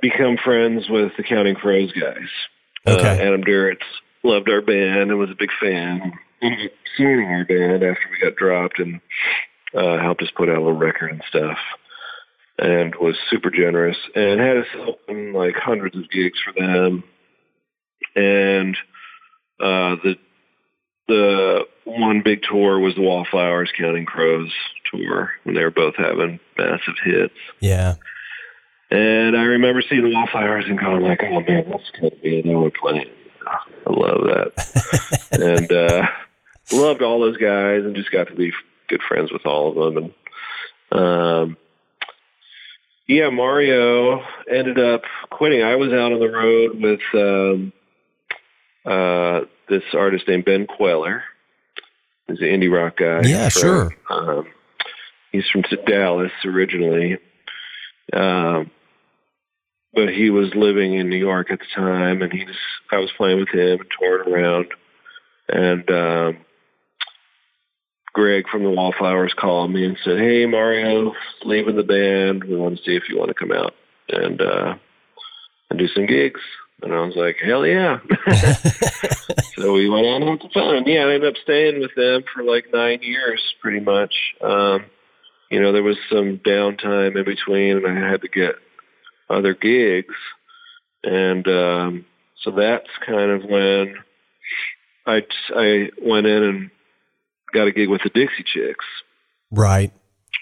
become 0.00 0.36
friends 0.42 0.84
with 0.88 1.12
the 1.16 1.22
Counting 1.22 1.54
Crows 1.54 1.92
guys. 1.92 2.28
Okay. 2.86 3.08
Uh, 3.08 3.26
Adam 3.26 3.42
Duritz 3.42 3.84
loved 4.22 4.48
our 4.48 4.62
band 4.62 5.10
and 5.10 5.18
was 5.18 5.30
a 5.30 5.36
big 5.38 5.50
fan. 5.60 6.12
Signing 6.96 7.26
our 7.26 7.44
band 7.44 7.82
after 7.82 8.08
we 8.10 8.20
got 8.22 8.36
dropped 8.36 8.78
and 8.78 9.00
uh, 9.74 9.98
helped 9.98 10.22
us 10.22 10.30
put 10.36 10.48
out 10.48 10.56
a 10.56 10.60
little 10.60 10.76
record 10.76 11.10
and 11.10 11.22
stuff 11.28 11.58
and 12.58 12.94
was 12.96 13.16
super 13.30 13.50
generous 13.50 13.96
and 14.14 14.40
had 14.40 14.56
us 14.58 14.66
open 14.86 15.32
like 15.32 15.54
hundreds 15.56 15.96
of 15.96 16.10
gigs 16.10 16.38
for 16.44 16.52
them. 16.58 17.04
And 18.14 18.76
uh, 19.60 19.96
the 20.02 20.16
the 21.08 21.60
one 21.86 22.22
big 22.22 22.42
tour 22.42 22.78
was 22.78 22.94
the 22.94 23.02
Wallflowers 23.02 23.72
Counting 23.78 24.04
Crows 24.04 24.52
tour 24.90 25.32
when 25.44 25.54
they 25.54 25.62
were 25.62 25.70
both 25.70 25.94
having 25.96 26.40
massive 26.58 26.94
hits. 27.04 27.34
Yeah. 27.60 27.94
And 28.90 29.36
I 29.36 29.42
remember 29.42 29.82
seeing 29.88 30.02
the 30.02 30.14
Wallflowers 30.14 30.66
and 30.68 30.78
going 30.78 31.02
like, 31.02 31.22
"Oh 31.22 31.40
man, 31.40 31.64
that's 31.70 31.90
gonna 31.98 32.10
be 32.22 32.40
another 32.40 32.70
playing." 32.70 33.10
I 33.46 33.90
love 33.90 34.22
that, 34.24 35.28
and 35.32 35.72
uh, 35.72 36.06
loved 36.72 37.02
all 37.02 37.20
those 37.20 37.36
guys, 37.36 37.84
and 37.84 37.96
just 37.96 38.12
got 38.12 38.28
to 38.28 38.34
be 38.34 38.52
good 38.88 39.00
friends 39.08 39.32
with 39.32 39.46
all 39.46 39.70
of 39.70 39.94
them. 39.94 40.14
And 40.92 41.00
um, 41.00 41.56
yeah, 43.08 43.30
Mario 43.30 44.22
ended 44.48 44.78
up 44.78 45.02
quitting. 45.30 45.62
I 45.62 45.76
was 45.76 45.92
out 45.92 46.12
on 46.12 46.20
the 46.20 46.30
road 46.30 46.80
with 46.80 47.00
um, 47.14 47.72
uh, 48.84 49.46
this 49.68 49.82
artist 49.94 50.28
named 50.28 50.44
Ben 50.44 50.66
Kweller. 50.66 51.22
He's 52.28 52.40
an 52.40 52.46
indie 52.46 52.72
rock 52.72 52.96
guy. 52.96 53.22
Yeah, 53.22 53.48
from, 53.48 53.60
sure. 53.60 53.96
Um, 54.10 54.46
he's 55.32 55.48
from 55.52 55.62
Dallas 55.86 56.32
originally, 56.44 57.18
um, 58.12 58.70
but 59.94 60.08
he 60.08 60.30
was 60.30 60.50
living 60.54 60.94
in 60.94 61.08
New 61.08 61.16
York 61.16 61.50
at 61.50 61.60
the 61.60 61.66
time, 61.74 62.22
and 62.22 62.32
he 62.32 62.44
was. 62.44 62.56
I 62.90 62.98
was 62.98 63.10
playing 63.16 63.40
with 63.40 63.48
him 63.48 63.80
and 63.80 63.90
touring 63.98 64.32
around, 64.32 64.66
and 65.48 65.90
um, 65.90 66.38
Greg 68.12 68.48
from 68.50 68.64
the 68.64 68.70
Wallflowers 68.70 69.34
called 69.38 69.70
me 69.70 69.84
and 69.84 69.96
said, 70.04 70.18
"Hey, 70.18 70.46
Mario, 70.46 71.12
leaving 71.44 71.76
the 71.76 71.82
band. 71.82 72.44
We 72.44 72.56
want 72.56 72.76
to 72.76 72.82
see 72.82 72.96
if 72.96 73.08
you 73.08 73.18
want 73.18 73.28
to 73.28 73.34
come 73.34 73.52
out 73.52 73.74
and 74.08 74.40
uh, 74.40 74.74
and 75.70 75.78
do 75.78 75.86
some 75.88 76.06
gigs." 76.06 76.40
And 76.82 76.92
I 76.92 77.00
was 77.00 77.16
like, 77.16 77.36
"Hell 77.42 77.66
yeah!" 77.66 77.98
so 79.56 79.72
we 79.72 79.88
went 79.88 80.06
on 80.06 80.22
had 80.22 80.38
some 80.40 80.50
fun. 80.52 80.84
Yeah, 80.86 81.06
I 81.06 81.14
ended 81.14 81.34
up 81.34 81.42
staying 81.42 81.80
with 81.80 81.94
them 81.96 82.22
for 82.32 82.42
like 82.42 82.66
nine 82.72 83.00
years, 83.02 83.42
pretty 83.62 83.80
much. 83.80 84.14
Um, 84.42 84.84
you 85.50 85.60
know, 85.60 85.72
there 85.72 85.82
was 85.82 85.96
some 86.10 86.38
downtime 86.38 87.16
in 87.16 87.24
between, 87.24 87.78
and 87.78 87.86
I 87.86 88.10
had 88.10 88.20
to 88.22 88.28
get 88.28 88.56
other 89.30 89.54
gigs, 89.54 90.14
and 91.02 91.46
um, 91.48 92.06
so 92.42 92.50
that's 92.50 92.90
kind 93.06 93.30
of 93.30 93.44
when 93.48 93.94
I 95.06 95.22
I 95.54 95.90
went 96.02 96.26
in 96.26 96.42
and 96.42 96.70
got 97.54 97.68
a 97.68 97.72
gig 97.72 97.88
with 97.88 98.02
the 98.02 98.10
Dixie 98.10 98.44
Chicks. 98.44 98.84
Right. 99.50 99.92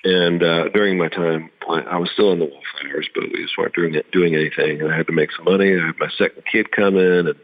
And 0.05 0.43
uh, 0.43 0.69
during 0.69 0.99
my 0.99 1.09
time, 1.09 1.51
I 1.67 1.97
was 1.97 2.11
still 2.13 2.31
in 2.33 2.39
the 2.39 2.45
Wallflowers, 2.45 3.09
but 3.15 3.25
we 3.25 3.43
just 3.43 3.57
weren't 3.57 3.75
doing 3.75 3.95
it, 3.95 4.11
doing 4.13 4.35
anything. 4.35 4.83
And 4.83 4.93
I 4.93 4.97
had 4.97 5.07
to 5.07 5.15
make 5.15 5.31
some 5.33 5.47
money. 5.47 5.75
I 5.75 5.87
had 5.87 5.99
my 5.99 6.11
second 6.19 6.43
kid 6.51 6.71
come 6.71 6.99
in, 6.99 7.29
and 7.29 7.39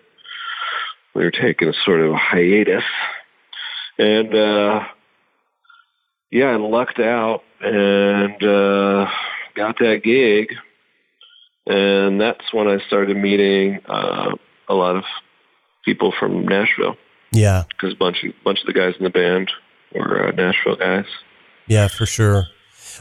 we 1.15 1.25
were 1.25 1.31
taking 1.31 1.69
a 1.69 1.73
sort 1.85 2.03
of 2.03 2.13
a 2.13 2.17
hiatus. 2.17 2.85
And 3.99 4.35
uh, 4.35 4.85
yeah, 6.31 6.47
I 6.47 6.57
lucked 6.57 6.99
out 6.99 7.43
and 7.61 8.43
uh, 8.43 9.07
got 9.55 9.79
that 9.79 10.03
gig. 10.05 10.55
And 11.67 12.21
that's 12.21 12.53
when 12.53 12.69
I 12.69 12.79
started 12.87 13.17
meeting 13.17 13.81
uh, 13.87 14.37
a 14.69 14.75
lot 14.75 14.97
of 14.97 15.05
people 15.85 16.13
from 16.19 16.47
Nashville. 16.47 16.97
Yeah, 17.33 17.65
because 17.69 17.95
a 17.95 17.97
bunch 17.97 18.25
of 18.25 18.33
bunch 18.45 18.61
of 18.61 18.67
the 18.67 18.73
guys 18.73 18.95
in 18.99 19.05
the 19.05 19.11
band 19.11 19.51
were 19.95 20.29
uh, 20.29 20.31
Nashville 20.33 20.77
guys. 20.77 21.05
Yeah, 21.71 21.87
for 21.87 22.05
sure. 22.05 22.49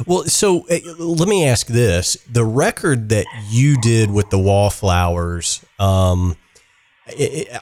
Well, 0.05 0.25
so 0.25 0.67
uh, 0.69 0.77
let 0.99 1.27
me 1.27 1.43
ask 1.43 1.65
this: 1.65 2.17
the 2.31 2.45
record 2.45 3.09
that 3.09 3.25
you 3.49 3.81
did 3.81 4.11
with 4.11 4.29
the 4.29 4.37
Wallflowers, 4.37 5.65
um, 5.79 6.37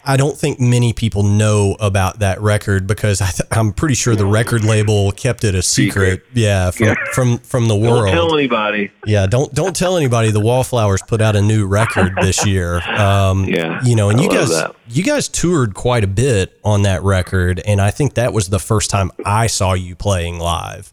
I 0.06 0.18
don't 0.18 0.38
think 0.38 0.60
many 0.60 0.94
people 0.94 1.24
know 1.24 1.76
about 1.80 2.20
that 2.20 2.42
record 2.42 2.88
because 2.88 3.22
I 3.22 3.28
th- 3.32 3.48
I'm 3.52 3.74
pretty 3.74 3.96
sure 3.96 4.16
the 4.16 4.26
record 4.26 4.64
label 4.64 5.12
kept 5.12 5.44
it 5.44 5.56
a 5.56 5.62
secret. 5.62 6.24
Yeah, 6.34 6.72
from 6.72 6.86
Yeah. 6.88 6.96
from 7.14 7.38
from 7.40 7.68
the 7.68 7.76
world. 7.76 8.06
Don't 8.06 8.14
tell 8.30 8.38
anybody. 8.38 8.92
Yeah, 9.06 9.26
don't 9.28 9.54
don't 9.54 9.76
tell 9.76 9.98
anybody. 9.98 10.32
The 10.32 10.40
Wallflowers 10.40 11.02
put 11.02 11.22
out 11.22 11.36
a 11.36 11.42
new 11.42 11.66
record 11.66 12.14
this 12.22 12.46
year. 12.46 12.82
Um, 12.90 13.46
Yeah, 13.48 13.80
you 13.84 13.96
know, 13.96 14.10
and 14.10 14.20
I 14.20 14.24
you 14.24 14.30
guys 14.30 14.50
that. 14.50 14.76
you 14.90 15.04
guys 15.04 15.28
toured 15.28 15.74
quite 15.74 16.04
a 16.04 16.08
bit 16.08 16.58
on 16.64 16.84
that 16.84 17.04
record, 17.04 17.60
and 17.66 17.80
I 17.82 17.92
think 17.92 18.16
that 18.16 18.34
was 18.34 18.50
the 18.50 18.60
first 18.60 18.90
time 18.90 19.12
I 19.26 19.48
saw 19.48 19.74
you 19.74 19.96
playing 19.96 20.40
live. 20.40 20.92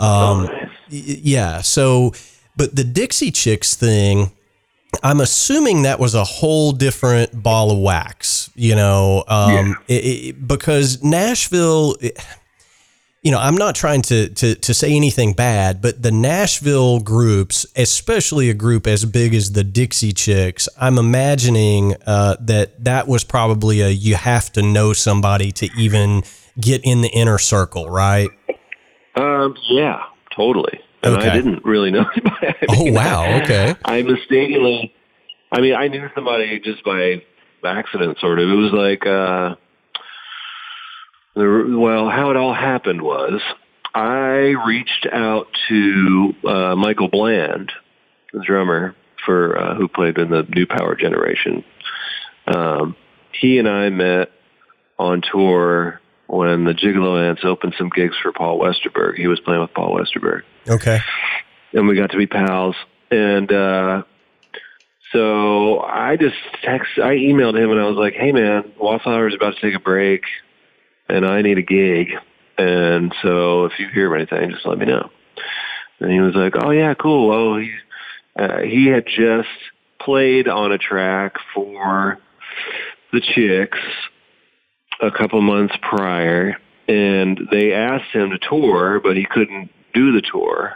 Um, 0.00 0.08
Oh, 0.08 0.48
y- 0.52 0.68
yeah. 0.90 1.60
So, 1.62 2.12
but 2.56 2.76
the 2.76 2.84
Dixie 2.84 3.30
Chicks 3.30 3.74
thing, 3.74 4.30
I'm 5.02 5.20
assuming 5.20 5.82
that 5.82 6.00
was 6.00 6.14
a 6.14 6.24
whole 6.24 6.72
different 6.72 7.42
ball 7.42 7.70
of 7.70 7.78
wax. 7.78 8.50
You 8.54 8.74
know, 8.74 9.24
um, 9.28 9.76
it, 9.88 10.04
it, 10.04 10.48
because 10.48 11.02
Nashville. 11.02 11.96
you 13.22 13.32
know, 13.32 13.38
I'm 13.38 13.56
not 13.56 13.74
trying 13.74 14.02
to, 14.02 14.28
to 14.28 14.54
to 14.54 14.72
say 14.72 14.94
anything 14.94 15.32
bad, 15.32 15.82
but 15.82 16.02
the 16.02 16.12
Nashville 16.12 17.00
groups, 17.00 17.66
especially 17.76 18.48
a 18.48 18.54
group 18.54 18.86
as 18.86 19.04
big 19.04 19.34
as 19.34 19.52
the 19.52 19.64
Dixie 19.64 20.12
Chicks, 20.12 20.68
I'm 20.80 20.98
imagining 20.98 21.94
uh, 22.06 22.36
that 22.40 22.82
that 22.84 23.08
was 23.08 23.24
probably 23.24 23.80
a 23.80 23.88
you 23.88 24.14
have 24.14 24.52
to 24.52 24.62
know 24.62 24.92
somebody 24.92 25.50
to 25.52 25.68
even 25.76 26.22
get 26.60 26.80
in 26.84 27.02
the 27.02 27.08
inner 27.08 27.38
circle, 27.38 27.90
right? 27.90 28.30
Um, 29.16 29.56
yeah, 29.68 30.02
totally. 30.34 30.80
And 31.02 31.16
Okay. 31.16 31.28
I 31.28 31.34
didn't 31.34 31.64
really 31.64 31.90
know. 31.92 32.04
I 32.14 32.54
Oh 32.68 32.84
mean, 32.84 32.94
wow, 32.94 33.40
okay, 33.42 33.74
I 33.84 34.02
mistakenly, 34.02 34.94
I 35.52 35.60
mean, 35.60 35.74
I 35.74 35.88
knew 35.88 36.08
somebody 36.14 36.58
just 36.60 36.84
by 36.84 37.22
accident, 37.64 38.18
sort 38.20 38.38
of. 38.38 38.48
It 38.48 38.54
was 38.54 38.72
like, 38.72 39.06
uh, 39.06 39.54
the, 41.34 41.76
well, 41.78 42.08
how 42.08 42.30
it 42.30 42.36
all 42.36 42.54
happened 42.54 43.02
was 43.02 43.40
I 43.94 44.54
reached 44.66 45.06
out 45.12 45.46
to 45.68 46.32
uh, 46.46 46.74
Michael 46.76 47.08
Bland, 47.08 47.72
the 48.32 48.42
drummer 48.44 48.94
for 49.24 49.56
uh, 49.58 49.74
who 49.74 49.88
played 49.88 50.18
in 50.18 50.30
the 50.30 50.42
New 50.54 50.66
Power 50.66 50.94
Generation. 50.94 51.64
Um, 52.46 52.96
he 53.40 53.58
and 53.58 53.68
I 53.68 53.88
met 53.90 54.30
on 54.98 55.22
tour 55.32 56.00
when 56.26 56.64
the 56.64 56.72
Gigolo 56.72 57.28
Ants 57.28 57.42
opened 57.44 57.74
some 57.78 57.88
gigs 57.94 58.14
for 58.22 58.32
Paul 58.32 58.58
Westerberg. 58.60 59.14
He 59.16 59.26
was 59.28 59.40
playing 59.40 59.60
with 59.60 59.72
Paul 59.74 59.96
Westerberg 59.98 60.42
okay, 60.68 61.00
and 61.72 61.86
we 61.86 61.96
got 61.96 62.10
to 62.10 62.16
be 62.16 62.26
pals. 62.26 62.76
And 63.10 63.50
uh, 63.50 64.02
so 65.12 65.80
I 65.80 66.16
just 66.16 66.36
text, 66.62 66.98
I 66.98 67.16
emailed 67.16 67.58
him, 67.58 67.70
and 67.70 67.80
I 67.80 67.86
was 67.86 67.96
like, 67.96 68.14
"Hey, 68.14 68.32
man, 68.32 68.72
Wallflower 68.78 69.28
is 69.28 69.34
about 69.34 69.54
to 69.54 69.60
take 69.60 69.74
a 69.74 69.80
break, 69.80 70.22
and 71.08 71.26
I 71.26 71.42
need 71.42 71.58
a 71.58 71.62
gig. 71.62 72.08
And 72.58 73.14
so 73.22 73.66
if 73.66 73.78
you 73.78 73.88
hear 73.88 74.14
anything, 74.14 74.50
just 74.50 74.66
let 74.66 74.78
me 74.78 74.86
know." 74.86 75.10
And 76.00 76.12
he 76.12 76.20
was 76.20 76.34
like, 76.34 76.54
"Oh 76.56 76.70
yeah, 76.70 76.94
cool. 76.94 77.32
Oh, 77.32 77.58
he 77.58 77.72
uh, 78.38 78.60
he 78.60 78.86
had 78.86 79.06
just 79.06 79.48
played 80.00 80.48
on 80.48 80.72
a 80.72 80.78
track 80.78 81.34
for 81.54 82.18
the 83.12 83.20
Chicks 83.20 83.78
a 85.00 85.10
couple 85.10 85.40
months 85.40 85.74
prior, 85.80 86.56
and 86.86 87.40
they 87.50 87.72
asked 87.72 88.12
him 88.12 88.30
to 88.30 88.38
tour, 88.38 89.00
but 89.00 89.16
he 89.16 89.24
couldn't 89.24 89.70
do 89.94 90.12
the 90.12 90.22
tour 90.22 90.74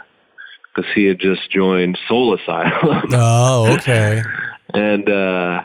because 0.73 0.89
he 0.93 1.05
had 1.05 1.19
just 1.19 1.51
joined 1.51 1.97
Soul 2.07 2.35
Asylum. 2.35 3.09
oh 3.11 3.75
okay, 3.77 4.21
and 4.73 5.09
uh, 5.09 5.63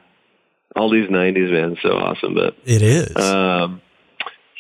all 0.77 0.91
these 0.91 1.09
'90s 1.09 1.53
bands, 1.53 1.79
so 1.83 1.91
awesome. 1.91 2.35
But 2.35 2.57
it 2.65 2.83
is. 2.83 3.17
um, 3.17 3.81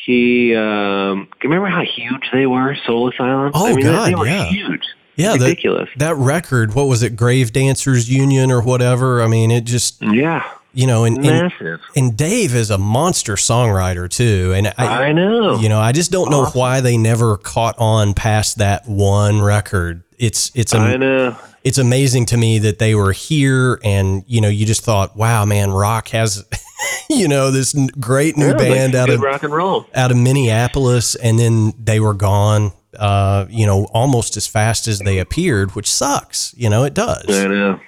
he, 0.07 0.55
um, 0.55 1.29
remember 1.42 1.68
how 1.68 1.83
huge 1.83 2.31
they 2.33 2.46
were, 2.46 2.74
Soul 2.87 3.11
Asylum? 3.11 3.53
Oh, 3.55 3.66
I 3.66 3.74
mean, 3.74 3.85
God, 3.85 4.09
they 4.09 4.14
were 4.14 4.27
yeah. 4.27 4.46
huge, 4.46 4.87
yeah, 5.16 5.37
that 5.37 5.40
ridiculous. 5.40 5.90
that 5.96 6.16
record, 6.16 6.74
what 6.74 6.85
was 6.85 7.03
it, 7.03 7.14
Grave 7.14 7.53
Dancers 7.53 8.09
Union 8.09 8.51
or 8.51 8.62
whatever? 8.62 9.20
I 9.20 9.27
mean, 9.27 9.51
it 9.51 9.64
just 9.64 10.01
yeah, 10.01 10.51
you 10.74 10.87
know, 10.87 11.04
and 11.04 11.24
and, 11.26 11.52
and 11.96 12.16
Dave 12.16 12.54
is 12.54 12.70
a 12.70 12.78
monster 12.78 13.35
songwriter 13.35 14.09
too, 14.09 14.52
and 14.54 14.68
I, 14.78 15.09
I 15.09 15.12
know. 15.12 15.59
You 15.59 15.68
know, 15.68 15.81
I 15.81 15.92
just 15.92 16.11
don't 16.11 16.31
know 16.31 16.42
Awesome. 16.42 16.59
why 16.59 16.81
they 16.81 16.96
never 16.96 17.37
caught 17.37 17.76
on 17.78 18.14
past 18.14 18.59
that 18.59 18.87
one 18.87 19.40
record. 19.40 20.02
It's 20.18 20.50
it's 20.54 20.74
I 20.74 20.96
know. 20.96 21.37
it's 21.64 21.78
amazing 21.78 22.26
to 22.26 22.37
me 22.37 22.59
that 22.61 22.78
they 22.78 22.94
were 22.94 23.12
here, 23.12 23.81
and 23.85 24.24
you 24.26 24.40
know, 24.40 24.48
you 24.48 24.66
just 24.66 24.83
thought, 24.85 25.16
wow, 25.16 25.44
man, 25.44 25.70
rock 25.70 26.09
has, 26.09 26.44
you 27.11 27.28
know, 27.28 27.50
this 27.50 27.74
great 28.00 28.37
new 28.37 28.48
Yeah, 28.48 28.54
band 28.54 28.94
out 28.94 29.11
of 29.11 29.20
rock 29.20 29.42
and 29.44 29.52
roll. 29.52 29.87
out 29.94 30.11
of 30.11 30.16
Minneapolis, 30.16 31.14
and 31.14 31.38
then 31.38 31.72
they 31.83 32.00
were 32.00 32.14
gone. 32.14 32.72
Uh, 32.98 33.46
you 33.50 33.64
know, 33.66 33.85
almost 33.92 34.37
as 34.37 34.46
fast 34.46 34.88
as 34.88 34.98
they 35.00 35.18
appeared, 35.18 35.74
which 35.76 35.88
sucks. 35.90 36.52
You 36.57 36.68
know, 36.70 36.85
it 36.85 36.94
does. 36.94 37.24
I 37.28 37.46
know. 37.46 37.78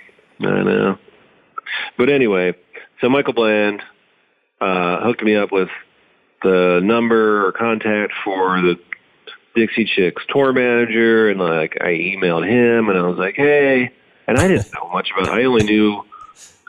I 0.41 0.63
know. 0.63 0.99
But 1.97 2.11
anyway, 2.11 2.55
so 3.01 3.09
Michael 3.09 3.33
Bland 3.33 3.83
uh, 4.61 5.03
hooked 5.03 5.23
me 5.23 5.37
up 5.37 5.53
with 5.53 5.69
the 6.43 6.81
number 6.83 7.47
or 7.47 7.53
contact 7.53 8.13
for 8.25 8.61
the 8.61 8.79
Dixie 9.55 9.85
Chicks 9.85 10.23
tour 10.29 10.53
manager, 10.53 11.29
and 11.29 11.41
like 11.41 11.77
I 11.81 11.89
emailed 11.89 12.49
him, 12.49 12.89
and 12.89 12.99
I 12.99 13.03
was 13.03 13.19
like, 13.19 13.35
hey, 13.37 13.91
and 14.27 14.39
I 14.39 14.49
didn't 14.49 14.73
know 14.75 14.89
much 14.93 15.11
about. 15.11 15.29
It. 15.29 15.41
I 15.41 15.45
only 15.45 15.65
knew 15.65 16.05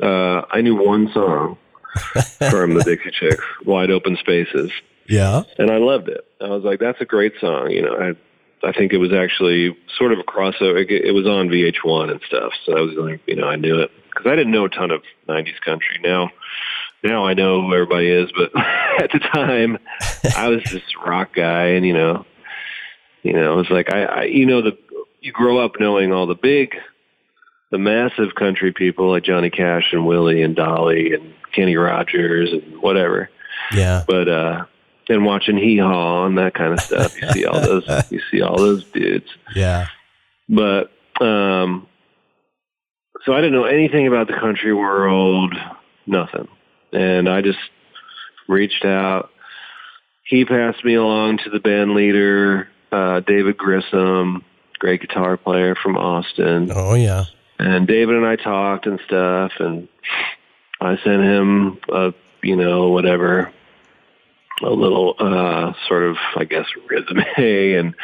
uh, 0.02 0.42
I 0.50 0.62
knew 0.62 0.76
one 0.76 1.12
song 1.14 1.58
from 2.50 2.74
the 2.74 2.84
Dixie 2.84 3.12
Chicks, 3.12 3.44
"Wide 3.66 3.92
Open 3.92 4.18
Spaces." 4.18 4.72
Yeah. 5.08 5.44
and 5.58 5.70
I 5.70 5.78
loved 5.78 6.08
it. 6.08 6.26
I 6.40 6.48
was 6.48 6.64
like, 6.64 6.80
"That's 6.80 7.02
a 7.02 7.06
great 7.06 7.34
song." 7.40 7.70
You 7.70 7.84
know, 7.84 7.96
I 7.96 8.14
I 8.64 8.72
think 8.72 8.94
it 8.94 8.98
was 8.98 9.12
actually 9.14 9.76
sort 9.98 10.12
of 10.14 10.20
a 10.20 10.24
crossover. 10.24 10.82
It, 10.84 10.92
it 11.06 11.12
was 11.14 11.26
on 11.28 11.50
VH1 11.50 12.12
and 12.12 12.22
stuff, 12.28 12.54
so 12.66 12.78
I 12.78 12.82
was 12.82 12.96
like, 12.96 13.22
you 13.28 13.36
know, 13.36 13.48
I 13.48 13.56
knew 13.56 13.80
it 13.80 13.92
because 14.10 14.28
I 14.28 14.36
didn't 14.36 14.52
know 14.52 14.66
a 14.66 14.70
ton 14.70 14.92
of 14.92 15.02
'90s 15.28 15.60
country. 15.66 16.00
Now, 16.04 16.30
now 17.04 17.26
I 17.26 17.34
know 17.34 17.62
who 17.62 17.74
everybody 17.74 18.10
is, 18.10 18.32
but 18.32 18.52
at 19.02 19.12
the 19.12 19.20
time, 19.20 19.78
I 20.38 20.50
was 20.50 20.62
a 20.74 21.10
rock 21.10 21.34
guy, 21.34 21.68
and 21.70 21.86
you 21.86 21.94
know, 21.94 22.26
you 23.24 23.34
know, 23.34 23.54
it 23.54 23.58
was 23.58 23.70
like 23.70 23.94
I, 23.94 24.04
I 24.04 24.24
you 24.24 24.46
know, 24.46 24.62
the 24.62 24.78
you 25.22 25.32
grow 25.32 25.60
up 25.60 25.74
knowing 25.80 26.12
all 26.12 26.28
the 26.28 26.36
big. 26.36 26.76
The 27.72 27.78
massive 27.78 28.36
country 28.36 28.74
people 28.74 29.12
like 29.12 29.24
Johnny 29.24 29.50
Cash 29.50 29.94
and 29.94 30.06
Willie 30.06 30.42
and 30.42 30.58
Dolly 30.58 31.14
and 31.14 31.34
Kenny 31.54 31.78
Rogers 31.78 32.52
and 32.52 32.82
whatever 32.82 33.30
Yeah. 33.74 34.04
but 34.06 34.28
uh 34.28 34.66
and 35.10 35.26
watching 35.26 35.58
hee 35.58 35.78
haw 35.78 36.26
and 36.26 36.38
that 36.38 36.54
kind 36.54 36.74
of 36.74 36.80
stuff. 36.80 37.20
You 37.22 37.30
see 37.32 37.46
all 37.46 37.60
those 37.60 37.86
you 38.12 38.22
see 38.32 38.42
all 38.42 38.58
those 38.58 38.84
dudes. 38.86 39.28
Yeah. 39.56 39.88
but 40.50 40.92
um 41.20 41.88
so 43.26 43.34
i 43.34 43.38
didn't 43.42 43.54
know 43.54 43.66
anything 43.66 44.08
about 44.08 44.28
the 44.28 44.34
country 44.34 44.74
world 44.74 45.54
nothing. 46.08 46.48
And 46.94 47.28
i 47.30 47.42
just 47.42 47.60
reached 48.48 48.86
out. 48.86 49.30
He 50.24 50.46
passed 50.46 50.84
me 50.86 50.96
along 50.96 51.40
to 51.44 51.50
the 51.50 51.60
band 51.60 51.94
leader 51.94 52.68
uh 52.92 53.20
david 53.22 53.58
grissom 53.58 54.44
great 54.80 55.02
guitar 55.02 55.38
player 55.38 55.76
from 55.76 55.96
austin. 55.98 56.72
Oh 56.74 56.96
yeah. 56.96 57.26
and 57.60 57.86
David 57.88 58.16
and 58.16 58.26
I 58.26 58.36
talked 58.36 58.88
and 58.88 59.00
stuff, 59.06 59.52
and 59.60 59.88
I 60.80 60.98
sent 61.04 61.22
him 61.22 61.78
a, 61.90 62.12
you 62.42 62.56
know, 62.56 62.90
whatever, 62.90 63.54
a 64.64 64.70
little 64.70 65.16
uh, 65.20 65.74
sort 65.88 66.04
of, 66.04 66.18
I 66.36 66.46
guess, 66.46 66.66
resume 66.90 67.26
and 67.78 67.96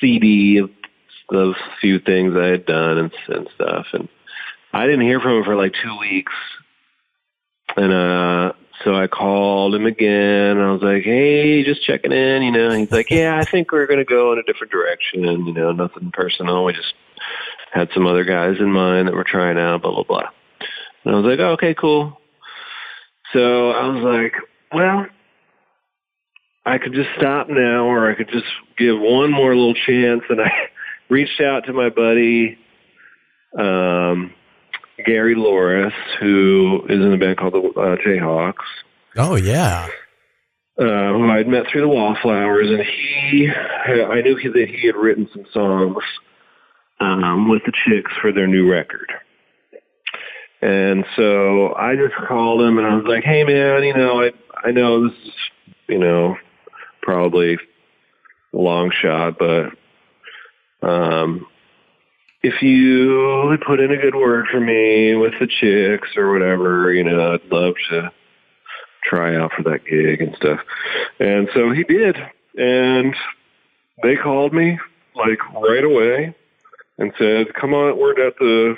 CD 0.00 0.58
of 0.58 0.70
those 1.30 1.56
few 1.80 1.98
things 1.98 2.34
I 2.36 2.46
had 2.46 2.66
done 2.66 2.98
and, 2.98 3.12
and 3.28 3.48
stuff. 3.54 3.86
And 3.92 4.08
I 4.72 4.86
didn't 4.86 5.02
hear 5.02 5.20
from 5.20 5.38
him 5.38 5.44
for 5.44 5.56
like 5.56 5.74
two 5.82 5.98
weeks, 5.98 6.32
and 7.76 7.92
uh, 7.92 8.52
so 8.84 8.94
I 8.94 9.06
called 9.06 9.74
him 9.74 9.86
again. 9.86 10.58
I 10.58 10.72
was 10.72 10.82
like, 10.82 11.04
"Hey, 11.04 11.62
just 11.62 11.84
checking 11.84 12.12
in," 12.12 12.42
you 12.42 12.50
know. 12.50 12.70
And 12.70 12.80
he's 12.80 12.90
like, 12.90 13.10
"Yeah, 13.10 13.38
I 13.38 13.50
think 13.50 13.70
we're 13.70 13.86
gonna 13.86 14.04
go 14.04 14.32
in 14.32 14.38
a 14.38 14.42
different 14.42 14.72
direction. 14.72 15.46
You 15.46 15.52
know, 15.52 15.72
nothing 15.72 16.10
personal. 16.12 16.64
We 16.64 16.72
just." 16.72 16.94
had 17.72 17.88
some 17.94 18.06
other 18.06 18.24
guys 18.24 18.56
in 18.60 18.70
mind 18.70 19.08
that 19.08 19.14
were 19.14 19.24
trying 19.24 19.58
out, 19.58 19.82
blah, 19.82 19.92
blah, 19.92 20.04
blah. 20.04 20.28
And 21.04 21.14
I 21.14 21.18
was 21.18 21.24
like, 21.24 21.40
oh, 21.40 21.52
okay, 21.52 21.74
cool. 21.74 22.20
So 23.32 23.70
I 23.70 23.88
was 23.88 24.04
like, 24.04 24.34
well, 24.72 25.06
I 26.64 26.78
could 26.78 26.92
just 26.94 27.10
stop 27.18 27.48
now 27.48 27.86
or 27.86 28.10
I 28.10 28.14
could 28.14 28.28
just 28.28 28.46
give 28.78 28.98
one 28.98 29.30
more 29.32 29.54
little 29.54 29.74
chance. 29.74 30.22
And 30.28 30.40
I 30.40 30.50
reached 31.08 31.40
out 31.40 31.64
to 31.66 31.72
my 31.72 31.90
buddy, 31.90 32.58
um, 33.58 34.32
Gary 35.04 35.34
Louris, 35.34 35.92
who 36.20 36.82
is 36.88 37.00
in 37.00 37.12
a 37.12 37.18
band 37.18 37.38
called 37.38 37.54
the 37.54 37.80
uh, 37.80 37.96
Jayhawks 37.96 38.54
Oh 39.16 39.34
yeah. 39.36 39.88
uh, 40.78 40.82
who 41.12 41.30
I'd 41.30 41.48
met 41.48 41.66
through 41.70 41.82
the 41.82 41.88
Wallflowers, 41.88 42.70
and 42.70 42.80
he, 42.80 43.48
I 43.50 44.20
knew 44.22 44.36
he, 44.36 44.48
that 44.48 44.68
he 44.68 44.86
had 44.86 44.96
written 44.96 45.28
some 45.34 45.44
songs 45.52 46.02
um, 47.00 47.48
with 47.48 47.62
the 47.66 47.72
Chicks 47.84 48.12
for 48.20 48.32
their 48.32 48.46
new 48.46 48.70
record. 48.70 49.12
And 50.62 51.04
so 51.16 51.74
I 51.74 51.96
just 51.96 52.14
called 52.28 52.62
him 52.62 52.78
and 52.78 52.86
I 52.86 52.94
was 52.94 53.04
like, 53.06 53.24
"Hey 53.24 53.42
man, 53.42 53.82
you 53.82 53.94
know, 53.94 54.22
I 54.22 54.30
I 54.64 54.70
know 54.70 55.08
this 55.08 55.18
is, 55.24 55.32
you 55.88 55.98
know, 55.98 56.36
probably 57.02 57.58
a 58.54 58.56
long 58.56 58.90
shot, 58.90 59.38
but 59.38 59.70
um 60.86 61.46
if 62.42 62.60
you 62.60 63.56
put 63.64 63.80
in 63.80 63.92
a 63.92 63.96
good 63.96 64.16
word 64.16 64.46
for 64.50 64.58
me 64.60 65.14
with 65.14 65.32
the 65.38 65.46
chicks 65.46 66.16
or 66.16 66.32
whatever, 66.32 66.92
you 66.92 67.04
know, 67.04 67.34
I'd 67.34 67.52
love 67.52 67.74
to 67.90 68.10
try 69.04 69.36
out 69.36 69.52
for 69.56 69.62
that 69.64 69.84
gig 69.84 70.20
and 70.20 70.34
stuff. 70.36 70.60
And 71.20 71.48
so 71.54 71.70
he 71.70 71.84
did. 71.84 72.16
And 72.56 73.14
they 74.02 74.16
called 74.16 74.52
me 74.52 74.78
like 75.14 75.38
right 75.54 75.84
away 75.84 76.34
and 76.98 77.12
said, 77.18 77.54
"Come 77.54 77.74
on, 77.74 77.98
we're 77.98 78.26
at 78.26 78.38
the 78.38 78.76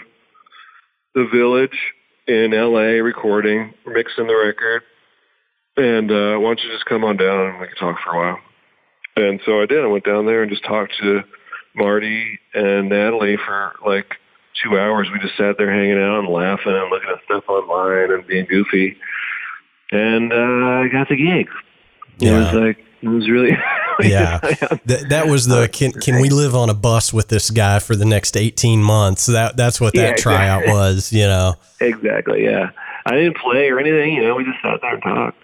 the 1.15 1.27
village 1.33 1.79
in 2.27 2.51
LA 2.53 3.01
recording, 3.03 3.75
mixing 3.87 4.27
the 4.27 4.37
record. 4.37 4.83
And 5.77 6.11
uh, 6.11 6.39
why 6.39 6.49
don't 6.49 6.63
you 6.63 6.71
just 6.71 6.87
come 6.87 7.05
on 7.05 7.17
down 7.17 7.47
and 7.47 7.61
we 7.61 7.67
can 7.67 7.77
talk 7.77 7.97
for 8.05 8.15
a 8.15 8.19
while? 8.19 8.39
And 9.17 9.41
so 9.45 9.61
I 9.61 9.67
did. 9.67 9.83
I 9.83 9.87
went 9.87 10.05
down 10.05 10.27
there 10.27 10.43
and 10.43 10.51
just 10.51 10.65
talked 10.65 10.93
to 11.01 11.23
Marty 11.75 12.39
and 12.53 12.89
Natalie 12.89 13.37
for 13.37 13.75
like 13.85 14.15
two 14.63 14.79
hours. 14.79 15.09
We 15.13 15.19
just 15.21 15.37
sat 15.37 15.57
there 15.59 15.73
hanging 15.73 15.99
out 15.99 16.21
and 16.21 16.29
laughing 16.29 16.73
and 16.73 16.91
looking 16.91 17.11
at 17.11 17.25
stuff 17.25 17.45
online 17.49 18.13
and 18.13 18.27
being 18.27 18.47
goofy. 18.47 18.97
And 19.91 20.33
uh, 20.33 20.37
I 20.85 20.89
got 20.89 21.09
the 21.09 21.17
gig. 21.17 21.49
Yeah. 22.19 22.31
It 22.31 22.39
was 22.39 22.55
like, 22.55 22.79
it 23.03 23.09
was 23.09 23.29
really 23.29 23.51
yeah, 24.03 24.39
that, 24.87 25.07
that 25.11 25.29
was 25.29 25.47
the 25.47 25.69
can 25.73 25.93
can 25.93 26.21
we 26.21 26.29
live 26.29 26.55
on 26.55 26.69
a 26.69 26.75
bus 26.75 27.13
with 27.13 27.29
this 27.29 27.51
guy 27.51 27.79
for 27.79 27.95
the 27.95 28.05
next 28.05 28.37
eighteen 28.37 28.83
months? 28.83 29.27
That 29.27 29.57
that's 29.57 29.81
what 29.81 29.95
that 29.95 30.01
yeah, 30.01 30.17
tryout 30.17 30.67
was, 30.67 31.13
you 31.13 31.27
know. 31.27 31.55
Exactly. 31.81 32.45
Yeah, 32.45 32.71
I 33.07 33.13
didn't 33.13 33.37
play 33.37 33.69
or 33.69 33.79
anything. 33.79 34.15
You 34.15 34.23
know, 34.25 34.35
we 34.35 34.45
just 34.45 34.61
sat 34.63 34.81
there 34.81 34.95
and 34.95 35.03
talked. 35.03 35.44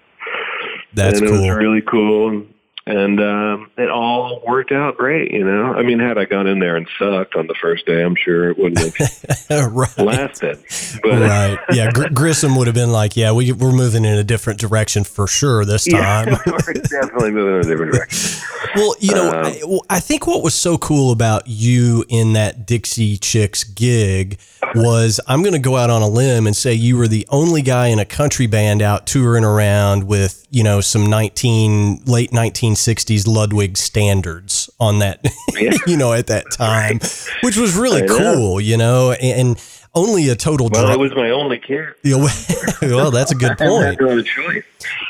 That's 0.94 1.20
and 1.20 1.28
cool. 1.28 1.38
It 1.38 1.48
was 1.48 1.56
really 1.56 1.82
cool 1.82 2.46
and 2.90 3.20
um, 3.20 3.70
it 3.76 3.88
all 3.88 4.42
worked 4.46 4.72
out 4.72 4.96
great. 4.96 5.32
You 5.32 5.44
know, 5.44 5.74
I 5.74 5.82
mean, 5.82 5.98
had 5.98 6.18
I 6.18 6.24
gone 6.24 6.46
in 6.46 6.58
there 6.58 6.76
and 6.76 6.88
sucked 6.98 7.36
on 7.36 7.46
the 7.46 7.54
first 7.60 7.86
day, 7.86 8.02
I'm 8.02 8.16
sure 8.16 8.50
it 8.50 8.58
wouldn't 8.58 8.96
have 8.96 9.72
right. 9.72 9.98
lasted. 9.98 10.58
But 11.02 11.20
right, 11.20 11.58
yeah, 11.70 11.90
Gr- 11.92 12.08
Grissom 12.14 12.56
would 12.56 12.66
have 12.66 12.74
been 12.74 12.92
like, 12.92 13.16
"Yeah, 13.16 13.32
we 13.32 13.52
we're 13.52 13.72
moving 13.72 14.04
in 14.04 14.18
a 14.18 14.24
different 14.24 14.58
direction 14.58 15.04
for 15.04 15.26
sure 15.26 15.64
this 15.64 15.84
time. 15.84 16.28
Yeah, 16.28 16.38
we're 16.46 16.74
definitely 16.74 17.30
moving 17.30 17.54
in 17.54 17.60
a 17.60 17.64
different 17.64 17.92
direction." 17.92 18.42
well, 18.74 18.94
you 19.00 19.14
know, 19.14 19.28
um, 19.30 19.46
I, 19.46 19.60
well, 19.66 19.84
I 19.88 20.00
think 20.00 20.26
what 20.26 20.42
was 20.42 20.54
so 20.54 20.78
cool 20.78 21.12
about 21.12 21.44
you 21.46 22.04
in 22.08 22.32
that 22.34 22.66
Dixie 22.66 23.16
Chicks 23.16 23.64
gig 23.64 24.38
was 24.74 25.20
I'm 25.26 25.42
going 25.42 25.54
to 25.54 25.60
go 25.60 25.76
out 25.76 25.90
on 25.90 26.02
a 26.02 26.08
limb 26.08 26.46
and 26.46 26.56
say 26.56 26.74
you 26.74 26.96
were 26.96 27.08
the 27.08 27.26
only 27.30 27.62
guy 27.62 27.88
in 27.88 27.98
a 27.98 28.04
country 28.04 28.46
band 28.46 28.82
out 28.82 29.06
touring 29.06 29.44
around 29.44 30.04
with, 30.04 30.46
you 30.50 30.62
know, 30.62 30.80
some 30.80 31.06
19 31.06 32.04
late 32.04 32.32
1960s 32.80 33.26
Ludwig 33.26 33.76
standards 33.76 34.70
on 34.78 34.98
that, 35.00 35.20
yeah. 35.54 35.72
you 35.86 35.96
know, 35.96 36.12
at 36.12 36.26
that 36.28 36.46
time, 36.52 37.00
which 37.42 37.56
was 37.56 37.76
really 37.76 38.06
cool, 38.06 38.60
you 38.60 38.76
know, 38.76 39.12
and 39.12 39.58
only 39.94 40.28
a 40.28 40.36
total 40.36 40.68
well, 40.72 40.86
drum. 40.86 40.94
it 40.94 41.00
was 41.00 41.14
my 41.14 41.30
only 41.30 41.58
care. 41.58 41.96
well, 42.82 43.10
that's 43.10 43.32
a 43.32 43.34
good 43.34 43.58
point. 43.58 43.98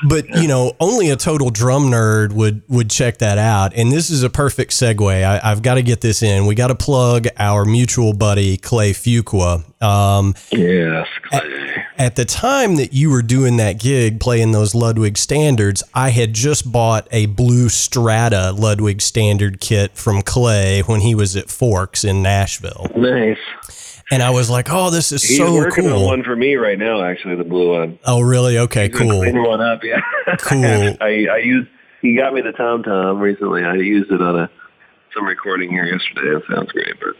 But 0.09 0.29
you 0.29 0.49
know, 0.49 0.75
only 0.81 1.11
a 1.11 1.16
total 1.16 1.51
drum 1.51 1.90
nerd 1.90 2.33
would 2.33 2.62
would 2.69 2.90
check 2.90 3.19
that 3.19 3.38
out. 3.38 3.75
And 3.75 3.93
this 3.93 4.11
is 4.11 4.23
a 4.23 4.31
perfect 4.31 4.73
segue. 4.73 5.25
I, 5.25 5.49
have 5.49 5.62
got 5.62 5.75
to 5.75 5.83
get 5.83 6.01
this 6.01 6.23
in. 6.23 6.47
We 6.47 6.55
got 6.55 6.69
to 6.69 6.75
plug 6.75 7.27
our 7.38 7.64
mutual 7.64 8.12
buddy 8.12 8.57
Clay 8.57 8.93
Fuqua. 8.93 9.64
Um, 9.83 10.35
yes, 10.51 11.07
Clay. 11.23 11.38
At, 11.38 11.81
at 12.01 12.16
the 12.16 12.25
time 12.25 12.77
that 12.77 12.95
you 12.95 13.11
were 13.11 13.21
doing 13.21 13.59
that 13.59 13.79
gig, 13.79 14.21
playing 14.21 14.53
those 14.53 14.75
Ludwig 14.75 15.19
standards, 15.19 15.83
I 15.93 16.11
had 16.11 16.33
just 16.33 16.73
bought 16.73 17.07
a 17.11 17.27
blue 17.27 17.69
Strata 17.69 18.53
Ludwig 18.57 19.03
standard 19.03 19.61
kit 19.61 19.93
from 19.99 20.23
Clay 20.23 20.81
when 20.81 21.03
he 21.03 21.14
was 21.14 21.37
at 21.37 21.51
Forks 21.51 22.03
in 22.03 22.23
Nashville. 22.23 22.87
Nice. 22.97 23.37
And 24.11 24.23
I 24.23 24.31
was 24.31 24.51
like, 24.51 24.66
"Oh, 24.70 24.90
this 24.90 25.12
is 25.12 25.23
He's 25.23 25.38
so 25.38 25.55
working 25.55 25.85
cool." 25.85 26.01
on 26.01 26.05
one 26.05 26.23
for 26.25 26.35
me 26.35 26.57
right 26.57 26.79
now, 26.79 27.03
actually, 27.03 27.37
the 27.37 27.44
blue 27.44 27.79
one. 27.79 27.99
Oh, 28.05 28.20
really? 28.20 28.59
Okay, 28.59 28.88
He's 28.88 28.99
cool. 28.99 29.20
Clean 29.20 29.42
one 29.42 29.61
up, 29.61 29.85
yeah. 29.85 30.01
Cool. 30.40 30.64
I 31.01 31.27
I 31.31 31.38
used 31.38 31.68
he 32.03 32.16
got 32.16 32.35
me 32.35 32.40
the 32.40 32.53
Tom 32.53 32.83
Tom 32.83 33.20
recently. 33.20 33.62
I 33.64 33.75
used 33.75 34.11
it 34.11 34.20
on 34.20 34.38
a 34.38 34.51
some 35.14 35.27
recording 35.27 35.70
here 35.70 35.85
yesterday. 35.85 36.37
It 36.37 36.42
sounds 36.53 36.70
great, 36.73 36.94
but 37.01 37.14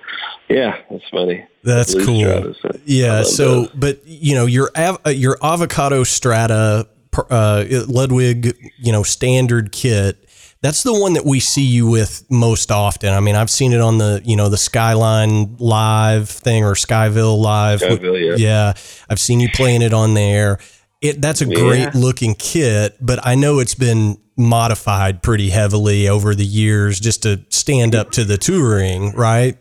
yeah, 0.48 0.79
that's 0.90 1.09
funny. 1.11 1.46
That's 1.62 1.94
cool. 2.05 2.55
yeah. 2.85 3.22
So, 3.22 3.62
those. 3.62 3.68
but 3.70 4.07
you 4.07 4.35
know, 4.35 4.46
your 4.46 4.70
av- 4.76 5.00
uh, 5.07 5.11
your 5.11 5.37
avocado 5.42 6.05
strata 6.05 6.88
uh, 7.31 7.64
Ludwig, 7.88 8.57
you 8.79 8.92
know, 8.92 9.03
standard 9.03 9.72
kit 9.72 10.24
that's 10.62 10.83
the 10.83 10.92
one 10.92 11.14
that 11.14 11.25
we 11.25 11.40
see 11.40 11.64
you 11.64 11.87
with 11.87 12.25
most 12.31 12.70
often. 12.70 13.12
I 13.14 13.20
mean, 13.20 13.35
I've 13.35 13.51
seen 13.51 13.73
it 13.73 13.81
on 13.81 13.99
the, 13.99 14.20
you 14.25 14.37
know, 14.37 14.49
the 14.49 14.59
Skyline 14.59 15.57
Live 15.59 16.29
thing 16.29 16.64
or 16.64 16.75
Skyville 16.75 17.38
Live. 17.38 17.81
Skyville, 17.81 18.20
yeah. 18.20 18.37
yeah. 18.37 18.73
I've 19.09 19.20
seen 19.20 19.40
you 19.40 19.49
playing 19.55 19.83
it 19.83 19.94
on 19.94 20.14
there. 20.14 20.59
It 21.01 21.23
that's 21.23 21.40
a 21.40 21.46
yeah. 21.46 21.57
great 21.57 21.94
looking 21.94 22.35
kit, 22.35 22.96
but 23.01 23.27
I 23.27 23.35
know 23.35 23.59
it's 23.59 23.75
been 23.75 24.18
modified 24.37 25.23
pretty 25.23 25.49
heavily 25.49 26.09
over 26.09 26.35
the 26.35 26.44
years 26.44 27.01
just 27.01 27.23
to 27.23 27.42
stand 27.49 27.94
up 27.94 28.11
to 28.12 28.25
the 28.25 28.37
touring, 28.37 29.12
right? 29.12 29.57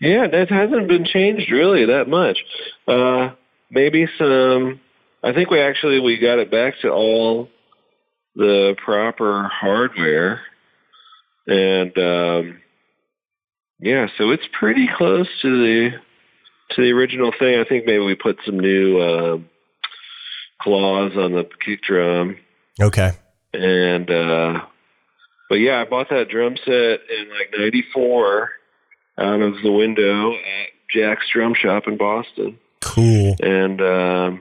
Yeah, 0.00 0.26
that 0.28 0.48
hasn't 0.50 0.88
been 0.88 1.04
changed 1.04 1.50
really 1.50 1.86
that 1.86 2.08
much. 2.08 2.38
Uh, 2.88 3.34
maybe 3.70 4.08
some. 4.16 4.80
I 5.22 5.32
think 5.32 5.50
we 5.50 5.60
actually 5.60 6.00
we 6.00 6.18
got 6.18 6.38
it 6.38 6.50
back 6.50 6.80
to 6.80 6.90
all 6.90 7.48
the 8.34 8.76
proper 8.82 9.48
hardware, 9.52 10.40
and 11.46 11.96
um, 11.98 12.60
yeah, 13.80 14.06
so 14.16 14.30
it's 14.30 14.46
pretty 14.52 14.88
close 14.96 15.28
to 15.42 15.50
the 15.50 15.90
to 16.70 16.82
the 16.82 16.92
original 16.92 17.32
thing. 17.38 17.58
I 17.58 17.64
think 17.64 17.86
maybe 17.86 18.04
we 18.04 18.14
put 18.14 18.38
some 18.44 18.58
new 18.58 18.98
uh, 18.98 19.38
claws 20.60 21.12
on 21.16 21.32
the 21.32 21.48
kick 21.64 21.82
drum. 21.82 22.38
Okay. 22.80 23.12
And 23.52 24.10
uh, 24.10 24.62
but 25.48 25.56
yeah, 25.56 25.80
I 25.80 25.84
bought 25.84 26.08
that 26.10 26.28
drum 26.30 26.56
set 26.56 26.70
in 26.70 27.28
like 27.30 27.52
'94 27.56 28.50
out 29.18 29.42
of 29.42 29.62
the 29.62 29.72
window 29.72 30.32
at 30.32 30.68
Jack's 30.90 31.28
Drum 31.32 31.54
Shop 31.54 31.84
in 31.86 31.98
Boston. 31.98 32.58
Cool. 32.80 33.36
And 33.40 33.80
um, 33.80 34.40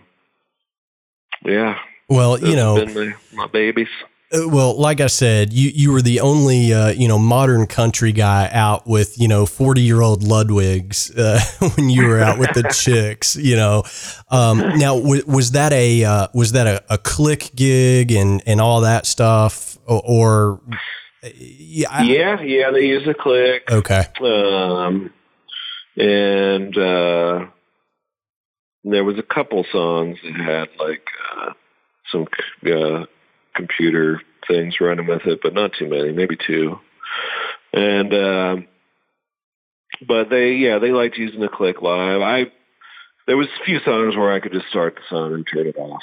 yeah, 1.43 1.77
well, 2.11 2.39
you 2.39 2.55
know, 2.55 2.85
my, 2.85 3.13
my 3.33 3.47
babies. 3.47 3.87
Uh, 4.33 4.47
well, 4.47 4.79
like 4.79 5.01
I 5.01 5.07
said, 5.07 5.51
you, 5.51 5.71
you 5.73 5.91
were 5.91 6.01
the 6.01 6.21
only 6.21 6.73
uh, 6.73 6.89
you 6.89 7.07
know 7.07 7.19
modern 7.19 7.67
country 7.67 8.11
guy 8.11 8.49
out 8.51 8.87
with 8.87 9.19
you 9.19 9.27
know 9.27 9.45
forty 9.45 9.81
year 9.81 10.01
old 10.01 10.23
Ludwigs 10.23 11.11
uh, 11.17 11.69
when 11.75 11.89
you 11.89 12.07
were 12.07 12.19
out 12.19 12.39
with 12.39 12.53
the 12.53 12.63
chicks. 12.73 13.35
You 13.35 13.55
know, 13.55 13.83
um, 14.29 14.59
now 14.77 14.99
w- 14.99 15.23
was 15.25 15.51
that 15.51 15.73
a 15.73 16.03
uh, 16.03 16.27
was 16.33 16.53
that 16.53 16.67
a, 16.67 16.93
a 16.93 16.97
click 16.97 17.51
gig 17.55 18.11
and 18.11 18.41
and 18.45 18.61
all 18.61 18.81
that 18.81 19.05
stuff 19.05 19.77
or? 19.85 20.01
or 20.05 20.61
yeah, 21.23 22.01
yeah, 22.01 22.41
yeah, 22.41 22.71
they 22.71 22.87
use 22.87 23.07
a 23.07 23.13
click. 23.13 23.69
Okay. 23.69 24.05
Um, 24.21 25.13
and 25.95 26.75
uh, 26.75 27.45
there 28.83 29.03
was 29.03 29.19
a 29.19 29.23
couple 29.23 29.63
songs 29.71 30.17
that 30.23 30.33
had 30.33 30.69
like 30.79 31.05
uh, 31.37 31.53
some 32.11 32.27
uh, 32.65 33.05
computer 33.55 34.21
things 34.47 34.75
running 34.79 35.07
with 35.07 35.25
it, 35.25 35.39
but 35.41 35.53
not 35.53 35.71
too 35.77 35.87
many, 35.87 36.11
maybe 36.11 36.37
two. 36.47 36.79
And 37.73 38.13
um, 38.13 38.67
but 40.07 40.29
they, 40.29 40.53
yeah, 40.53 40.79
they 40.79 40.91
liked 40.91 41.17
using 41.17 41.41
the 41.41 41.47
click 41.47 41.81
live. 41.81 42.21
I 42.21 42.51
there 43.27 43.37
was 43.37 43.47
a 43.47 43.65
few 43.65 43.79
songs 43.79 44.15
where 44.15 44.33
I 44.33 44.39
could 44.39 44.51
just 44.51 44.67
start 44.67 44.95
the 44.95 45.01
song 45.09 45.33
and 45.33 45.45
turn 45.51 45.67
it 45.67 45.77
off. 45.77 46.01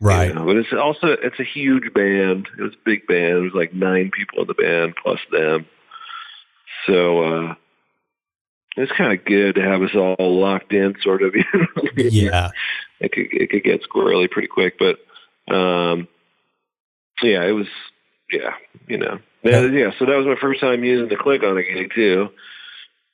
Right. 0.00 0.28
You 0.28 0.34
know? 0.34 0.46
But 0.46 0.56
it's 0.56 0.72
also 0.72 1.08
it's 1.08 1.38
a 1.38 1.44
huge 1.44 1.92
band. 1.94 2.48
It 2.58 2.62
was 2.62 2.72
a 2.72 2.84
big 2.84 3.06
band. 3.06 3.38
It 3.38 3.40
was 3.40 3.54
like 3.54 3.72
nine 3.72 4.10
people 4.10 4.42
in 4.42 4.48
the 4.48 4.54
band 4.54 4.94
plus 5.02 5.20
them. 5.30 5.66
So 6.86 7.22
uh 7.22 7.54
it's 8.76 8.92
kind 8.98 9.16
of 9.16 9.24
good 9.24 9.54
to 9.54 9.62
have 9.62 9.82
us 9.82 9.94
all 9.94 10.40
locked 10.40 10.72
in, 10.72 10.94
sort 11.02 11.22
of. 11.22 11.34
You 11.96 12.04
know? 12.04 12.10
yeah. 12.10 12.50
It 13.00 13.12
could 13.12 13.26
it 13.30 13.50
could 13.50 13.62
get 13.62 13.82
squirrely 13.82 14.30
pretty 14.30 14.48
quick, 14.48 14.78
but 14.78 14.98
um, 15.48 16.08
yeah, 17.22 17.44
it 17.44 17.52
was, 17.52 17.66
yeah, 18.30 18.54
you 18.86 18.98
know, 18.98 19.18
yeah, 19.42 19.62
yeah. 19.62 19.90
So 19.98 20.06
that 20.06 20.16
was 20.16 20.26
my 20.26 20.36
first 20.40 20.60
time 20.60 20.84
using 20.84 21.08
the 21.08 21.16
click 21.16 21.42
on 21.42 21.56
a 21.58 21.62
gig 21.62 21.92
too, 21.94 22.30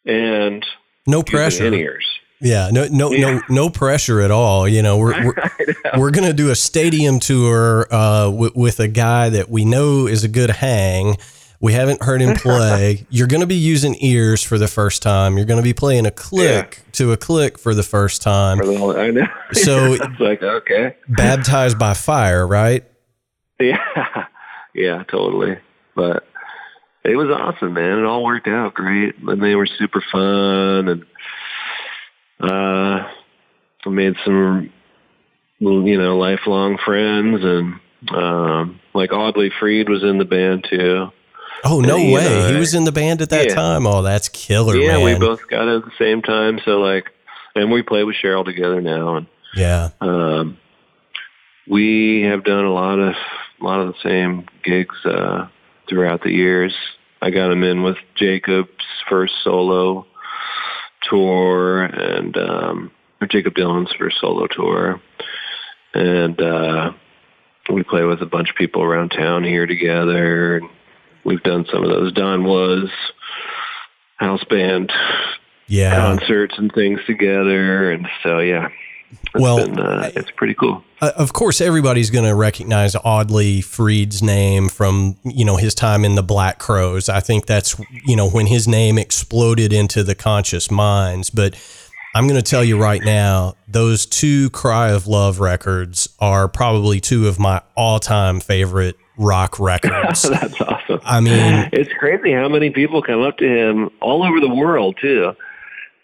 and 0.07 0.65
no 1.07 1.23
pressure. 1.23 1.67
In 1.67 1.75
ears. 1.75 2.07
Yeah, 2.43 2.71
no, 2.73 2.89
no, 2.91 3.13
yeah. 3.13 3.21
no, 3.21 3.43
no 3.51 3.71
pressure 3.71 4.23
at 4.23 4.31
all. 4.31 4.67
You 4.67 4.83
know, 4.83 4.97
we're 4.97 5.25
we're, 5.27 5.99
we're 5.99 6.11
going 6.11 6.27
to 6.27 6.33
do 6.33 6.51
a 6.51 6.57
stadium 6.57 7.21
tour 7.21 7.87
uh, 7.91 8.25
w- 8.31 8.53
with 8.55 8.81
a 8.81 8.89
guy 8.89 9.29
that 9.29 9.51
we 9.51 9.65
know 9.65 10.07
is 10.07 10.25
a 10.25 10.29
good 10.29 10.51
hang. 10.51 11.17
We 11.61 11.75
haven't 11.75 12.03
heard 12.03 12.23
him 12.23 12.35
play. 12.35 13.07
You're 13.11 13.27
going 13.27 13.43
to 13.43 13.47
be 13.47 13.55
using 13.55 13.95
ears 14.01 14.43
for 14.43 14.57
the 14.57 14.67
first 14.67 15.03
time. 15.03 15.37
You're 15.37 15.47
going 15.47 15.59
to 15.61 15.65
be 15.65 15.75
playing 15.75 16.07
a 16.07 16.11
click 16.11 16.83
yeah. 16.85 16.93
to 16.93 17.13
a 17.13 17.19
click 17.19 17.59
for 17.59 17.75
the 17.75 17.83
first 17.83 18.23
time. 18.23 18.59
Know. 18.59 19.27
So 19.53 19.93
it's 19.93 20.21
like 20.21 20.43
okay, 20.43 20.97
baptized 21.09 21.79
by 21.79 21.93
fire, 21.93 22.47
right? 22.47 22.85
Yeah, 23.61 23.77
yeah, 24.75 25.05
totally. 25.05 25.59
But 25.95 26.27
it 27.05 27.17
was 27.17 27.29
awesome, 27.29 27.75
man. 27.75 27.99
It 27.99 28.05
all 28.05 28.25
worked 28.25 28.49
out 28.49 28.75
great, 28.75 29.17
and 29.19 29.43
they 29.43 29.55
were 29.55 29.67
super 29.67 30.03
fun, 30.13 30.89
and 30.89 31.05
uh, 32.41 33.07
I 33.85 33.89
made 33.89 34.17
some, 34.25 34.73
you 35.59 35.99
know, 35.99 36.17
lifelong 36.17 36.79
friends, 36.83 37.41
and 37.43 37.81
um, 38.17 38.81
like 38.95 39.13
Audley 39.13 39.51
Freed 39.61 39.91
was 39.91 40.03
in 40.03 40.17
the 40.17 40.25
band 40.25 40.67
too. 40.71 41.11
Oh 41.65 41.81
no 41.81 41.97
and, 41.97 42.13
way! 42.13 42.45
Uh, 42.45 42.53
he 42.53 42.57
was 42.57 42.75
in 42.75 42.85
the 42.85 42.93
band 42.93 43.21
at 43.23 43.31
that 43.31 43.49
yeah. 43.49 43.55
time. 43.55 43.87
Oh, 43.87 44.03
that's 44.03 44.29
killer, 44.29 44.77
yeah, 44.77 44.97
man. 44.97 45.05
we 45.05 45.27
both 45.27 45.47
got 45.49 45.69
it 45.69 45.77
at 45.77 45.85
the 45.85 45.93
same 45.99 46.23
time. 46.23 46.61
So 46.65 46.79
like, 46.79 47.11
and 47.55 47.71
we 47.71 47.83
play 47.83 48.05
with 48.05 48.17
Sheryl 48.23 48.45
together 48.45 48.81
now, 48.81 49.17
and 49.17 49.27
yeah, 49.55 49.91
um, 50.01 50.59
we 51.69 52.23
have 52.23 52.45
done 52.45 52.65
a 52.65 52.73
lot 52.73 52.99
of 52.99 53.15
a 53.61 53.65
lot 53.65 53.81
of 53.81 53.89
the 53.89 54.01
same 54.03 54.47
gigs. 54.65 54.97
Uh, 55.05 55.49
throughout 55.91 56.23
the 56.23 56.31
years. 56.31 56.73
I 57.21 57.29
got 57.31 57.51
him 57.51 57.63
in 57.65 57.83
with 57.83 57.97
Jakob's 58.15 58.71
first 59.11 59.35
solo 59.45 60.07
tour 61.03 61.83
and 61.83 62.35
um, 62.39 62.91
Jakob 63.29 63.55
Dylan's 63.55 63.93
first 63.99 64.19
solo 64.21 64.47
tour, 64.47 65.03
and 65.93 66.41
uh, 66.41 66.93
we 67.71 67.83
play 67.83 68.05
with 68.05 68.23
a 68.23 68.27
bunch 68.27 68.49
of 68.49 68.57
people 68.57 68.83
around 68.83 69.11
town 69.11 69.45
here 69.45 69.67
together. 69.67 70.63
We've 71.25 71.43
done 71.43 71.67
some 71.73 71.83
of 71.83 71.91
those 71.91 72.13
Don 72.13 72.45
Was 72.45 72.91
house 74.17 74.45
band 74.45 74.93
yeah. 75.67 75.97
concerts 75.97 76.55
and 76.59 76.73
things 76.73 77.01
together, 77.07 77.91
and 77.93 78.07
so 78.23 78.39
yeah, 78.39 78.69
it's 79.11 79.21
well, 79.35 79.57
been, 79.57 79.79
uh, 79.79 80.11
it's 80.15 80.31
pretty 80.33 80.55
cool. 80.55 80.85
Uh, 81.01 81.13
of 81.17 81.33
course, 81.33 81.61
everybody's 81.61 82.11
going 82.11 82.25
to 82.25 82.35
recognize 82.35 82.95
Audley 82.97 83.61
Freed's 83.61 84.23
name 84.23 84.69
from 84.69 85.17
you 85.25 85.45
know 85.45 85.57
his 85.57 85.75
time 85.75 86.05
in 86.05 86.15
the 86.15 86.23
Black 86.23 86.59
Crowes. 86.59 87.09
I 87.09 87.21
think 87.21 87.47
that's 87.47 87.81
you 88.05 88.17
know 88.17 88.29
when 88.29 88.47
his 88.47 88.69
name 88.69 88.99
exploded 88.99 89.73
into 89.73 90.03
the 90.03 90.15
conscious 90.15 90.71
minds. 90.71 91.31
But 91.31 91.55
I'm 92.15 92.27
going 92.27 92.41
to 92.41 92.49
tell 92.49 92.65
you 92.65 92.81
right 92.81 93.03
now, 93.03 93.55
those 93.69 94.07
two 94.07 94.51
Cry 94.51 94.91
of 94.91 95.07
Love 95.07 95.41
records 95.41 96.09
are 96.21 96.49
probably 96.49 97.01
two 97.01 97.29
of 97.29 97.39
my 97.39 97.63
all-time 97.77 98.41
favorite 98.41 98.97
rock 99.21 99.61
records. 99.61 100.23
that's 100.23 100.61
awesome. 100.61 101.01
I 101.05 101.21
mean, 101.21 101.69
it's 101.73 101.93
crazy 101.95 102.33
how 102.33 102.49
many 102.49 102.71
people 102.71 103.03
come 103.03 103.23
up 103.23 103.39
to 103.39 103.47
him 103.47 103.91
all 104.01 104.25
over 104.25 104.41
the 104.41 104.53
world 104.53 104.99
too, 105.01 105.35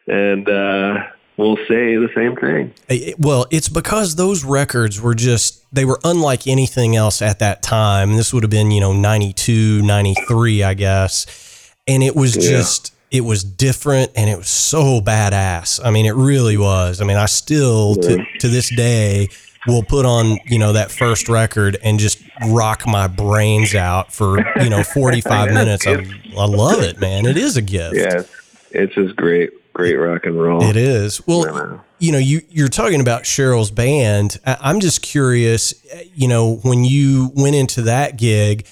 and. 0.06 0.48
uh 0.48 1.04
will 1.36 1.56
say 1.68 1.96
the 1.96 2.08
same 2.14 2.34
thing. 2.36 2.72
Well, 3.18 3.46
it's 3.50 3.68
because 3.68 4.16
those 4.16 4.44
records 4.44 5.00
were 5.00 5.14
just, 5.14 5.64
they 5.72 5.84
were 5.84 6.00
unlike 6.04 6.46
anything 6.46 6.96
else 6.96 7.20
at 7.20 7.40
that 7.40 7.62
time. 7.62 8.16
This 8.16 8.32
would 8.32 8.42
have 8.42 8.50
been, 8.50 8.70
you 8.70 8.80
know, 8.80 8.92
92, 8.92 9.82
93, 9.82 10.62
I 10.62 10.74
guess. 10.74 11.74
And 11.86 12.02
it 12.02 12.16
was 12.16 12.36
yeah. 12.36 12.50
just, 12.50 12.94
it 13.10 13.20
was 13.20 13.44
different 13.44 14.12
and 14.16 14.30
it 14.30 14.36
was 14.36 14.48
so 14.48 15.00
badass. 15.00 15.80
I 15.84 15.90
mean, 15.90 16.06
it 16.06 16.14
really 16.14 16.56
was. 16.56 17.00
I 17.00 17.04
mean, 17.04 17.16
I 17.16 17.26
still, 17.26 17.96
yeah. 18.00 18.08
to, 18.08 18.24
to 18.40 18.48
this 18.48 18.74
day, 18.74 19.28
will 19.66 19.82
put 19.82 20.06
on, 20.06 20.38
you 20.46 20.58
know, 20.58 20.72
that 20.72 20.90
first 20.90 21.28
record 21.28 21.76
and 21.82 21.98
just 21.98 22.22
rock 22.48 22.86
my 22.86 23.08
brains 23.08 23.74
out 23.74 24.12
for, 24.12 24.38
you 24.62 24.70
know, 24.70 24.82
45 24.82 25.48
minutes. 25.52 25.86
I, 25.86 26.04
I 26.36 26.46
love 26.46 26.82
it, 26.82 27.00
man. 27.00 27.26
It 27.26 27.36
is 27.36 27.56
a 27.56 27.62
gift. 27.62 27.96
Yeah, 27.96 28.22
it's 28.70 28.94
just 28.94 29.16
great 29.16 29.50
great 29.76 29.96
rock 29.96 30.24
and 30.24 30.40
roll. 30.40 30.62
It 30.62 30.76
is. 30.76 31.24
Well, 31.26 31.84
you 31.98 32.10
know, 32.10 32.18
you 32.18 32.40
you're 32.48 32.68
talking 32.68 33.00
about 33.00 33.24
Sheryl's 33.24 33.70
band. 33.70 34.38
I'm 34.46 34.80
just 34.80 35.02
curious, 35.02 35.74
you 36.14 36.28
know, 36.28 36.56
when 36.62 36.84
you 36.84 37.30
went 37.34 37.56
into 37.56 37.82
that 37.82 38.16
gig, 38.16 38.66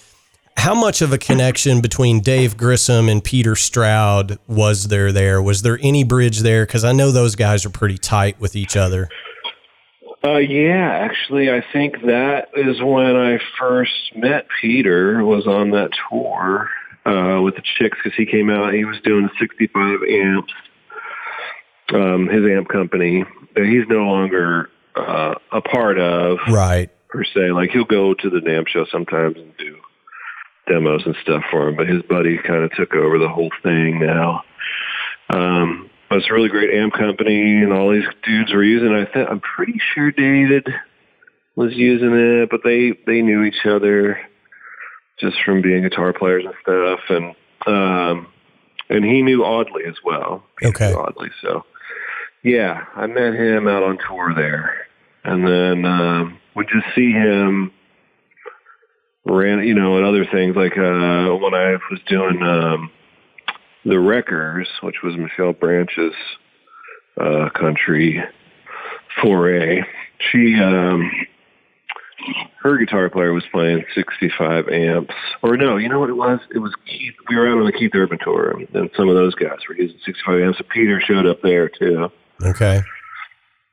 how 0.56 0.74
much 0.74 1.02
of 1.02 1.12
a 1.12 1.18
connection 1.18 1.82
between 1.82 2.20
Dave 2.20 2.56
Grissom 2.56 3.10
and 3.10 3.22
Peter 3.22 3.54
Stroud 3.54 4.38
was 4.48 4.88
there 4.88 5.12
there? 5.12 5.42
Was 5.42 5.60
there 5.60 5.78
any 5.82 6.04
bridge 6.04 6.38
there 6.40 6.64
cuz 6.64 6.84
I 6.84 6.92
know 6.92 7.10
those 7.10 7.34
guys 7.34 7.66
are 7.66 7.70
pretty 7.70 7.98
tight 7.98 8.40
with 8.40 8.56
each 8.56 8.76
other. 8.76 9.08
Uh, 10.24 10.38
yeah, 10.38 10.90
actually, 10.90 11.50
I 11.50 11.62
think 11.72 12.00
that 12.06 12.48
is 12.56 12.80
when 12.80 13.14
I 13.14 13.38
first 13.58 14.16
met 14.16 14.46
Peter. 14.60 15.22
Was 15.22 15.46
on 15.46 15.70
that 15.72 15.90
tour 16.08 16.70
uh, 17.04 17.42
with 17.42 17.56
the 17.56 17.62
Chicks 17.62 17.98
because 18.02 18.16
he 18.16 18.24
came 18.24 18.48
out. 18.48 18.72
He 18.72 18.86
was 18.86 18.98
doing 19.04 19.28
65 19.38 19.98
amps, 20.08 20.52
um, 21.92 22.28
his 22.28 22.42
amp 22.50 22.68
company 22.68 23.24
that 23.54 23.66
he's 23.66 23.86
no 23.88 24.04
longer 24.04 24.70
uh, 24.96 25.34
a 25.52 25.60
part 25.60 25.98
of, 25.98 26.38
right? 26.48 26.90
Per 27.08 27.24
se, 27.24 27.52
like 27.52 27.70
he'll 27.70 27.84
go 27.84 28.14
to 28.14 28.30
the 28.30 28.40
NAMM 28.40 28.66
show 28.66 28.86
sometimes 28.90 29.36
and 29.36 29.54
do 29.58 29.76
demos 30.66 31.02
and 31.04 31.14
stuff 31.20 31.42
for 31.50 31.68
him, 31.68 31.76
but 31.76 31.86
his 31.86 32.02
buddy 32.02 32.38
kind 32.38 32.64
of 32.64 32.72
took 32.72 32.94
over 32.94 33.18
the 33.18 33.28
whole 33.28 33.50
thing 33.62 34.00
now. 34.00 34.42
Um, 35.28 35.90
a 36.22 36.32
really 36.32 36.48
great 36.48 36.74
amp 36.74 36.94
company, 36.94 37.62
and 37.62 37.72
all 37.72 37.90
these 37.90 38.04
dudes 38.22 38.52
were 38.52 38.62
using. 38.62 38.92
It. 38.92 39.08
I 39.08 39.12
think 39.12 39.30
I'm 39.30 39.40
pretty 39.40 39.80
sure 39.94 40.10
David 40.10 40.68
was 41.56 41.72
using 41.74 42.12
it, 42.12 42.50
but 42.50 42.60
they 42.64 42.92
they 43.06 43.22
knew 43.22 43.42
each 43.42 43.66
other 43.66 44.20
just 45.18 45.36
from 45.44 45.62
being 45.62 45.82
guitar 45.82 46.12
players 46.12 46.44
and 46.44 46.54
stuff, 46.62 47.00
and 47.08 47.34
um, 47.66 48.26
and 48.88 49.04
he 49.04 49.22
knew 49.22 49.44
Audley 49.44 49.84
as 49.86 49.96
well. 50.04 50.44
Okay, 50.62 50.92
Audley, 50.92 51.30
so 51.42 51.64
yeah, 52.42 52.84
I 52.94 53.06
met 53.06 53.34
him 53.34 53.66
out 53.66 53.82
on 53.82 53.98
tour 54.06 54.34
there, 54.34 54.86
and 55.24 55.46
then 55.46 55.84
um, 55.84 56.38
would 56.54 56.68
just 56.68 56.94
see 56.94 57.10
him 57.10 57.72
ran, 59.24 59.66
you 59.66 59.74
know, 59.74 59.96
and 59.96 60.06
other 60.06 60.26
things 60.26 60.54
like 60.54 60.76
uh, 60.76 61.34
when 61.36 61.54
I 61.54 61.76
was 61.90 62.00
doing 62.06 62.42
um, 62.42 62.90
the 63.84 63.98
Wreckers, 63.98 64.68
which 64.82 65.02
was 65.02 65.16
Michelle 65.16 65.52
Branch's 65.52 66.14
uh, 67.20 67.50
country 67.50 68.22
foray. 69.20 69.82
She, 70.30 70.54
um, 70.56 71.10
her 72.62 72.78
guitar 72.78 73.10
player 73.10 73.32
was 73.32 73.44
playing 73.52 73.84
65 73.94 74.68
amps, 74.68 75.14
or 75.42 75.56
no, 75.56 75.76
you 75.76 75.88
know 75.88 76.00
what 76.00 76.08
it 76.08 76.14
was? 76.14 76.40
It 76.54 76.58
was 76.58 76.72
Keith. 76.86 77.14
We 77.28 77.36
were 77.36 77.48
out 77.48 77.58
on 77.58 77.66
the 77.66 77.72
Keith 77.72 77.92
Urban 77.94 78.18
tour, 78.22 78.58
and 78.72 78.90
some 78.96 79.08
of 79.08 79.14
those 79.14 79.34
guys 79.34 79.58
were 79.68 79.76
using 79.76 79.98
65 80.04 80.40
amps. 80.40 80.58
So 80.58 80.64
Peter 80.72 81.00
showed 81.00 81.26
up 81.26 81.42
there 81.42 81.68
too. 81.68 82.10
Okay. 82.42 82.82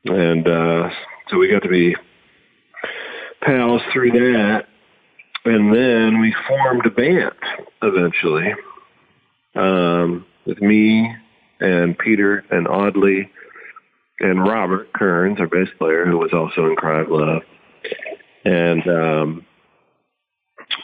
And 0.04 0.46
uh, 0.46 0.90
so 1.28 1.38
we 1.38 1.50
got 1.50 1.62
to 1.62 1.68
be 1.68 1.96
pals 3.40 3.82
through 3.92 4.10
that. 4.10 4.66
And 5.44 5.74
then 5.74 6.20
we 6.20 6.34
formed 6.46 6.86
a 6.86 6.90
band 6.90 7.32
eventually 7.82 8.54
um, 9.54 10.26
with 10.46 10.60
me 10.60 11.14
and 11.60 11.96
Peter 11.98 12.44
and 12.50 12.66
Audley 12.66 13.30
and 14.20 14.46
Robert 14.46 14.92
Kearns, 14.92 15.40
our 15.40 15.46
bass 15.46 15.68
player, 15.78 16.06
who 16.06 16.18
was 16.18 16.32
also 16.32 16.66
in 16.66 16.76
Cry 16.76 17.00
of 17.00 17.08
Love. 17.10 17.42
And 18.44 18.86
um, 18.88 19.46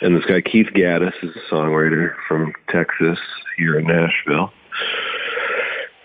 and 0.00 0.16
this 0.16 0.24
guy 0.26 0.40
Keith 0.40 0.68
Gattis 0.74 1.12
is 1.22 1.34
a 1.34 1.54
songwriter 1.54 2.14
from 2.28 2.52
Texas 2.68 3.18
here 3.56 3.78
in 3.78 3.86
Nashville 3.86 4.52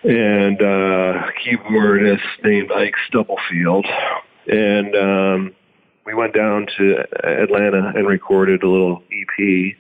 and 0.03 0.61
uh, 0.61 1.27
keyboardist 1.43 2.19
named 2.43 2.71
Ike 2.71 2.95
Stubblefield. 3.07 3.85
And 4.47 4.95
um, 4.95 5.55
we 6.05 6.13
went 6.13 6.33
down 6.33 6.67
to 6.77 7.05
Atlanta 7.23 7.93
and 7.95 8.07
recorded 8.07 8.63
a 8.63 8.69
little 8.69 9.01
EP 9.11 9.75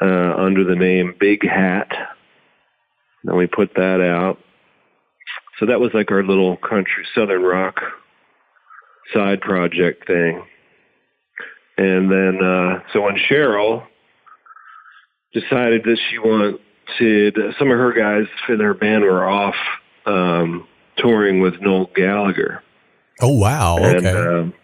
uh, 0.00 0.34
under 0.36 0.64
the 0.64 0.76
name 0.76 1.14
Big 1.18 1.46
Hat. 1.46 1.90
And 3.24 3.36
we 3.36 3.46
put 3.46 3.74
that 3.74 4.00
out. 4.00 4.38
So 5.58 5.66
that 5.66 5.80
was 5.80 5.90
like 5.92 6.10
our 6.10 6.22
little 6.22 6.56
country 6.56 7.06
southern 7.14 7.42
rock 7.42 7.80
side 9.12 9.40
project 9.40 10.06
thing. 10.06 10.42
And 11.76 12.10
then, 12.10 12.38
uh, 12.42 12.80
so 12.92 13.02
when 13.02 13.16
Sheryl 13.16 13.86
decided 15.32 15.84
that 15.84 15.98
she 16.08 16.18
wanted 16.18 16.60
some 17.58 17.70
of 17.70 17.78
her 17.78 17.92
guys 17.92 18.26
in 18.48 18.60
her 18.60 18.74
band 18.74 19.04
were 19.04 19.28
off 19.28 19.54
um, 20.06 20.66
touring 20.96 21.40
with 21.40 21.54
Noel 21.60 21.88
Gallagher. 21.94 22.62
Oh 23.20 23.36
wow! 23.36 23.76
And, 23.78 24.06
okay. 24.06 24.18
Um, 24.18 24.54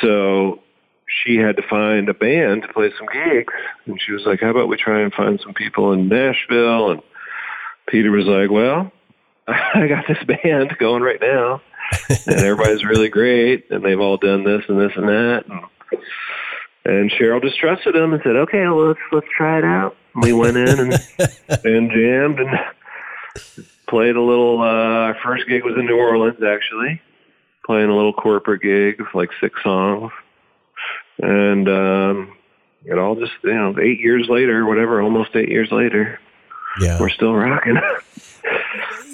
so 0.00 0.60
she 1.24 1.36
had 1.36 1.56
to 1.56 1.62
find 1.68 2.08
a 2.08 2.14
band 2.14 2.62
to 2.62 2.68
play 2.68 2.90
some 2.98 3.08
gigs, 3.12 3.52
and 3.86 4.00
she 4.00 4.12
was 4.12 4.24
like, 4.26 4.40
"How 4.40 4.50
about 4.50 4.68
we 4.68 4.76
try 4.76 5.00
and 5.00 5.12
find 5.12 5.40
some 5.40 5.54
people 5.54 5.92
in 5.92 6.08
Nashville?" 6.08 6.90
And 6.90 7.02
Peter 7.86 8.10
was 8.10 8.26
like, 8.26 8.50
"Well, 8.50 8.92
I 9.48 9.86
got 9.88 10.06
this 10.06 10.22
band 10.24 10.76
going 10.78 11.02
right 11.02 11.20
now, 11.20 11.62
and 12.26 12.40
everybody's 12.40 12.84
really 12.84 13.08
great, 13.08 13.70
and 13.70 13.84
they've 13.84 14.00
all 14.00 14.16
done 14.16 14.44
this 14.44 14.62
and 14.68 14.80
this 14.80 14.92
and 14.96 15.08
that." 15.08 15.44
And 15.48 16.00
And 16.84 17.10
Sheryl 17.10 17.42
just 17.42 17.58
trusted 17.58 17.96
him 17.96 18.12
and 18.12 18.22
said, 18.22 18.36
"Okay, 18.36 18.62
well, 18.62 18.88
let's 18.88 19.00
let's 19.12 19.26
try 19.36 19.58
it 19.58 19.64
out." 19.64 19.96
We 20.14 20.32
went 20.32 20.56
in 20.56 20.78
and 20.78 20.92
and 21.64 21.90
jammed 21.90 22.40
and 22.40 22.58
played 23.88 24.16
a 24.16 24.22
little. 24.22 24.60
Uh, 24.60 25.10
our 25.10 25.16
first 25.24 25.48
gig 25.48 25.64
was 25.64 25.74
in 25.78 25.86
New 25.86 25.96
Orleans, 25.98 26.42
actually, 26.42 27.00
playing 27.64 27.88
a 27.88 27.96
little 27.96 28.12
corporate 28.12 28.62
gig, 28.62 29.04
like 29.14 29.30
six 29.40 29.60
songs, 29.62 30.12
and 31.22 31.68
um, 31.68 32.36
it 32.84 32.98
all 32.98 33.14
just 33.16 33.32
you 33.42 33.54
know 33.54 33.74
eight 33.80 34.00
years 34.00 34.26
later, 34.28 34.66
whatever, 34.66 35.00
almost 35.02 35.34
eight 35.36 35.48
years 35.48 35.70
later, 35.72 36.18
Yeah. 36.80 36.98
we're 37.00 37.10
still 37.10 37.34
rocking. 37.34 37.78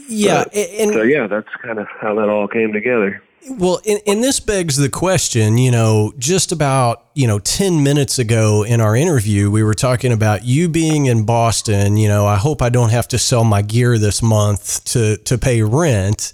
Yeah. 0.08 0.44
But- 0.44 0.54
and 0.56 0.92
so 0.92 1.02
yeah, 1.02 1.26
that's 1.26 1.48
kind 1.62 1.78
of 1.78 1.86
how 2.00 2.14
that 2.16 2.28
all 2.28 2.48
came 2.48 2.72
together. 2.72 3.22
Well, 3.50 3.80
and, 3.88 4.00
and 4.06 4.22
this 4.22 4.38
begs 4.38 4.76
the 4.76 4.88
question, 4.88 5.58
you 5.58 5.72
know, 5.72 6.12
just 6.16 6.52
about, 6.52 7.06
you 7.14 7.26
know, 7.26 7.40
10 7.40 7.82
minutes 7.82 8.20
ago 8.20 8.62
in 8.62 8.80
our 8.80 8.94
interview, 8.94 9.50
we 9.50 9.64
were 9.64 9.74
talking 9.74 10.12
about 10.12 10.44
you 10.44 10.68
being 10.68 11.06
in 11.06 11.24
Boston. 11.24 11.96
You 11.96 12.06
know, 12.06 12.24
I 12.24 12.36
hope 12.36 12.62
I 12.62 12.68
don't 12.68 12.90
have 12.90 13.08
to 13.08 13.18
sell 13.18 13.42
my 13.42 13.60
gear 13.62 13.98
this 13.98 14.22
month 14.22 14.84
to, 14.92 15.16
to 15.16 15.38
pay 15.38 15.60
rent, 15.62 16.32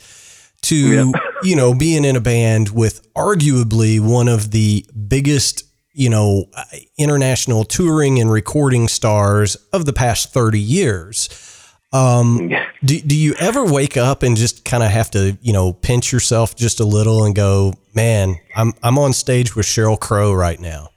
to, 0.62 0.76
Yep. 1.12 1.22
you 1.42 1.56
know, 1.56 1.74
being 1.74 2.04
in 2.04 2.16
a 2.16 2.20
band 2.20 2.70
with 2.70 3.06
arguably 3.14 4.00
one 4.00 4.28
of 4.28 4.50
the 4.50 4.84
biggest, 5.08 5.64
you 5.92 6.08
know, 6.10 6.46
international 6.98 7.64
touring 7.64 8.20
and 8.20 8.30
recording 8.30 8.88
stars 8.88 9.56
of 9.72 9.86
the 9.86 9.92
past 9.92 10.32
30 10.32 10.58
years. 10.60 11.28
Um, 11.92 12.50
do, 12.84 13.00
do 13.00 13.16
you 13.16 13.34
ever 13.40 13.64
wake 13.64 13.96
up 13.96 14.22
and 14.22 14.36
just 14.36 14.64
kind 14.64 14.82
of 14.82 14.90
have 14.90 15.10
to, 15.12 15.38
you 15.40 15.52
know, 15.54 15.72
pinch 15.72 16.12
yourself 16.12 16.54
just 16.54 16.80
a 16.80 16.84
little 16.84 17.24
and 17.24 17.34
go, 17.34 17.72
man, 17.94 18.36
I'm, 18.54 18.74
I'm 18.82 18.98
on 18.98 19.12
stage 19.14 19.56
with 19.56 19.64
Sheryl 19.64 19.98
Crow 19.98 20.32
right 20.34 20.60
now. 20.60 20.90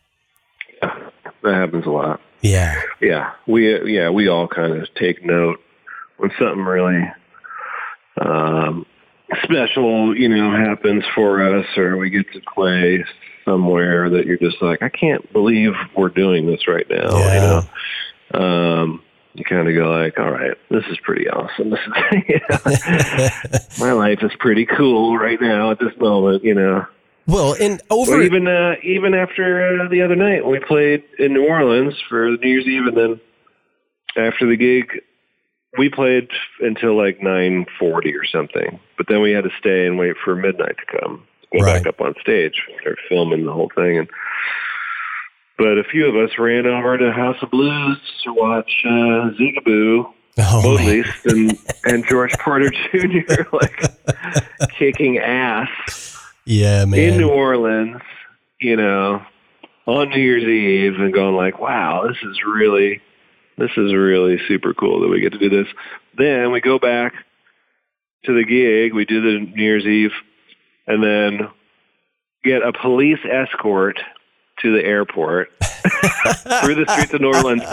That 0.82 1.54
happens 1.56 1.86
a 1.86 1.90
lot. 1.90 2.20
Yeah. 2.42 2.80
Yeah, 3.02 3.32
we 3.48 3.94
yeah 3.96 4.10
we 4.10 4.28
all 4.28 4.48
kind 4.48 4.74
of 4.74 4.88
take 4.96 5.24
note 5.24 5.60
when 6.18 6.32
something 6.40 6.64
really 6.64 7.02
um, 8.20 8.86
special, 9.44 10.18
you 10.18 10.30
know, 10.30 10.52
happens 10.52 11.04
for 11.16 11.42
us, 11.58 11.66
or 11.78 11.98
we 11.98 12.10
get 12.10 12.32
to 12.34 12.42
play 12.54 13.04
somewhere 13.46 14.10
that 14.10 14.26
you're 14.26 14.38
just 14.38 14.62
like, 14.62 14.82
I 14.82 14.90
can't 14.90 15.32
believe 15.34 15.72
we're 15.96 16.10
doing 16.10 16.46
this 16.46 16.68
right 16.68 16.86
now. 16.90 17.18
Yeah. 17.18 17.34
You 17.34 18.40
know, 18.40 18.82
um, 18.84 19.04
you 19.34 19.46
kind 19.46 19.68
of 19.68 19.76
go 19.76 19.90
like, 19.90 20.20
all 20.20 20.32
right, 20.32 20.58
this 20.70 20.84
is 20.90 20.98
pretty 21.04 21.30
awesome. 21.30 21.70
This 21.70 21.80
is 21.88 23.80
my 23.80 23.94
life 23.94 24.20
is 24.22 24.32
pretty 24.40 24.66
cool 24.66 25.18
right 25.18 25.40
now 25.40 25.72
at 25.72 25.80
this 25.80 25.94
moment. 26.00 26.44
You 26.44 26.56
know. 26.56 26.86
Well, 27.28 27.56
and 27.60 27.82
over, 27.90 28.12
Well, 28.12 28.24
even 28.24 28.48
uh, 28.48 28.76
even 28.84 29.14
after 29.14 29.84
uh, 29.84 29.90
the 29.90 30.02
other 30.02 30.16
night, 30.16 30.46
we 30.46 30.60
played 30.60 31.04
in 31.18 31.34
New 31.34 31.48
Orleans 31.48 31.94
for 32.10 32.32
New 32.32 32.50
Year's 32.50 32.66
Eve, 32.66 32.88
and 32.88 32.98
then 32.98 33.22
after 34.18 34.48
the 34.48 34.58
gig, 34.58 35.02
we 35.78 35.90
played 35.90 36.30
until 36.60 36.98
like 36.98 37.22
nine 37.22 37.66
forty 37.80 38.16
or 38.16 38.26
something. 38.26 38.80
But 38.98 39.08
then 39.10 39.22
we 39.22 39.32
had 39.32 39.44
to 39.46 39.52
stay 39.60 39.88
and 39.88 39.98
wait 39.98 40.16
for 40.24 40.36
midnight 40.36 40.76
to 40.78 41.00
come, 41.00 41.28
go 41.54 41.60
Right. 41.60 41.84
back 41.84 41.88
up 41.88 42.02
on 42.02 42.14
stage, 42.22 42.62
start 42.82 42.98
filming 43.10 43.46
the 43.46 43.54
whole 43.54 43.72
thing. 43.76 44.00
And 44.00 44.10
but 45.58 45.78
a 45.78 45.84
few 45.84 46.08
of 46.08 46.16
us 46.16 46.38
ran 46.40 46.66
over 46.66 46.98
to 46.98 47.12
House 47.12 47.38
of 47.42 47.52
Blues 47.52 47.98
to 48.24 48.34
watch 48.34 48.84
uh, 48.86 49.30
Zigaboo 49.40 50.12
oh. 50.40 50.78
Least 50.80 51.26
and 51.26 51.58
and 51.86 52.06
George 52.08 52.34
Porter 52.40 52.70
Jr. 52.70 53.44
like 53.54 54.72
kicking 54.78 55.20
ass 55.20 55.70
yeah, 56.46 56.86
man. 56.86 57.00
in 57.00 57.18
New 57.18 57.30
Orleans, 57.30 58.02
you 58.60 58.76
know, 58.76 59.22
on 59.86 60.10
New 60.10 60.20
Year's 60.20 60.44
Eve 60.44 61.00
and 61.00 61.14
going 61.14 61.36
like, 61.36 61.60
wow, 61.60 62.08
this 62.08 62.18
is 62.24 62.40
really, 62.46 63.02
this 63.62 63.72
is 63.78 63.94
really 63.94 64.40
super 64.48 64.74
cool 64.74 65.02
that 65.02 65.08
we 65.08 65.22
get 65.22 65.34
to 65.34 65.40
do 65.40 65.50
this. 65.50 65.68
Then 66.18 66.52
we 66.52 66.62
go 66.62 66.80
back 66.80 67.14
to 68.26 68.34
the 68.34 68.44
gig. 68.44 68.94
We 68.94 69.06
do 69.06 69.22
the 69.22 69.52
New 69.52 69.64
Year's 69.64 69.86
Eve 69.86 70.12
and 70.88 71.04
then 71.04 71.48
get 72.44 72.64
a 72.64 72.74
police 72.74 73.20
escort 73.24 74.00
to 74.62 74.74
the 74.74 74.84
airport 74.84 75.50
through 75.62 76.76
the 76.76 76.86
streets 76.90 77.14
of 77.14 77.22
New 77.22 77.28
Orleans 77.28 77.64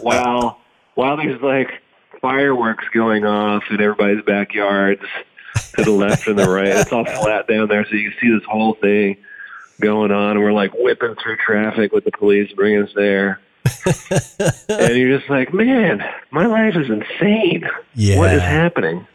while, 0.00 0.60
while 0.94 1.16
there's 1.16 1.42
like 1.42 1.82
fireworks 2.20 2.84
going 2.94 3.24
off 3.24 3.64
in 3.70 3.80
everybody's 3.80 4.24
backyards 4.24 5.02
to 5.76 5.82
the 5.82 5.90
left 5.90 6.28
and 6.28 6.38
the 6.38 6.48
right. 6.48 6.68
It's 6.68 6.92
all 6.92 7.04
flat 7.04 7.48
down 7.48 7.68
there, 7.68 7.84
so 7.84 7.94
you 7.94 8.10
can 8.10 8.20
see 8.20 8.32
this 8.32 8.46
whole 8.48 8.74
thing 8.74 9.16
going 9.80 10.12
on. 10.12 10.32
And 10.32 10.40
we're 10.40 10.52
like 10.52 10.72
whipping 10.74 11.16
through 11.22 11.36
traffic 11.36 11.92
with 11.92 12.04
the 12.04 12.12
police 12.12 12.52
bringing 12.52 12.82
us 12.82 12.92
there. 12.94 13.40
and 14.68 14.96
you're 14.96 15.18
just 15.18 15.30
like, 15.30 15.52
man, 15.54 16.02
my 16.30 16.46
life 16.46 16.74
is 16.76 16.88
insane. 16.90 17.64
yeah. 17.94 18.18
What 18.18 18.32
is 18.34 18.42
happening? 18.42 19.06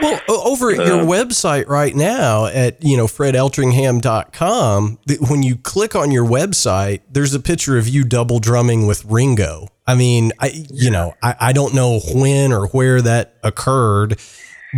Well, 0.00 0.20
over 0.28 0.70
at 0.70 0.78
your 0.86 1.02
Uh, 1.02 1.04
website 1.04 1.68
right 1.68 1.94
now 1.94 2.46
at, 2.46 2.82
you 2.82 2.96
know, 2.96 3.06
fredeltringham.com, 3.06 4.98
when 5.28 5.42
you 5.42 5.56
click 5.56 5.94
on 5.94 6.10
your 6.10 6.24
website, 6.26 7.00
there's 7.10 7.34
a 7.34 7.40
picture 7.40 7.78
of 7.78 7.88
you 7.88 8.04
double 8.04 8.38
drumming 8.40 8.86
with 8.86 9.04
Ringo. 9.04 9.68
I 9.86 9.94
mean, 9.94 10.32
I, 10.40 10.64
you 10.72 10.90
know, 10.90 11.14
I, 11.22 11.34
I 11.40 11.52
don't 11.52 11.74
know 11.74 12.00
when 12.14 12.52
or 12.52 12.66
where 12.68 13.00
that 13.02 13.34
occurred, 13.44 14.18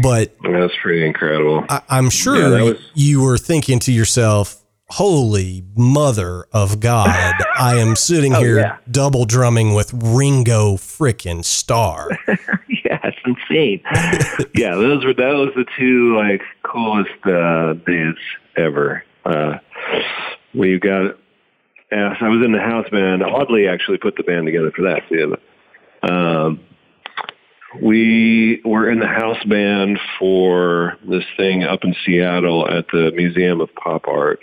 but 0.02 0.34
That's 0.42 0.74
pretty 0.82 1.06
incredible. 1.06 1.64
I, 1.68 1.80
I'm 1.88 2.10
sure 2.10 2.36
Yeah, 2.58 2.62
was- 2.62 2.90
you 2.94 3.22
were 3.22 3.38
thinking 3.38 3.78
to 3.80 3.92
yourself, 3.92 4.56
holy 4.94 5.64
mother 5.76 6.46
of 6.52 6.78
God, 6.78 7.34
I 7.58 7.76
am 7.78 7.96
sitting 7.96 8.32
Oh, 8.36 8.40
here 8.40 8.58
yeah. 8.60 8.76
double 8.90 9.24
drumming 9.24 9.74
with 9.74 9.92
Ringo 9.92 10.74
frickin' 10.76 11.44
Starr. 11.44 12.10
yeah, 12.28 13.00
it's 13.02 13.18
insane. 13.26 13.80
yeah, 14.54 14.74
those 14.76 15.04
were 15.04 15.14
that 15.14 15.34
was 15.34 15.50
the 15.56 15.64
two 15.76 16.16
like 16.16 16.42
coolest 16.62 17.10
uh 17.26 17.72
days 17.84 18.14
ever. 18.56 19.02
Uh 19.24 19.58
we 20.54 20.78
got 20.78 21.16
asked 21.90 22.22
I 22.22 22.28
was 22.28 22.44
in 22.44 22.52
the 22.52 22.60
house 22.60 22.88
band. 22.90 23.22
Audley 23.24 23.66
actually 23.66 23.98
put 23.98 24.14
the 24.16 24.22
band 24.22 24.46
together 24.46 24.70
for 24.70 24.82
that 24.82 25.02
too. 25.08 25.36
Um 26.08 26.60
we 27.82 28.62
were 28.64 28.88
in 28.88 29.00
the 29.00 29.08
house 29.08 29.42
band 29.44 29.98
for 30.20 30.96
this 31.08 31.24
thing 31.36 31.64
up 31.64 31.82
in 31.82 31.96
Seattle 32.06 32.68
at 32.70 32.86
the 32.92 33.10
Museum 33.16 33.60
of 33.60 33.74
Pop 33.74 34.06
Art. 34.06 34.38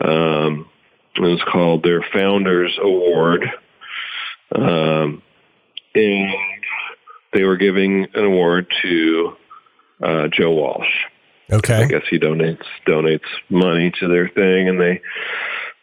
Um, 0.00 0.68
it 1.16 1.20
was 1.20 1.42
called 1.50 1.82
their 1.82 2.02
Founders 2.12 2.78
Award. 2.80 3.44
Um, 4.54 5.22
and 5.94 6.34
they 7.32 7.44
were 7.44 7.56
giving 7.56 8.06
an 8.14 8.24
award 8.24 8.72
to 8.82 9.36
uh, 10.02 10.28
Joe 10.28 10.52
Walsh. 10.52 10.88
Okay. 11.52 11.82
I 11.82 11.86
guess 11.86 12.02
he 12.08 12.18
donates 12.18 12.64
donates 12.86 13.26
money 13.48 13.92
to 13.98 14.08
their 14.08 14.28
thing, 14.28 14.68
and 14.68 14.80
they 14.80 15.02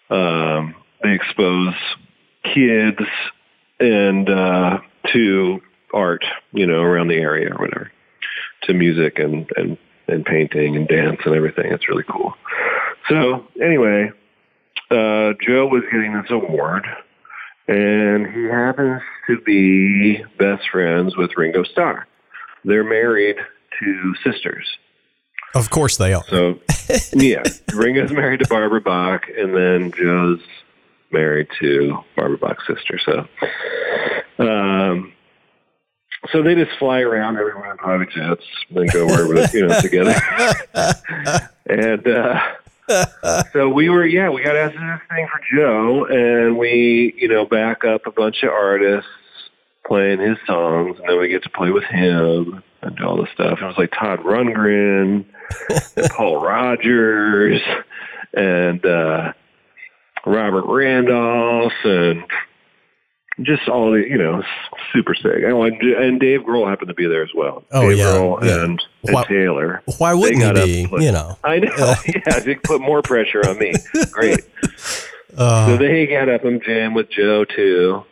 um, 0.10 0.76
they 1.04 1.14
expose 1.14 1.74
kids 2.44 3.02
and 3.80 4.30
uh, 4.30 4.80
to 5.12 5.62
art, 5.94 6.24
you 6.54 6.66
know, 6.66 6.82
around 6.82 7.10
the 7.10 7.16
area 7.16 7.54
or 7.54 7.58
whatever, 7.58 7.92
to 8.64 8.74
music 8.74 9.20
and 9.20 9.50
and 9.58 9.78
and 10.08 10.26
painting 10.26 10.78
and 10.78 10.88
dance 10.88 11.20
and 11.26 11.36
everything. 11.36 11.72
It's 11.72 11.90
really 11.90 12.06
cool. 12.10 12.34
So 13.10 13.48
anyway, 13.62 14.12
uh, 14.92 15.34
Joe 15.42 15.68
was 15.68 15.84
getting 15.92 16.14
this 16.14 16.30
award, 16.30 16.86
and 17.68 18.28
he 18.28 18.44
happens 18.46 19.02
to 19.28 19.40
be 19.42 20.24
best 20.38 20.70
friends 20.72 21.16
with 21.16 21.32
Ringo 21.38 21.64
Starr. 21.64 22.08
They're 22.64 22.84
married 22.84 23.38
to 23.80 24.16
sisters. 24.24 24.68
Of 25.56 25.70
course 25.70 25.98
they 25.98 26.14
are. 26.14 26.24
So, 26.30 26.60
yeah, 27.14 27.44
Ringo's 27.74 28.12
married 28.12 28.42
to 28.42 28.48
Barbara 28.48 28.82
Bach, 28.82 29.26
and 29.38 29.56
then 29.56 29.92
Joe's 29.92 30.42
married 31.12 31.48
to 31.60 32.00
Barbara 32.16 32.38
Bach's 32.38 32.68
sister. 32.68 33.00
So, 33.00 33.28
um, 34.40 35.14
so 36.32 36.44
they 36.44 36.56
just 36.56 36.78
fly 36.78 37.00
around 37.02 37.38
everywhere 37.38 37.72
in 37.72 37.78
private 37.78 38.10
jets, 38.10 38.44
then 38.72 38.88
go 38.88 39.06
wherever 39.06 39.58
you 39.58 39.68
know 39.68 39.80
together. 39.80 40.16
and 41.70 42.08
uh, 42.08 42.40
so 43.54 43.70
we 43.70 43.90
were, 43.90 44.06
yeah, 44.06 44.30
we 44.30 44.44
got 44.44 44.56
asked 44.56 44.74
to 44.74 44.80
do 44.80 44.86
this 44.86 45.02
thing 45.10 45.28
for 45.32 45.56
Joe, 45.56 46.06
and 46.06 46.58
we, 46.58 47.14
you 47.18 47.28
know, 47.28 47.46
back 47.46 47.84
up 47.84 48.06
a 48.06 48.12
bunch 48.12 48.44
of 48.44 48.50
artists 48.50 49.10
playing 49.86 50.20
his 50.20 50.38
songs, 50.46 50.98
and 51.00 51.10
then 51.10 51.20
we 51.20 51.30
get 51.30 51.44
to 51.44 51.50
play 51.50 51.72
with 51.72 51.84
him 51.86 52.64
and 52.82 52.96
do 52.96 53.04
all 53.04 53.18
this 53.18 53.32
stuff. 53.34 53.60
It 53.62 53.66
was 53.66 53.78
like 53.78 53.92
Todd 53.92 54.20
Rundgren 54.20 55.26
and 55.98 56.10
Paul 56.12 56.44
Rodgers 56.44 57.62
and 58.34 58.86
uh, 58.86 59.34
Robert 60.26 60.66
Randolph 60.66 61.74
and 61.84 62.24
just 63.42 63.68
all 63.70 63.92
the, 63.92 64.00
you 64.00 64.18
know, 64.18 64.44
super 64.94 65.14
sick. 65.14 65.44
Oh, 65.46 65.64
and, 65.64 65.80
and 65.82 66.20
Dave 66.20 66.42
Grohl 66.42 66.68
happened 66.68 66.88
to 66.88 66.94
be 66.96 67.08
there 67.08 67.24
as 67.24 67.30
well. 67.36 67.64
Oh, 67.72 67.88
Dave 67.90 68.00
yeah, 68.00 68.06
Grohl 68.06 68.44
yeah. 68.44 68.64
and, 68.64 68.84
and 69.06 69.14
Why- 69.14 69.26
Taylor. 69.26 69.82
Why 69.98 70.14
wouldn't 70.14 70.58
he 70.58 70.84
be? 70.84 70.88
played. 70.88 71.04
You 71.04 71.12
know. 71.12 71.38
I 71.44 71.60
know. 71.60 71.94
yeah, 72.08 72.40
they 72.40 72.56
put 72.56 72.82
more 72.82 73.02
pressure 73.02 73.48
on 73.48 73.60
me. 73.60 73.74
Great. 74.12 74.40
Uh, 75.38 75.68
so 75.68 75.78
they 75.78 76.08
got 76.08 76.30
up 76.30 76.46
and 76.46 76.62
jammed 76.64 76.96
with 76.96 77.10
Joe 77.12 77.46
too. 77.46 78.04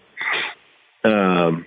Um, 1.04 1.66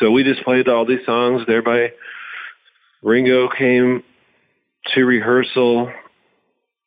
so 0.00 0.10
we 0.10 0.24
just 0.24 0.42
played 0.42 0.68
all 0.68 0.84
these 0.84 1.04
songs. 1.06 1.42
Thereby, 1.46 1.92
Ringo 3.02 3.48
came 3.48 4.02
to 4.94 5.04
rehearsal, 5.04 5.92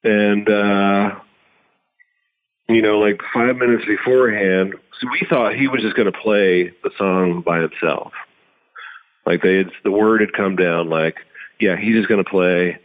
and 0.03 0.49
uh, 0.49 1.19
you 2.67 2.81
know, 2.81 2.99
like 2.99 3.21
five 3.33 3.55
minutes 3.57 3.85
beforehand, 3.85 4.73
so 4.99 5.07
we 5.11 5.25
thought 5.29 5.55
he 5.55 5.67
was 5.67 5.81
just 5.81 5.95
going 5.95 6.11
to 6.11 6.17
play 6.17 6.69
the 6.83 6.91
song 6.97 7.41
by 7.41 7.59
himself. 7.59 8.13
Like 9.25 9.41
they 9.41 9.57
had, 9.57 9.71
the 9.83 9.91
word 9.91 10.21
had 10.21 10.33
come 10.33 10.55
down, 10.55 10.89
like, 10.89 11.17
yeah, 11.59 11.77
he's 11.77 11.95
just 11.95 12.09
going 12.09 12.23
to 12.23 12.29
play 12.29 12.79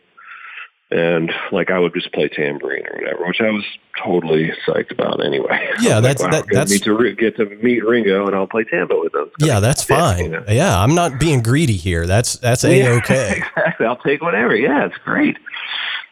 and 0.90 1.30
like 1.52 1.70
I 1.70 1.78
would 1.78 1.92
just 1.92 2.12
play 2.12 2.28
tambourine 2.28 2.86
or 2.86 2.98
whatever, 2.98 3.26
which 3.26 3.40
I 3.40 3.50
was 3.50 3.64
totally 4.02 4.52
psyched 4.66 4.90
about 4.90 5.24
anyway. 5.24 5.66
Yeah, 5.80 6.00
that's 6.00 6.20
like, 6.20 6.32
wow, 6.32 6.40
that, 6.40 6.48
that's 6.52 6.70
need 6.72 6.82
to 6.82 7.14
get 7.14 7.36
to 7.36 7.46
meet 7.62 7.86
Ringo 7.86 8.26
and 8.26 8.34
I'll 8.34 8.48
play 8.48 8.64
tambo 8.64 9.00
with 9.00 9.14
him. 9.14 9.30
yeah, 9.38 9.60
that's 9.60 9.84
fine. 9.84 10.24
you 10.24 10.30
know. 10.30 10.44
Yeah, 10.48 10.82
I'm 10.82 10.94
not 10.94 11.20
being 11.20 11.40
greedy 11.40 11.76
here. 11.76 12.06
That's 12.06 12.36
that's 12.36 12.64
a 12.64 12.76
Yeah, 12.76 12.90
okay. 13.02 13.42
exactly. 13.56 13.86
I'll 13.86 13.96
take 13.96 14.20
whatever. 14.20 14.56
Yeah, 14.56 14.86
it's 14.86 14.96
great. 15.04 15.36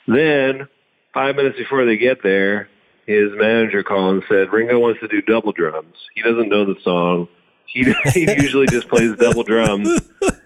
Then 0.06 0.68
five 1.12 1.34
minutes 1.34 1.58
before 1.58 1.84
they 1.84 1.96
get 1.96 2.22
there, 2.22 2.68
his 3.06 3.30
manager 3.34 3.82
called 3.82 4.14
and 4.14 4.24
said 4.28 4.52
Ringo 4.52 4.78
wants 4.78 5.00
to 5.00 5.08
do 5.08 5.22
double 5.22 5.52
drums. 5.52 5.94
He 6.14 6.22
doesn't 6.22 6.48
know 6.48 6.64
the 6.64 6.80
song. 6.82 7.28
He 7.66 7.92
he 8.12 8.22
usually 8.22 8.66
just 8.66 8.88
plays 8.88 9.16
double 9.16 9.42
drums 9.42 9.88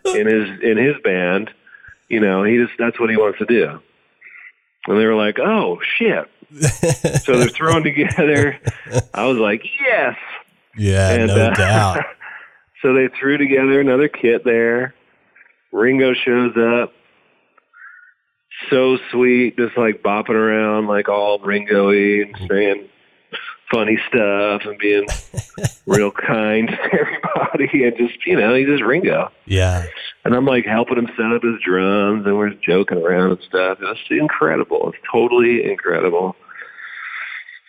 in 0.05 0.27
his 0.27 0.61
in 0.63 0.77
his 0.77 0.97
band. 1.03 1.51
You 2.09 2.21
know, 2.21 2.45
he 2.45 2.59
just 2.59 2.73
that's 2.79 2.99
what 3.01 3.11
he 3.11 3.17
wants 3.17 3.39
to 3.39 3.47
do. 3.47 3.81
And 4.87 4.99
they 4.99 5.07
were 5.07 5.15
like, 5.15 5.39
"Oh 5.39 5.79
shit!" 5.97 6.29
So 7.23 7.39
they're 7.39 7.49
thrown 7.49 7.83
together. 7.83 8.59
I 9.15 9.27
was 9.27 9.39
like, 9.39 9.63
"Yes!" 9.81 10.17
Yeah, 10.77 11.11
And, 11.11 11.27
no 11.29 11.35
uh, 11.35 11.55
doubt. 11.55 12.05
so 12.83 12.95
they 12.95 13.09
threw 13.09 13.37
together 13.39 13.81
another 13.81 14.09
kit 14.09 14.45
there. 14.45 14.95
Ringo 15.73 16.15
shows 16.15 16.57
up. 16.57 16.93
So 18.69 18.99
sweet, 19.11 19.57
just 19.57 19.77
like 19.77 20.03
bopping 20.03 20.31
around 20.31 20.87
like 20.87 21.09
all 21.09 21.39
Ringo-y 21.39 22.25
and 22.27 22.49
saying 22.49 22.89
funny 23.71 23.99
stuff 24.09 24.63
and 24.65 24.79
being 24.79 25.07
real 25.87 26.11
kind 26.11 26.69
to 26.69 26.75
everybody 26.93 27.85
and 27.85 27.97
just, 27.97 28.27
you 28.27 28.37
know, 28.37 28.55
he's 28.55 28.67
just 28.67 28.83
Ringo. 28.83 29.31
Yeah. 29.47 29.87
And 30.25 30.35
I'm 30.35 30.45
like 30.45 30.67
helping 30.67 30.99
him 30.99 31.09
set 31.17 31.33
up 31.33 31.43
his 31.43 31.61
drums 31.65 32.27
and 32.27 32.37
we're 32.37 32.51
joking 32.51 32.99
around 32.99 33.33
and 33.33 33.41
stuff. 33.49 33.79
And 33.81 33.89
it's 33.89 34.01
incredible. 34.11 34.93
It's 34.93 35.03
totally 35.11 35.65
incredible. 35.71 36.37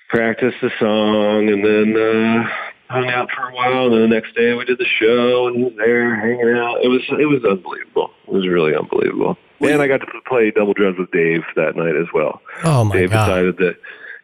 Practiced 0.10 0.58
the 0.62 0.72
song 0.80 1.50
and 1.50 1.64
then 1.64 1.96
uh 1.96 2.50
hung 2.89 3.10
out 3.10 3.30
for 3.32 3.48
a 3.48 3.56
while 3.56 3.86
and 3.86 3.94
then 3.94 4.02
the 4.02 4.08
next 4.08 4.36
day 4.36 4.54
we 4.54 4.66
did 4.66 4.78
the 4.78 4.86
show 5.00 5.48
and 5.48 5.56
he 5.56 5.64
was 5.64 5.74
there 5.78 6.16
hanging 6.16 6.58
out. 6.58 6.84
It 6.84 6.89
was 6.89 7.02
it 7.12 7.26
was 7.26 7.44
unbelievable. 7.46 8.12
It 8.28 8.34
was 8.34 8.48
really 8.48 8.76
unbelievable. 8.76 9.38
And 9.62 9.82
I 9.82 9.88
got 9.88 9.99
to 10.01 10.07
play 10.28 10.51
double 10.51 10.74
drums 10.74 10.97
with 10.97 11.12
Dave 11.12 11.43
that 11.55 11.76
night 11.76 11.95
as 11.95 12.07
well. 12.14 12.41
Oh 12.64 12.84
my 12.84 12.95
god. 12.95 12.99
Dave 12.99 13.09
god. 13.12 13.26
decided 13.28 13.57
that 13.57 13.76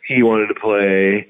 he 0.08 0.24
wanted 0.24 0.48
to 0.48 0.56
play 0.56 1.28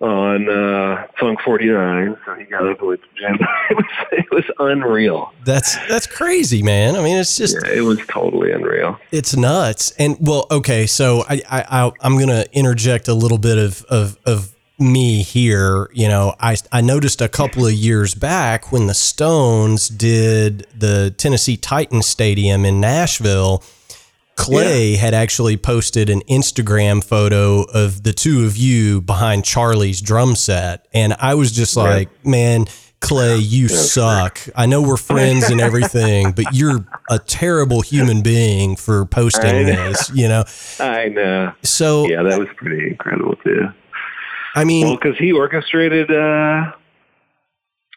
on 0.00 0.48
uh 0.50 1.06
Funk 1.18 1.40
49, 1.42 2.16
so 2.26 2.34
he 2.34 2.44
got 2.44 2.66
up 2.68 2.82
with 2.82 3.00
Jim. 3.18 3.38
It 3.70 3.76
was 3.76 3.84
it 4.12 4.30
was 4.30 4.44
unreal. 4.58 5.32
That's 5.44 5.76
that's 5.88 6.06
crazy, 6.06 6.62
man. 6.62 6.94
I 6.96 7.02
mean, 7.02 7.16
it's 7.16 7.36
just 7.36 7.56
Yeah, 7.64 7.72
it 7.72 7.80
was 7.80 7.98
totally 8.06 8.52
unreal. 8.52 8.98
it's 9.10 9.34
nuts. 9.36 9.92
And 9.98 10.16
well, 10.20 10.46
okay, 10.50 10.86
so 10.86 11.24
I, 11.28 11.40
I, 11.50 11.84
I 11.86 11.92
I'm 12.02 12.18
gonna 12.18 12.44
interject 12.52 13.08
a 13.08 13.14
little 13.14 13.38
bit 13.38 13.58
of 13.58 13.82
of 13.88 14.18
of 14.26 14.54
me 14.78 15.22
here. 15.22 15.88
You 15.92 16.08
know, 16.08 16.34
I 16.40 16.56
I 16.72 16.80
noticed 16.80 17.20
a 17.20 17.28
couple 17.28 17.66
of 17.66 17.72
years 17.72 18.14
back 18.14 18.72
when 18.72 18.86
the 18.86 18.94
Stones 18.94 19.88
did 19.88 20.66
the 20.74 21.14
Tennessee 21.16 21.56
Titans 21.56 22.06
Stadium 22.06 22.64
in 22.64 22.80
Nashville. 22.80 23.62
Clay 24.36 24.96
had 24.96 25.14
actually 25.14 25.56
posted 25.56 26.10
an 26.10 26.20
Instagram 26.28 27.02
photo 27.02 27.62
of 27.62 28.02
the 28.02 28.12
two 28.12 28.44
of 28.44 28.56
you 28.56 29.00
behind 29.00 29.46
Charlie's 29.46 30.02
drum 30.02 30.36
set. 30.36 30.86
And 30.92 31.14
I 31.18 31.34
was 31.34 31.52
just 31.52 31.74
like, 31.74 32.10
man, 32.22 32.66
Clay, 33.00 33.38
you 33.38 33.68
suck. 33.68 34.38
I 34.54 34.66
know 34.66 34.82
we're 34.82 34.98
friends 34.98 35.48
and 35.48 35.58
everything, 35.58 36.32
but 36.32 36.44
you're 36.52 36.84
a 37.10 37.18
terrible 37.18 37.80
human 37.80 38.22
being 38.22 38.76
for 38.76 39.06
posting 39.06 39.64
this, 39.66 40.10
you 40.14 40.28
know? 40.28 40.44
I 40.80 41.08
know. 41.08 41.52
So, 41.62 42.06
Yeah, 42.06 42.22
that 42.22 42.38
was 42.38 42.48
pretty 42.56 42.88
incredible 42.88 43.36
too. 43.36 43.68
I 44.56 44.64
mean, 44.64 44.86
Well, 44.86 44.96
because 44.96 45.18
he 45.18 45.32
orchestrated, 45.32 46.10
uh, 46.10 46.72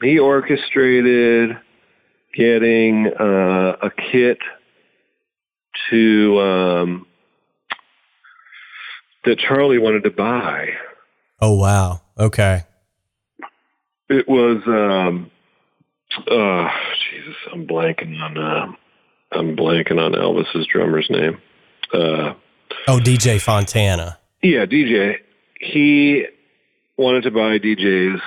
he 0.02 0.20
orchestrated 0.20 1.58
getting 2.36 3.08
uh, 3.20 3.78
a 3.82 3.90
kit 4.12 4.38
to 5.90 6.40
um, 6.40 7.08
that 9.26 9.40
Charlie 9.40 9.78
wanted 9.80 10.04
to 10.04 10.12
buy. 10.12 10.70
oh, 11.42 11.56
wow. 11.56 12.02
Okay. 12.18 12.64
It 14.10 14.28
was, 14.28 14.62
um, 14.68 15.32
uh, 16.30 16.70
Jesus, 17.12 17.36
I'm 17.54 17.66
blanking 17.68 18.20
on, 18.20 18.38
uh, 18.38 18.72
I'm 19.32 19.56
blanking 19.56 20.00
on 20.00 20.14
Elvis's 20.14 20.68
drummer's 20.68 21.08
name. 21.10 21.38
Uh, 21.94 22.34
Oh, 22.88 23.00
DJ 23.00 23.40
Fontana. 23.42 24.18
Yeah, 24.44 24.66
DJ. 24.66 25.16
He 25.60 26.26
wanted 27.00 27.24
to 27.24 27.32
buy 27.32 27.58
DJ's 27.60 28.22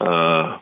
uh, 0.00 0.58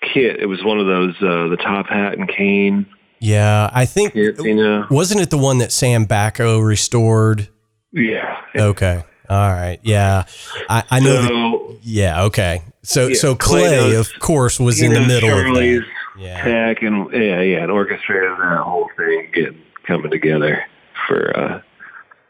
kit. 0.00 0.40
It 0.40 0.46
was 0.46 0.62
one 0.64 0.78
of 0.80 0.86
those 0.86 1.14
uh, 1.22 1.48
the 1.48 1.56
top 1.56 1.86
hat 1.86 2.18
and 2.18 2.28
cane 2.28 2.86
Yeah. 3.20 3.70
I 3.72 3.84
think, 3.86 4.12
kits, 4.12 4.42
you 4.42 4.54
know. 4.54 4.86
wasn't 4.90 5.20
it 5.20 5.30
the 5.30 5.38
one 5.38 5.58
that 5.58 5.72
Sam 5.72 6.06
Bacco 6.06 6.60
restored? 6.66 7.48
Yeah. 7.92 8.40
Okay. 8.56 9.04
All 9.28 9.50
right. 9.52 9.78
Yeah. 9.82 10.24
I, 10.68 10.82
I 10.90 11.00
know 11.00 11.22
that. 11.22 11.28
So 11.28 11.76
Yeah. 11.82 12.24
Okay. 12.24 12.62
So 12.82 13.08
Yeah, 13.08 13.14
so 13.14 13.34
Clay 13.34 13.60
Clay, 13.62 13.70
knows- 13.92 14.10
of 14.12 14.18
course, 14.20 14.60
was 14.60 14.82
in 14.82 14.92
the 14.92 15.00
middle 15.00 15.28
Charlie's 15.28 15.78
of 15.78 15.84
that. 15.84 15.90
Yeah. 16.20 16.44
tech 16.44 16.82
and 16.82 17.12
yeah, 17.12 17.40
yeah, 17.40 17.62
and 17.62 17.72
orchestrated 17.72 18.30
that 18.38 18.58
whole 18.62 18.88
thing 18.96 19.30
getting 19.34 19.60
coming 19.86 20.10
together 20.10 20.64
for. 21.08 21.36
uh 21.38 21.60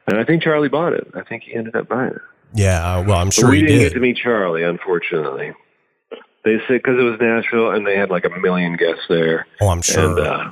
And 0.07 0.19
I 0.19 0.25
think 0.25 0.43
Charlie 0.43 0.69
bought 0.69 0.93
it. 0.95 1.07
I 1.15 1.23
think 1.23 1.43
he 1.45 1.55
ended 1.55 1.75
up 1.77 1.89
buying 1.89 2.13
it. 2.13 2.21
Yeah. 2.55 3.01
Well, 3.01 3.19
I'm 3.19 3.31
sure 3.31 3.51
we 3.51 3.61
didn't 3.63 3.79
get 3.81 3.93
to 3.95 4.01
meet 4.01 4.17
Charlie, 4.17 4.63
unfortunately. 4.63 5.53
They 6.45 6.59
said 6.69 6.83
because 6.83 6.99
it 6.99 7.03
was 7.03 7.19
Nashville 7.21 7.71
and 7.71 7.87
they 7.87 7.97
had 7.97 8.11
like 8.11 8.25
a 8.25 8.31
million 8.41 8.77
guests 8.77 9.05
there. 9.09 9.47
Oh, 9.61 9.69
I'm 9.69 9.83
sure. 9.83 10.11
And, 10.11 10.21
uh, 10.21 10.51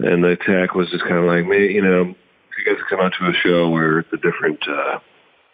and 0.00 0.24
the 0.24 0.36
tech 0.36 0.74
was 0.74 0.90
just 0.90 1.04
kind 1.04 1.16
of 1.16 1.24
like, 1.24 1.46
me, 1.46 1.72
you 1.72 1.82
know, 1.82 2.04
you 2.04 2.64
guys 2.64 2.76
come 2.90 3.00
out 3.00 3.12
to 3.18 3.26
a 3.28 3.32
show 3.32 3.68
where 3.70 4.00
it's 4.00 4.12
a 4.12 4.16
different 4.16 4.58
uh, 4.68 4.98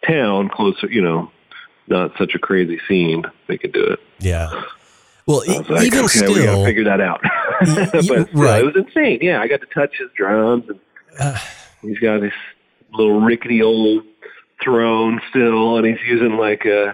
town, 0.07 0.49
closer, 0.49 0.87
you 0.89 1.01
know, 1.01 1.31
not 1.87 2.11
such 2.17 2.33
a 2.35 2.39
crazy 2.39 2.79
scene, 2.87 3.23
they 3.47 3.57
could 3.57 3.71
do 3.73 3.83
it. 3.83 3.99
yeah. 4.19 4.49
Well, 5.27 5.41
I 5.47 5.53
e- 5.53 5.57
like, 5.69 5.83
even 5.85 6.05
okay, 6.05 6.21
we 6.27 6.35
gotta 6.35 6.41
still, 6.43 6.65
figure 6.65 6.83
that 6.83 7.01
out. 7.01 7.21
But 7.59 8.03
still, 8.03 8.25
right. 8.33 8.61
it 8.61 8.65
was 8.65 8.75
insane. 8.75 9.19
Yeah, 9.21 9.41
I 9.41 9.47
got 9.47 9.61
to 9.61 9.67
touch 9.67 9.95
his 9.97 10.09
drums, 10.15 10.65
and 10.67 10.79
Uh. 11.19 11.37
he's 11.81 11.97
got 11.99 12.21
this 12.21 12.33
little 12.93 13.21
rickety 13.21 13.61
old 13.63 14.03
throne 14.65 15.21
still, 15.29 15.77
and 15.77 15.85
he's 15.87 16.05
using 16.05 16.35
like 16.37 16.65
a, 16.65 16.93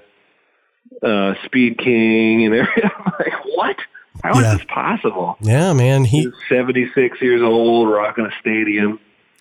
uh 1.02 1.34
Speed 1.46 1.80
King 1.80 2.46
and 2.46 2.54
everything. 2.62 2.92
I'm 2.98 3.14
like, 3.20 3.34
what? 3.56 3.78
How 4.24 4.34
is 4.38 4.42
Yeah. 4.44 4.58
this 4.58 4.66
possible? 4.68 5.38
yeah, 5.42 5.74
man, 5.74 6.04
he 6.06 6.24
He's 6.24 6.34
76 6.50 7.20
years 7.22 7.42
old, 7.42 7.90
rocking 7.90 8.26
a 8.28 8.32
stadium. 8.40 9.00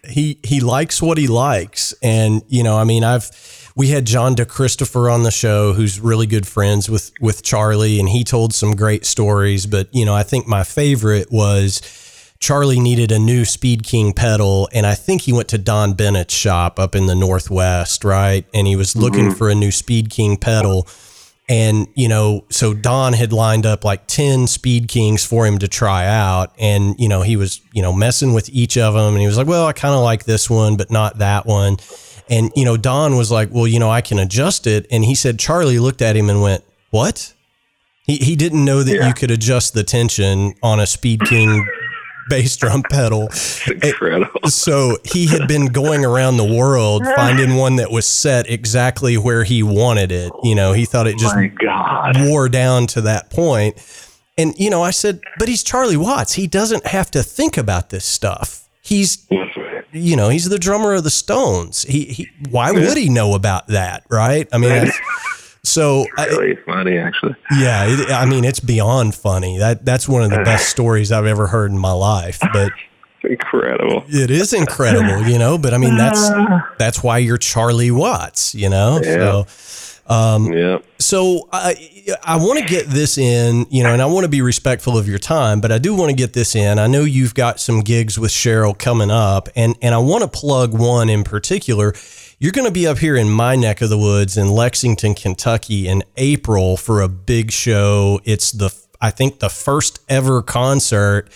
he 0.09 0.39
he 0.43 0.61
likes 0.61 1.03
what 1.03 1.19
he 1.19 1.27
likes, 1.27 1.93
and 2.03 2.43
you 2.49 2.63
know, 2.63 2.79
I 2.79 2.85
mean, 2.85 3.05
I've 3.05 3.29
we 3.77 3.89
had 3.89 4.05
John 4.07 4.35
DeChristopher 4.35 5.13
on 5.13 5.23
the 5.25 5.31
show, 5.31 5.73
who's 5.75 6.01
really 6.01 6.27
good 6.27 6.47
friends 6.47 6.89
with 6.89 7.13
with 7.21 7.43
Charlie, 7.43 8.01
and 8.01 8.09
he 8.09 8.25
told 8.25 8.55
some 8.55 8.75
great 8.77 9.05
stories. 9.05 9.67
But 9.67 9.89
you 9.93 10.07
know, 10.07 10.15
I 10.15 10.23
think 10.23 10.47
my 10.47 10.63
favorite 10.65 11.31
was. 11.31 11.83
Charlie 12.41 12.81
needed 12.81 13.13
a 13.13 13.19
new 13.19 13.45
Speed 13.45 13.83
King 13.83 14.15
pedal, 14.15 14.69
and 14.73 14.87
I 14.87 14.95
think 14.95 15.23
he 15.23 15.33
went 15.33 15.49
to 15.49 15.59
Don 15.59 15.93
Bennett's 15.93 16.33
shop 16.35 16.79
up 16.79 16.95
in 16.95 17.05
the 17.05 17.15
Northwest, 17.15 18.03
right? 18.03 18.47
And 18.55 18.67
he 18.67 18.77
was 18.77 18.97
looking 18.97 19.27
mm-hmm. 19.27 19.35
for 19.35 19.51
a 19.51 19.55
new 19.55 19.71
Speed 19.71 20.09
King 20.09 20.39
pedal. 20.39 20.89
And, 21.51 21.89
you 21.95 22.09
know, 22.09 22.45
so 22.49 22.73
Don 22.73 23.13
had 23.13 23.33
lined 23.33 23.67
up 23.67 23.85
like 23.85 24.07
10 24.07 24.47
Speed 24.47 24.89
Kings 24.89 25.25
for 25.25 25.47
him 25.47 25.59
to 25.59 25.69
try 25.69 26.07
out. 26.07 26.55
And, 26.59 26.95
you 26.99 27.09
know, 27.09 27.23
he 27.23 27.37
was, 27.37 27.61
you 27.73 27.83
know, 27.83 27.93
messing 27.93 28.33
with 28.33 28.49
each 28.51 28.79
of 28.79 28.95
them. 28.95 29.15
And 29.15 29.21
he 29.21 29.27
was 29.27 29.37
like, 29.37 29.49
well, 29.49 29.67
I 29.67 29.73
kind 29.73 29.93
of 29.93 30.01
like 30.01 30.25
this 30.25 30.49
one, 30.49 30.77
but 30.77 30.91
not 30.93 31.19
that 31.19 31.47
one. 31.47 31.79
And, 32.31 32.53
you 32.55 32.65
know, 32.65 32.77
Don 32.77 33.17
was 33.17 33.33
like, 33.33 33.49
well, 33.51 33.67
you 33.67 33.81
know, 33.81 33.91
I 33.91 34.01
can 34.01 34.21
adjust 34.21 34.69
it. 34.69 34.87
And 34.93 35.05
he 35.05 35.17
said, 35.17 35.41
Charlie 35.41 35.81
looked 35.81 36.01
at 36.01 36.17
him 36.17 36.31
and 36.31 36.41
went, 36.41 36.63
what? 36.91 37.35
He, 38.07 38.17
he 38.17 38.37
didn't 38.37 38.65
know 38.65 38.85
that 38.85 38.95
Yeah. 38.95 39.09
you 39.09 39.13
could 39.15 39.33
adjust 39.33 39.75
the 39.75 39.83
tension 39.83 40.55
on 40.63 40.79
a 40.79 40.87
Speed 40.87 41.25
King 41.25 41.67
bass 42.31 42.57
drum 42.57 42.83
pedal. 42.83 43.27
It's 43.27 43.69
incredible. 43.69 44.49
So 44.49 44.97
he 45.05 45.27
had 45.27 45.47
been 45.47 45.67
going 45.67 46.05
around 46.05 46.39
the 46.39 46.51
world 46.51 47.05
finding 47.17 47.57
one 47.57 47.77
that 47.77 47.91
was 47.91 48.07
set 48.07 48.49
exactly 48.49 49.19
where 49.19 49.45
he 49.45 49.63
wanted 49.63 50.13
it. 50.13 50.33
You 50.43 50.55
know, 50.55 50.73
he 50.73 50.87
thought 50.87 51.07
it 51.07 51.19
just 51.19 51.37
wore 52.27 52.49
down 52.49 52.87
to 52.89 53.03
that 53.03 53.29
point. 53.31 53.77
And, 54.39 54.59
you 54.59 54.71
know, 54.71 54.83
I 54.83 54.91
said, 54.91 55.21
but 55.39 55.49
he's 55.49 55.63
Charlie 55.63 55.99
Watts. 55.99 56.33
He 56.33 56.47
doesn't 56.47 56.87
have 56.87 57.11
to 57.11 57.23
think 57.23 57.59
about 57.59 57.91
this 57.91 58.07
stuff. 58.07 58.69
He's, 58.81 59.27
you 59.93 60.17
know, 60.17 60.31
he's 60.31 60.49
the 60.49 60.59
drummer 60.59 60.95
of 60.95 61.05
the 61.05 61.11
Stones. 61.11 61.83
He, 61.83 62.05
he 62.07 62.31
why 62.49 62.73
would 62.73 62.97
he 62.97 63.11
know 63.11 63.35
about 63.35 63.67
that? 63.67 64.05
Right. 64.09 64.49
I 64.53 64.59
mean, 64.59 64.87
so 65.63 66.07
I, 66.17 66.27
Really 66.27 66.57
funny, 66.67 66.97
actually. 66.99 67.37
yeah, 67.59 67.85
it, 67.87 68.11
I 68.11 68.25
mean, 68.27 68.45
it's 68.45 68.61
beyond 68.61 69.15
funny. 69.15 69.59
That 69.59 69.85
that's 69.85 70.09
one 70.09 70.23
of 70.23 70.31
the 70.31 70.43
best 70.45 70.69
stories 70.77 71.13
I've 71.13 71.27
ever 71.27 71.47
heard 71.47 71.71
in 71.71 71.79
my 71.79 71.93
life. 71.93 72.39
But 72.53 72.73
It's 73.23 73.33
incredible. 73.33 74.05
it 74.09 74.31
is 74.31 74.53
incredible, 74.53 75.23
you 75.29 75.39
know. 75.39 75.59
But 75.59 75.75
I 75.75 75.79
mean, 75.79 75.97
that's 75.97 76.31
that's 76.79 77.03
why 77.03 77.19
you're 77.19 77.37
Charlie 77.39 77.91
Watts, 77.91 78.55
you 78.55 78.69
know. 78.71 79.01
Yeah. 79.03 79.45
So, 79.45 79.90
Um, 80.11 80.53
yeah. 80.53 80.79
so 80.99 81.49
I 81.53 82.17
I 82.25 82.37
want 82.37 82.59
to 82.59 82.65
get 82.65 82.87
this 82.89 83.17
in, 83.17 83.65
you 83.71 83.85
know, 83.85 83.93
and 83.93 84.03
I 84.03 84.07
want 84.07 84.25
to 84.25 84.29
be 84.29 84.43
respectful 84.43 84.99
of 84.99 85.07
your 85.07 85.21
time, 85.21 85.61
but 85.61 85.71
I 85.71 85.79
do 85.79 85.95
want 85.95 86.11
to 86.11 86.17
get 86.17 86.33
this 86.33 86.57
in. 86.57 86.81
I 86.81 86.89
know 86.89 87.05
you've 87.05 87.35
got 87.35 87.61
some 87.61 87.81
gigs 87.81 88.19
with 88.19 88.33
Sheryl 88.33 88.77
coming 88.77 89.11
up, 89.11 89.49
and 89.55 89.77
and 89.81 89.95
I 89.95 89.99
want 89.99 90.23
to 90.23 90.29
plug 90.29 90.77
one 90.77 91.09
in 91.09 91.23
particular. 91.23 91.95
You're 92.41 92.53
going 92.53 92.67
to 92.67 92.73
be 92.73 92.89
up 92.89 92.99
here 92.99 93.15
in 93.17 93.31
my 93.31 93.55
neck 93.55 93.83
of 93.83 93.91
the 93.91 93.99
woods 93.99 94.37
in 94.37 94.49
Lexington, 94.49 95.15
Kentucky 95.15 95.87
in 95.87 96.03
April 96.17 96.77
for 96.77 97.03
a 97.03 97.09
big 97.09 97.53
show. 97.53 98.21
It's 98.25 98.51
the 98.51 98.75
I 99.01 99.11
think 99.11 99.39
the 99.39 99.49
first 99.49 100.01
ever 100.09 100.43
concert 100.43 101.31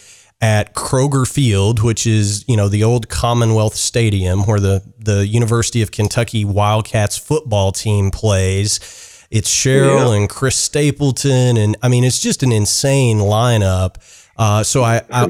at 0.44 0.74
Kroger 0.74 1.26
Field, 1.26 1.82
which 1.82 2.06
is 2.06 2.44
you 2.46 2.54
know 2.54 2.68
the 2.68 2.84
old 2.84 3.08
Commonwealth 3.08 3.74
Stadium 3.74 4.40
where 4.46 4.60
the 4.60 4.82
the 4.98 5.26
University 5.26 5.80
of 5.80 5.90
Kentucky 5.90 6.44
Wildcats 6.44 7.16
football 7.16 7.72
team 7.72 8.10
plays. 8.10 8.78
It's 9.30 9.48
Sheryl 9.50 10.10
Yeah. 10.10 10.16
and 10.20 10.28
Chris 10.28 10.54
Stapleton, 10.56 11.56
and 11.56 11.76
I 11.82 11.88
mean 11.88 12.04
it's 12.04 12.20
just 12.20 12.42
an 12.42 12.52
insane 12.52 13.18
lineup. 13.20 13.96
Uh, 14.36 14.62
so 14.62 14.82
I, 14.82 15.00
I 15.10 15.26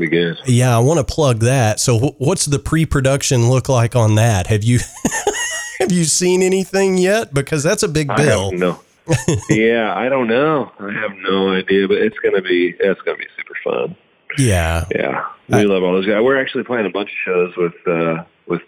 yeah 0.46 0.76
I 0.76 0.80
want 0.80 0.98
to 0.98 1.04
plug 1.14 1.38
that. 1.40 1.78
So 1.78 1.98
wh- 1.98 2.20
what's 2.20 2.46
the 2.46 2.58
pre-production 2.58 3.48
look 3.50 3.68
like 3.68 3.94
on 3.94 4.16
that? 4.16 4.48
Have 4.48 4.64
you 4.64 4.80
have 5.78 5.92
you 5.92 6.04
seen 6.04 6.42
anything 6.42 6.98
yet? 6.98 7.32
Because 7.32 7.62
that's 7.62 7.84
a 7.84 7.88
big 7.88 8.08
bill. 8.16 8.50
don't 8.50 8.80
yeah, 9.50 9.94
I 9.94 10.08
don't 10.08 10.26
know. 10.28 10.72
I 10.80 10.90
have 10.92 11.12
no 11.22 11.50
idea, 11.50 11.86
but 11.86 11.98
it's 11.98 12.18
gonna 12.18 12.42
be 12.42 12.74
it's 12.80 13.00
gonna 13.02 13.18
be 13.18 13.26
super 13.36 13.54
fun. 13.62 13.96
Yeah, 14.38 14.84
Yeah, 14.94 15.24
we 15.48 15.58
I- 15.58 15.62
love 15.62 15.82
all 15.82 15.92
those 15.92 16.06
guys. 16.06 16.22
We're 16.22 16.40
actually 16.40 16.64
playing 16.64 16.86
a 16.86 16.90
bunch 16.90 17.10
of 17.10 17.16
shows 17.24 17.56
with 17.56 17.74
uh, 17.86 18.24
with 18.46 18.62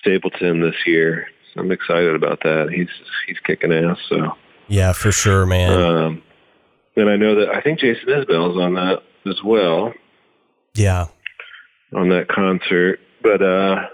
Stapleton 0.00 0.60
this 0.60 0.76
year. 0.86 1.28
So 1.52 1.60
I'm 1.60 1.72
excited 1.72 2.14
about 2.14 2.40
that. 2.42 2.70
He's 2.70 2.88
he's 3.26 3.38
kicking 3.40 3.72
ass. 3.72 3.98
So, 4.08 4.36
yeah, 4.68 4.92
for 4.92 5.12
sure, 5.12 5.46
man. 5.46 5.80
um, 5.80 6.22
and 6.96 7.10
I 7.10 7.16
know 7.16 7.34
that 7.36 7.48
I 7.50 7.60
think 7.60 7.80
Jason 7.80 8.08
Isbell's 8.08 8.58
on 8.58 8.74
that 8.74 9.02
as 9.26 9.42
well 9.44 9.92
yeah. 10.74 11.06
on 11.92 12.08
that 12.10 12.28
concert. 12.28 13.00
But 13.22 13.42
uh, 13.42 13.86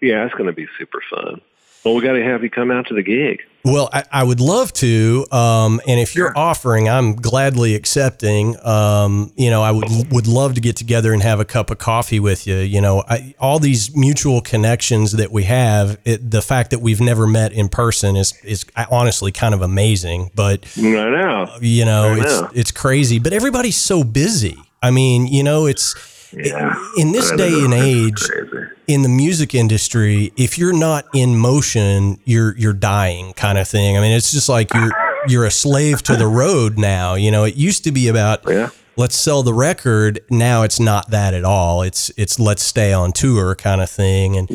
yeah, 0.00 0.24
it's 0.24 0.34
going 0.34 0.46
to 0.46 0.52
be 0.52 0.66
super 0.78 1.00
fun. 1.10 1.40
Well, 1.84 1.94
we 1.94 2.02
got 2.02 2.12
to 2.12 2.22
have 2.22 2.42
you 2.42 2.50
come 2.50 2.70
out 2.70 2.86
to 2.88 2.94
the 2.94 3.02
gig. 3.02 3.40
Well, 3.64 3.90
I, 3.92 4.04
I 4.12 4.24
would 4.24 4.40
love 4.40 4.72
to, 4.74 5.26
um, 5.32 5.82
and 5.86 6.00
if 6.00 6.14
you're 6.14 6.32
offering, 6.36 6.88
I'm 6.88 7.14
gladly 7.14 7.74
accepting. 7.74 8.56
Um, 8.66 9.32
you 9.36 9.50
know, 9.50 9.62
I 9.62 9.70
would 9.70 9.84
would 10.10 10.26
love 10.26 10.54
to 10.54 10.62
get 10.62 10.76
together 10.76 11.12
and 11.12 11.22
have 11.22 11.40
a 11.40 11.44
cup 11.44 11.70
of 11.70 11.76
coffee 11.76 12.20
with 12.20 12.46
you. 12.46 12.56
You 12.56 12.80
know, 12.80 13.04
I, 13.06 13.34
all 13.38 13.58
these 13.58 13.94
mutual 13.94 14.40
connections 14.40 15.12
that 15.12 15.30
we 15.30 15.42
have, 15.44 15.98
it, 16.06 16.30
the 16.30 16.40
fact 16.40 16.70
that 16.70 16.80
we've 16.80 17.02
never 17.02 17.26
met 17.26 17.52
in 17.52 17.68
person 17.68 18.16
is 18.16 18.32
is 18.44 18.64
honestly 18.90 19.30
kind 19.30 19.52
of 19.54 19.60
amazing. 19.60 20.30
But 20.34 20.66
I 20.78 20.80
know. 20.80 21.56
you 21.60 21.84
know, 21.84 22.14
I 22.14 22.20
it's 22.20 22.40
know. 22.40 22.50
it's 22.54 22.70
crazy. 22.72 23.18
But 23.18 23.34
everybody's 23.34 23.76
so 23.76 24.04
busy. 24.04 24.56
I 24.82 24.90
mean, 24.90 25.26
you 25.26 25.42
know, 25.42 25.66
it's 25.66 25.94
Yeah. 26.32 26.74
in 26.96 27.12
this 27.12 27.30
day 27.32 27.50
know. 27.50 27.64
and 27.66 27.74
It's 27.74 27.82
age 28.22 28.28
crazy. 28.30 28.66
In 28.92 29.02
the 29.02 29.08
music 29.08 29.54
industry, 29.54 30.32
if 30.36 30.58
you're 30.58 30.72
not 30.76 31.04
in 31.14 31.36
motion, 31.38 32.18
you're 32.24 32.56
you're 32.56 32.72
dying 32.72 33.32
kind 33.34 33.58
of 33.58 33.68
thing. 33.68 33.96
I 33.96 34.00
mean, 34.00 34.12
it's 34.12 34.32
just 34.32 34.48
like 34.48 34.72
you're 34.74 34.90
you're 35.28 35.44
a 35.44 35.50
slave 35.50 36.02
to 36.04 36.16
the 36.16 36.26
road 36.26 36.78
now. 36.78 37.14
You 37.14 37.30
know, 37.30 37.44
it 37.44 37.54
used 37.56 37.84
to 37.84 37.92
be 37.92 38.08
about 38.08 38.40
oh, 38.46 38.50
Yeah. 38.50 38.70
let's 38.96 39.16
sell 39.16 39.42
the 39.42 39.54
record. 39.54 40.20
Now 40.30 40.62
it's 40.62 40.80
not 40.80 41.10
that 41.10 41.34
at 41.34 41.44
all. 41.44 41.82
It's 41.82 42.10
it's 42.16 42.38
let's 42.40 42.62
stay 42.62 42.92
on 42.92 43.12
tour 43.12 43.54
kind 43.54 43.80
of 43.80 43.90
thing. 43.90 44.36
And 44.36 44.50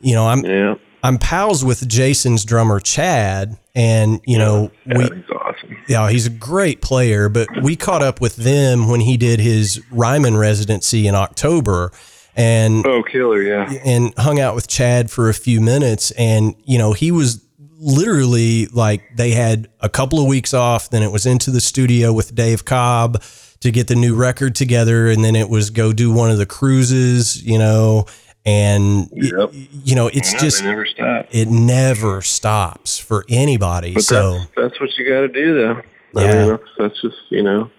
you 0.00 0.14
know, 0.14 0.26
I'm 0.28 0.44
Yeah. 0.44 0.74
I'm 1.02 1.18
pals 1.18 1.62
with 1.62 1.86
Jason's 1.86 2.46
drummer 2.46 2.80
Chad, 2.80 3.58
and 3.74 4.20
you 4.24 4.38
know 4.38 4.70
Yeah, 4.86 4.98
we 4.98 5.04
awesome. 5.04 5.76
yeah, 5.86 6.08
he's 6.10 6.26
a 6.26 6.30
great 6.30 6.80
player, 6.80 7.28
but 7.28 7.46
we 7.62 7.76
caught 7.76 8.02
up 8.02 8.22
with 8.22 8.36
them 8.36 8.88
when 8.88 9.00
he 9.00 9.18
did 9.18 9.38
his 9.38 9.82
Ryman 9.90 10.36
residency 10.38 11.06
in 11.06 11.14
October 11.14 11.92
and 12.36 12.84
Oh, 12.86 13.02
killer! 13.02 13.42
Yeah. 13.42 13.70
and 13.84 14.12
hung 14.16 14.40
out 14.40 14.54
with 14.54 14.66
Chad 14.68 15.10
for 15.10 15.28
a 15.28 15.34
few 15.34 15.60
minutes 15.60 16.10
and 16.12 16.54
you 16.64 16.78
know, 16.78 16.92
he 16.92 17.10
was 17.10 17.44
literally 17.78 18.66
like 18.66 19.02
they 19.16 19.32
had 19.32 19.68
a 19.80 19.88
couple 19.88 20.18
of 20.20 20.26
weeks 20.26 20.54
off, 20.54 20.90
then 20.90 21.02
it 21.02 21.12
was 21.12 21.26
into 21.26 21.50
the 21.50 21.60
studio 21.60 22.12
with 22.12 22.34
Dave 22.34 22.64
Cobb 22.64 23.22
to 23.60 23.70
get 23.70 23.88
the 23.88 23.94
new 23.94 24.14
record 24.14 24.54
together 24.54 25.08
and 25.08 25.24
then 25.24 25.36
it 25.36 25.48
was 25.48 25.70
go 25.70 25.92
do 25.92 26.12
one 26.12 26.30
of 26.30 26.38
the 26.38 26.46
cruises, 26.46 27.42
you 27.42 27.58
know, 27.58 28.06
and 28.46 29.08
Yep. 29.12 29.50
you 29.84 29.94
know, 29.94 30.08
it's 30.08 30.32
Yeah, 30.34 30.38
just 30.38 30.62
never 30.64 30.86
it 31.30 31.48
never 31.48 32.20
stops 32.22 32.98
for 32.98 33.24
anybody. 33.28 33.94
But 33.94 34.04
so 34.04 34.32
that's, 34.38 34.50
that's 34.56 34.80
what 34.80 34.90
you 34.98 35.08
got 35.08 35.20
to 35.20 35.28
do, 35.28 35.54
though. 35.54 35.82
I 36.20 36.24
Yeah. 36.24 36.34
mean, 36.34 36.48
that's, 36.50 36.62
that's 36.78 37.02
just 37.02 37.16
you 37.30 37.42
know. 37.42 37.70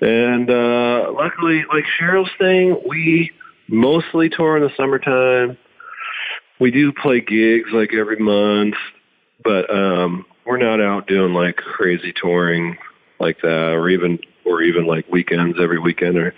And 0.00 0.48
uh, 0.50 1.12
luckily, 1.12 1.64
like 1.72 1.84
Sheryl's 1.98 2.30
thing, 2.38 2.80
we 2.88 3.30
mostly 3.70 4.28
tour 4.28 4.56
in 4.56 4.62
the 4.62 4.70
summertime. 4.76 5.56
We 6.58 6.70
do 6.70 6.92
play 6.92 7.20
gigs 7.20 7.70
like 7.72 7.94
every 7.94 8.18
month, 8.18 8.74
but 9.42 9.72
um, 9.74 10.26
we're 10.44 10.58
not 10.58 10.80
out 10.80 11.06
doing 11.06 11.32
like 11.32 11.56
crazy 11.56 12.12
touring 12.20 12.76
like 13.18 13.38
that, 13.42 13.72
or 13.72 13.88
even 13.88 14.18
or 14.44 14.62
even 14.62 14.86
like 14.86 15.08
weekends 15.08 15.58
every 15.60 15.78
weekend. 15.78 16.18
Or 16.18 16.34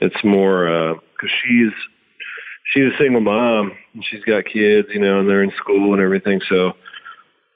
it's 0.00 0.24
more 0.24 0.96
because 1.12 1.30
she's 1.44 1.72
she's 2.72 2.92
a 2.92 2.98
single 2.98 3.20
mom 3.20 3.72
and 3.94 4.04
she's 4.04 4.24
got 4.24 4.44
kids, 4.44 4.88
you 4.92 5.00
know, 5.00 5.20
and 5.20 5.28
they're 5.28 5.42
in 5.42 5.52
school 5.56 5.92
and 5.92 6.02
everything, 6.02 6.40
so 6.48 6.72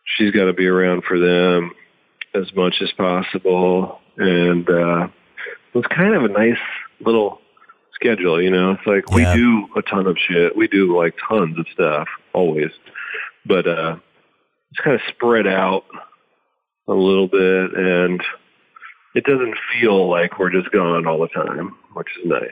she's 0.05 0.33
got 0.33 0.45
to 0.45 0.53
be 0.53 0.67
around 0.67 1.05
for 1.05 1.19
them 1.19 1.73
as 2.35 2.55
much 2.55 2.77
as 2.83 2.93
possible. 2.93 4.01
And 4.17 4.69
uh, 4.69 5.05
it 5.05 5.75
was 5.75 5.87
kind 5.95 6.15
of 6.15 6.25
a 6.25 6.29
nice 6.29 6.61
little 7.01 7.41
schedule, 7.97 8.41
you 8.41 8.51
know. 8.51 8.73
It's 8.73 8.87
like 8.87 9.05
Yeah. 9.11 9.35
we 9.35 9.41
do 9.41 9.69
a 9.77 9.83
ton 9.83 10.07
of 10.07 10.17
shit. 10.19 10.57
We 10.57 10.69
do 10.69 10.97
like 10.97 11.15
tons 11.29 11.59
of 11.59 11.67
stuff 11.73 12.07
always, 12.33 12.71
but 13.45 13.67
uh, 13.67 13.97
it's 14.71 14.81
kind 14.81 14.95
of 14.95 15.03
spread 15.09 15.47
out 15.49 15.85
a 16.89 16.95
little 16.95 17.27
bit, 17.29 17.73
and 17.75 18.23
it 19.15 19.25
doesn't 19.25 19.57
feel 19.73 20.09
like 20.09 20.39
we're 20.39 20.51
just 20.51 20.71
gone 20.71 21.07
all 21.07 21.19
the 21.19 21.29
time, 21.29 21.75
which 21.95 22.09
is 22.23 22.27
nice. 22.27 22.51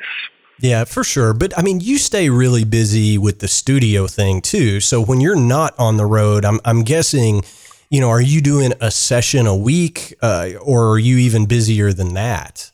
Yeah, 0.61 0.85
for 0.85 1.05
sure. 1.05 1.33
But 1.35 1.57
I 1.59 1.63
mean, 1.63 1.81
you 1.81 1.99
stay 1.99 2.31
really 2.31 2.65
busy 2.65 3.19
with 3.19 3.41
the 3.41 3.49
studio 3.49 4.07
thing 4.07 4.41
too. 4.41 4.81
So 4.81 5.01
when 5.01 5.21
you're 5.21 5.35
not 5.37 5.75
on 5.79 5.97
the 5.97 6.07
road, 6.07 6.45
I'm 6.45 6.61
I'm 6.65 6.83
guessing, 6.85 7.43
you 7.91 8.01
know, 8.01 8.09
are 8.09 8.21
you 8.21 8.41
doing 8.41 8.73
a 8.81 8.91
session 8.91 9.47
a 9.47 9.55
week, 9.57 10.15
uh, 10.23 10.51
or 10.63 10.91
are 10.93 10.99
you 10.99 11.19
even 11.19 11.47
busier 11.47 11.93
than 11.93 12.15
that? 12.15 12.71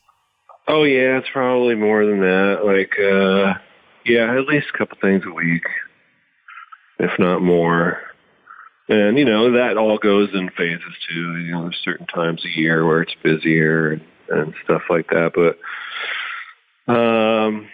Oh 0.72 0.84
yeah, 0.84 1.18
it's 1.18 1.26
probably 1.32 1.74
more 1.74 2.06
than 2.06 2.20
that. 2.20 2.60
Like, 2.64 2.92
uh, 2.96 3.58
yeah, 4.06 4.38
at 4.38 4.46
least 4.46 4.68
a 4.72 4.78
couple 4.78 4.98
things 5.00 5.24
a 5.26 5.34
week, 5.34 5.64
if 7.00 7.10
not 7.18 7.42
more. 7.42 7.98
And 8.88 9.18
you 9.18 9.24
know 9.24 9.50
that 9.52 9.76
all 9.76 9.98
goes 9.98 10.28
in 10.32 10.48
phases 10.56 10.94
too. 11.08 11.38
You 11.38 11.50
know, 11.50 11.62
there's 11.62 11.80
certain 11.82 12.06
times 12.06 12.44
a 12.44 12.56
year 12.56 12.86
where 12.86 13.02
it's 13.02 13.14
busier 13.24 13.90
and, 13.90 14.02
and 14.28 14.54
stuff 14.62 14.82
like 14.88 15.08
that. 15.08 15.32
But, 15.34 16.92
um, 16.92 17.68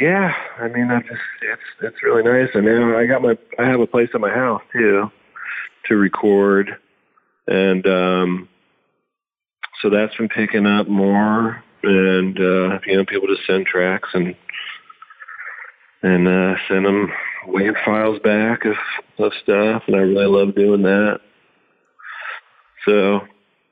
yeah, 0.00 0.32
I 0.58 0.66
mean, 0.66 0.90
I 0.90 1.02
just 1.02 1.22
it's 1.42 1.62
it's 1.80 2.02
really 2.02 2.24
nice. 2.24 2.48
And 2.54 2.66
now 2.66 2.98
I 2.98 3.06
got 3.06 3.22
my 3.22 3.38
I 3.56 3.68
have 3.68 3.78
a 3.78 3.86
place 3.86 4.08
at 4.14 4.20
my 4.20 4.34
house 4.34 4.62
too 4.72 5.12
to 5.84 5.94
record, 5.94 6.76
and 7.46 7.86
um, 7.86 8.48
so 9.80 9.90
that's 9.90 10.16
been 10.16 10.28
picking 10.28 10.66
up 10.66 10.88
more 10.88 11.62
and 11.86 12.38
uh, 12.38 12.78
you 12.86 12.96
know 12.96 13.04
people 13.04 13.28
just 13.28 13.46
send 13.46 13.66
tracks 13.66 14.08
and 14.14 14.34
and 16.02 16.28
uh, 16.28 16.54
send 16.68 16.84
them 16.84 17.10
wave 17.46 17.74
files 17.84 18.18
back 18.20 18.64
of, 18.64 18.76
of 19.18 19.32
stuff, 19.42 19.82
and 19.86 19.96
I 19.96 20.00
really 20.00 20.26
love 20.26 20.54
doing 20.54 20.82
that. 20.82 21.20
So 22.84 23.20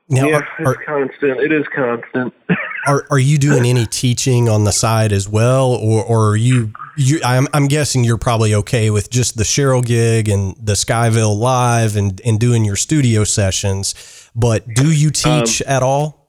Now, 0.09 0.27
yeah, 0.27 0.41
are, 0.59 0.73
it's 0.73 0.85
constant. 0.85 1.39
It 1.39 1.51
is 1.51 1.65
constant. 1.73 2.33
are 2.87 3.05
are 3.09 3.19
you 3.19 3.37
doing 3.37 3.65
any 3.65 3.85
teaching 3.85 4.49
on 4.49 4.63
the 4.63 4.71
side 4.71 5.11
as 5.11 5.29
well, 5.29 5.71
or 5.71 6.03
or 6.03 6.29
are 6.29 6.35
you? 6.37 6.73
You, 6.97 7.19
I'm, 7.25 7.47
I'm 7.53 7.67
guessing 7.67 8.05
you're 8.05 8.17
probably 8.17 8.53
okay 8.55 8.89
with 8.89 9.09
just 9.09 9.35
the 9.35 9.43
Sheryl 9.43 9.85
gig 9.85 10.29
and 10.29 10.55
the 10.55 10.73
Skyville 10.73 11.37
live 11.37 11.97
and, 11.97 12.21
and 12.23 12.39
doing 12.39 12.63
your 12.63 12.77
studio 12.77 13.25
sessions, 13.25 14.29
but 14.33 14.65
do 14.65 14.91
you 14.91 15.11
teach 15.11 15.61
um, 15.61 15.67
at 15.67 15.83
all? 15.83 16.24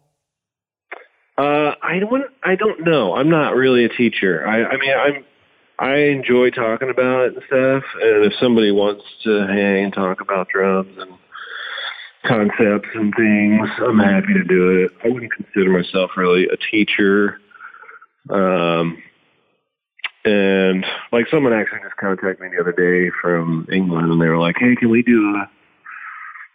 Uh, 1.39 1.75
I 1.83 1.99
don't. 1.99 2.25
I 2.43 2.55
don't 2.55 2.85
know. 2.85 3.15
I'm 3.15 3.29
not 3.29 3.55
really 3.55 3.85
a 3.85 3.91
teacher. 3.91 4.47
I, 4.47 4.65
I 4.65 4.77
mean, 4.79 4.93
I'm. 4.97 5.25
I 5.79 5.97
enjoy 6.09 6.51
talking 6.51 6.89
about 6.89 7.27
it 7.27 7.35
and 7.35 7.43
stuff. 7.47 7.85
And 8.01 8.25
if 8.25 8.33
somebody 8.41 8.71
wants 8.71 9.05
to 9.25 9.47
hang 9.47 9.85
and 9.85 9.93
talk 9.93 10.23
about 10.23 10.49
drums 10.49 10.97
and 10.99 11.13
concepts 12.27 12.89
and 12.95 13.13
things, 13.15 13.69
I'm 13.87 13.99
happy 13.99 14.33
to 14.33 14.45
do 14.45 14.85
it. 14.85 14.93
I 15.05 15.09
wouldn't 15.09 15.33
consider 15.33 15.71
myself 15.71 16.13
really 16.17 16.49
a 16.49 16.57
teacher. 16.71 17.39
Um, 18.31 19.03
and 20.25 20.85
like 21.13 21.27
someone 21.31 21.53
actually 21.53 21.81
just 21.85 21.97
contacted 21.97 22.41
me 22.41 22.57
the 22.57 22.63
other 22.63 22.73
day 22.73 23.11
from 23.21 23.69
England, 23.71 24.11
and 24.11 24.21
they 24.21 24.29
were 24.29 24.39
like, 24.39 24.57
"Hey, 24.59 24.75
can 24.77 24.91
we 24.91 25.03
do 25.03 25.37
a 25.37 25.51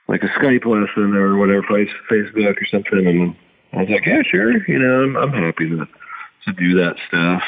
like 0.07 0.23
a 0.23 0.39
Skype 0.39 0.65
lesson 0.65 1.15
or 1.15 1.37
whatever, 1.37 1.61
Facebook 2.09 2.57
or 2.57 2.65
something?" 2.69 3.07
And 3.07 3.35
I 3.73 3.81
was 3.81 3.89
like, 3.89 4.05
"Yeah, 4.05 4.21
sure. 4.23 4.65
You 4.67 4.79
know, 4.79 5.03
I'm, 5.03 5.15
I'm 5.17 5.33
happy 5.33 5.69
to 5.69 5.87
to 6.45 6.53
do 6.53 6.75
that 6.75 6.95
stuff." 7.07 7.43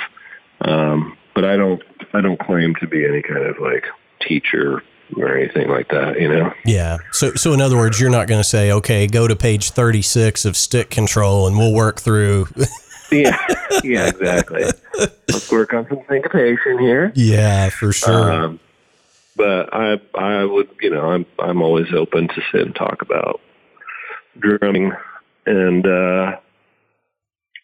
Um, 0.61 1.17
but 1.36 1.45
I 1.45 1.57
don't 1.57 1.82
I 2.13 2.21
don't 2.21 2.39
claim 2.39 2.76
to 2.76 2.88
be 2.88 3.05
any 3.05 3.21
kind 3.21 3.45
of 3.45 3.59
like 3.59 3.86
teacher 4.21 4.84
or 5.17 5.38
anything 5.38 5.69
like 5.69 5.89
that, 5.89 6.19
you 6.19 6.30
know. 6.30 6.53
Yeah. 6.65 6.97
So 7.11 7.34
so 7.34 7.53
in 7.53 7.61
other 7.61 7.78
words, 7.78 7.99
you're 7.99 8.09
not 8.09 8.28
going 8.28 8.39
to 8.39 8.47
say, 8.47 8.71
"Okay, 8.71 9.07
go 9.07 9.28
to 9.28 9.36
page 9.36 9.71
36 9.71 10.45
of 10.45 10.55
stick 10.55 10.89
control 10.89 11.47
and 11.47 11.57
we'll 11.57 11.74
work 11.74 11.99
through 11.99 12.47
yeah, 13.13 13.38
yeah, 13.84 14.07
exactly. 14.07 14.63
Let's 15.30 15.51
work 15.51 15.74
on 15.74 15.88
some 15.88 16.01
syncopation 16.09 16.80
here. 16.80 17.11
Yeah, 17.15 17.69
for 17.69 17.91
sure. 17.91 18.32
Um, 18.32 18.59
but 19.36 19.74
I, 19.74 19.99
I 20.15 20.45
would, 20.45 20.69
you 20.82 20.89
know, 20.89 21.11
I'm, 21.11 21.26
I'm 21.39 21.61
always 21.61 21.93
open 21.93 22.28
to 22.30 22.41
sit 22.51 22.61
and 22.61 22.76
talk 22.76 23.01
about 23.01 23.41
drumming 24.39 24.93
and, 25.45 25.85
uh, 25.85 26.37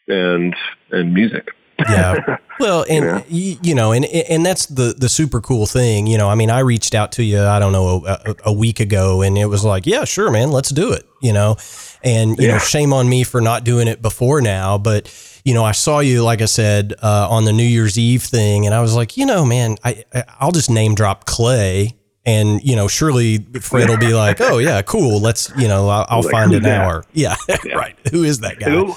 and, 0.08 0.56
and 0.92 1.14
music. 1.14 1.50
yeah. 1.80 2.38
Well, 2.60 2.86
and 2.90 3.24
you 3.30 3.54
know? 3.54 3.60
you 3.64 3.76
know, 3.76 3.92
and 3.94 4.06
and 4.06 4.46
that's 4.46 4.66
the 4.66 4.94
the 4.98 5.08
super 5.08 5.40
cool 5.40 5.66
thing. 5.66 6.08
You 6.08 6.18
know, 6.18 6.28
I 6.28 6.36
mean, 6.36 6.50
I 6.50 6.60
reached 6.60 6.94
out 6.94 7.14
to 7.14 7.24
you, 7.24 7.42
I 7.42 7.58
don't 7.58 7.72
know, 7.72 8.06
a, 8.06 8.36
a 8.46 8.54
week 8.54 8.82
ago, 8.82 9.22
and 9.22 9.38
it 9.38 9.46
was 9.46 9.64
like, 9.64 9.86
yeah, 9.86 10.04
sure, 10.04 10.30
man, 10.30 10.52
let's 10.52 10.70
do 10.70 10.92
it. 10.92 11.06
You 11.22 11.32
know, 11.32 11.56
and 12.04 12.38
you 12.38 12.48
yeah. 12.48 12.54
know, 12.54 12.60
shame 12.60 12.92
on 12.92 13.08
me 13.08 13.24
for 13.24 13.40
not 13.40 13.64
doing 13.64 13.88
it 13.88 14.02
before 14.02 14.42
now, 14.42 14.78
but 14.78 15.10
you 15.46 15.54
know, 15.54 15.64
I 15.64 15.72
saw 15.72 16.00
you, 16.00 16.24
like 16.24 16.42
I 16.42 16.46
said, 16.46 16.94
uh, 17.02 17.28
on 17.30 17.46
the 17.46 17.54
New 17.54 17.64
Year's 17.64 17.98
Eve 17.98 18.24
thing, 18.24 18.66
and 18.66 18.76
I 18.76 18.82
was 18.82 18.94
like, 18.94 19.16
you 19.16 19.26
know, 19.26 19.46
man, 19.46 19.78
I, 19.84 20.04
I'll 20.40 20.52
just 20.52 20.70
name 20.70 20.96
drop 20.96 21.26
Clay, 21.26 21.96
and 22.30 22.64
you 22.64 22.76
know, 22.76 22.88
surely 22.88 23.40
Fred 23.62 23.90
will 23.90 23.98
be 23.98 24.14
like, 24.14 24.40
oh 24.40 24.60
yeah, 24.60 24.82
cool, 24.84 25.20
let's, 25.20 25.52
you 25.58 25.68
know, 25.68 25.90
I'll, 25.90 26.06
I'll 26.10 26.22
like, 26.22 26.32
find 26.32 26.54
an 26.54 26.64
that? 26.64 26.82
hour. 26.82 27.04
Yeah, 27.14 27.36
yeah, 27.66 27.74
right. 27.76 27.96
Who 28.12 28.24
is 28.24 28.40
that 28.40 28.60
guy? 28.60 28.70
Who? 28.70 28.96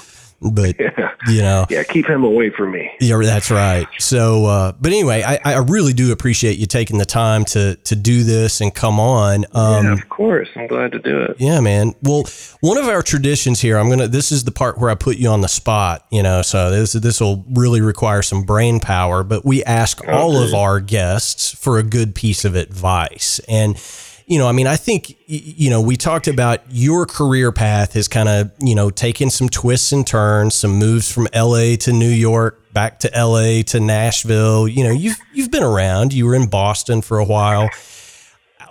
But 0.51 0.75
yeah. 0.79 1.11
you 1.27 1.41
know, 1.41 1.65
yeah, 1.69 1.83
keep 1.83 2.07
him 2.07 2.23
away 2.23 2.49
from 2.49 2.71
me. 2.71 2.91
Yeah, 2.99 3.19
that's 3.23 3.51
right. 3.51 3.87
So, 3.99 4.45
uh, 4.45 4.71
but 4.79 4.91
anyway, 4.91 5.23
I, 5.23 5.39
I 5.43 5.57
really 5.59 5.93
do 5.93 6.11
appreciate 6.11 6.57
you 6.57 6.65
taking 6.65 6.97
the 6.97 7.05
time 7.05 7.45
to 7.45 7.75
to 7.75 7.95
do 7.95 8.23
this 8.23 8.61
and 8.61 8.73
come 8.73 8.99
on. 8.99 9.45
Um, 9.53 9.85
yeah, 9.85 9.93
of 9.93 10.09
course, 10.09 10.49
I'm 10.55 10.67
glad 10.67 10.91
to 10.93 10.99
do 10.99 11.21
it. 11.21 11.37
Yeah, 11.39 11.59
man. 11.59 11.93
Well, 12.01 12.25
one 12.61 12.77
of 12.77 12.87
our 12.87 13.01
traditions 13.01 13.61
here, 13.61 13.77
I'm 13.77 13.89
gonna. 13.89 14.07
This 14.07 14.31
is 14.31 14.43
the 14.43 14.51
part 14.51 14.77
where 14.77 14.89
I 14.89 14.95
put 14.95 15.17
you 15.17 15.29
on 15.29 15.41
the 15.41 15.47
spot. 15.47 16.05
You 16.11 16.23
know, 16.23 16.41
so 16.41 16.71
this 16.71 16.93
this 16.93 17.21
will 17.21 17.45
really 17.51 17.81
require 17.81 18.21
some 18.21 18.43
brain 18.43 18.79
power. 18.79 19.23
But 19.23 19.45
we 19.45 19.63
ask 19.63 20.01
okay. 20.01 20.11
all 20.11 20.37
of 20.37 20.53
our 20.53 20.79
guests 20.79 21.53
for 21.55 21.77
a 21.77 21.83
good 21.83 22.15
piece 22.15 22.45
of 22.45 22.55
advice 22.55 23.39
and 23.47 23.77
you 24.25 24.37
know, 24.37 24.47
I 24.47 24.51
mean, 24.51 24.67
I 24.67 24.75
think, 24.75 25.17
you 25.27 25.69
know, 25.69 25.81
we 25.81 25.97
talked 25.97 26.27
about 26.27 26.61
your 26.69 27.05
career 27.05 27.51
path 27.51 27.93
has 27.93 28.07
kind 28.07 28.29
of, 28.29 28.51
you 28.59 28.75
know, 28.75 28.89
taken 28.89 29.29
some 29.29 29.49
twists 29.49 29.91
and 29.91 30.05
turns, 30.05 30.55
some 30.55 30.71
moves 30.71 31.11
from 31.11 31.27
LA 31.35 31.75
to 31.81 31.91
New 31.91 32.09
York, 32.09 32.73
back 32.73 32.99
to 32.99 33.11
LA 33.15 33.63
to 33.63 33.79
Nashville. 33.79 34.67
You 34.67 34.85
know, 34.85 34.91
you've, 34.91 35.17
you've 35.33 35.51
been 35.51 35.63
around, 35.63 36.13
you 36.13 36.25
were 36.25 36.35
in 36.35 36.47
Boston 36.47 37.01
for 37.01 37.19
a 37.19 37.25
while. 37.25 37.69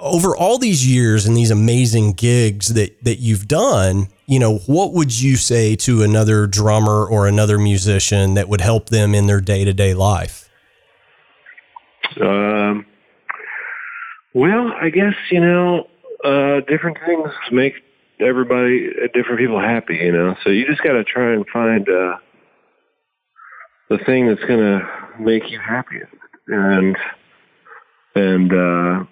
Over 0.00 0.34
all 0.34 0.59
these 0.59 0.86
years 0.86 1.26
and 1.26 1.36
these 1.36 1.50
amazing 1.50 2.14
gigs 2.14 2.74
that, 2.74 3.05
that 3.05 3.16
you've 3.16 3.46
done, 3.46 4.09
you 4.26 4.38
know, 4.38 4.59
what 4.66 4.94
would 4.94 5.20
you 5.20 5.36
say 5.36 5.76
to 5.76 6.03
another 6.03 6.46
drummer 6.46 7.07
or 7.07 7.28
another 7.28 7.59
musician 7.59 8.34
that 8.34 8.48
would 8.48 8.61
help 8.61 8.88
them 8.88 9.14
in 9.14 9.26
their 9.26 9.40
day 9.40 9.64
to 9.64 9.72
day 9.72 9.94
life? 9.94 10.48
Um, 12.20 12.86
well, 14.35 14.72
I 14.80 14.91
guess, 14.91 15.14
you 15.30 15.41
know, 15.41 15.87
uh, 16.24 16.61
different 16.68 16.99
things 17.05 17.28
make 17.51 17.74
everybody, 18.20 18.89
uh, 19.03 19.09
different 19.12 19.39
people 19.39 19.61
happy, 19.61 19.97
you 19.97 20.12
know. 20.12 20.37
So 20.45 20.51
you 20.51 20.66
just 20.66 20.83
got 20.83 20.93
to 20.93 21.05
try 21.05 21.33
and 21.35 21.45
find 21.53 21.89
uh, 21.89 22.16
the 23.91 23.99
thing 24.07 24.28
that's 24.28 24.45
going 24.45 24.61
to 24.61 24.89
make 25.20 25.51
you 25.51 25.59
happiest. 25.59 26.12
And, 26.49 26.97
and, 28.14 28.53
uh, 28.53 29.05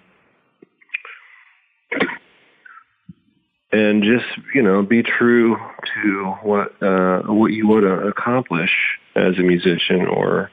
and 3.71 4.03
just, 4.03 4.25
you 4.53 4.61
know, 4.61 4.81
be 4.81 5.03
true 5.03 5.55
to 5.93 6.35
what, 6.43 6.81
uh, 6.81 7.21
what 7.23 7.51
you 7.51 7.67
want 7.67 7.83
to 7.83 8.07
accomplish 8.07 8.71
as 9.15 9.37
a 9.37 9.41
musician 9.41 10.07
or, 10.07 10.51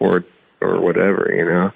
or, 0.00 0.24
or 0.60 0.80
whatever, 0.80 1.32
you 1.34 1.44
know, 1.44 1.72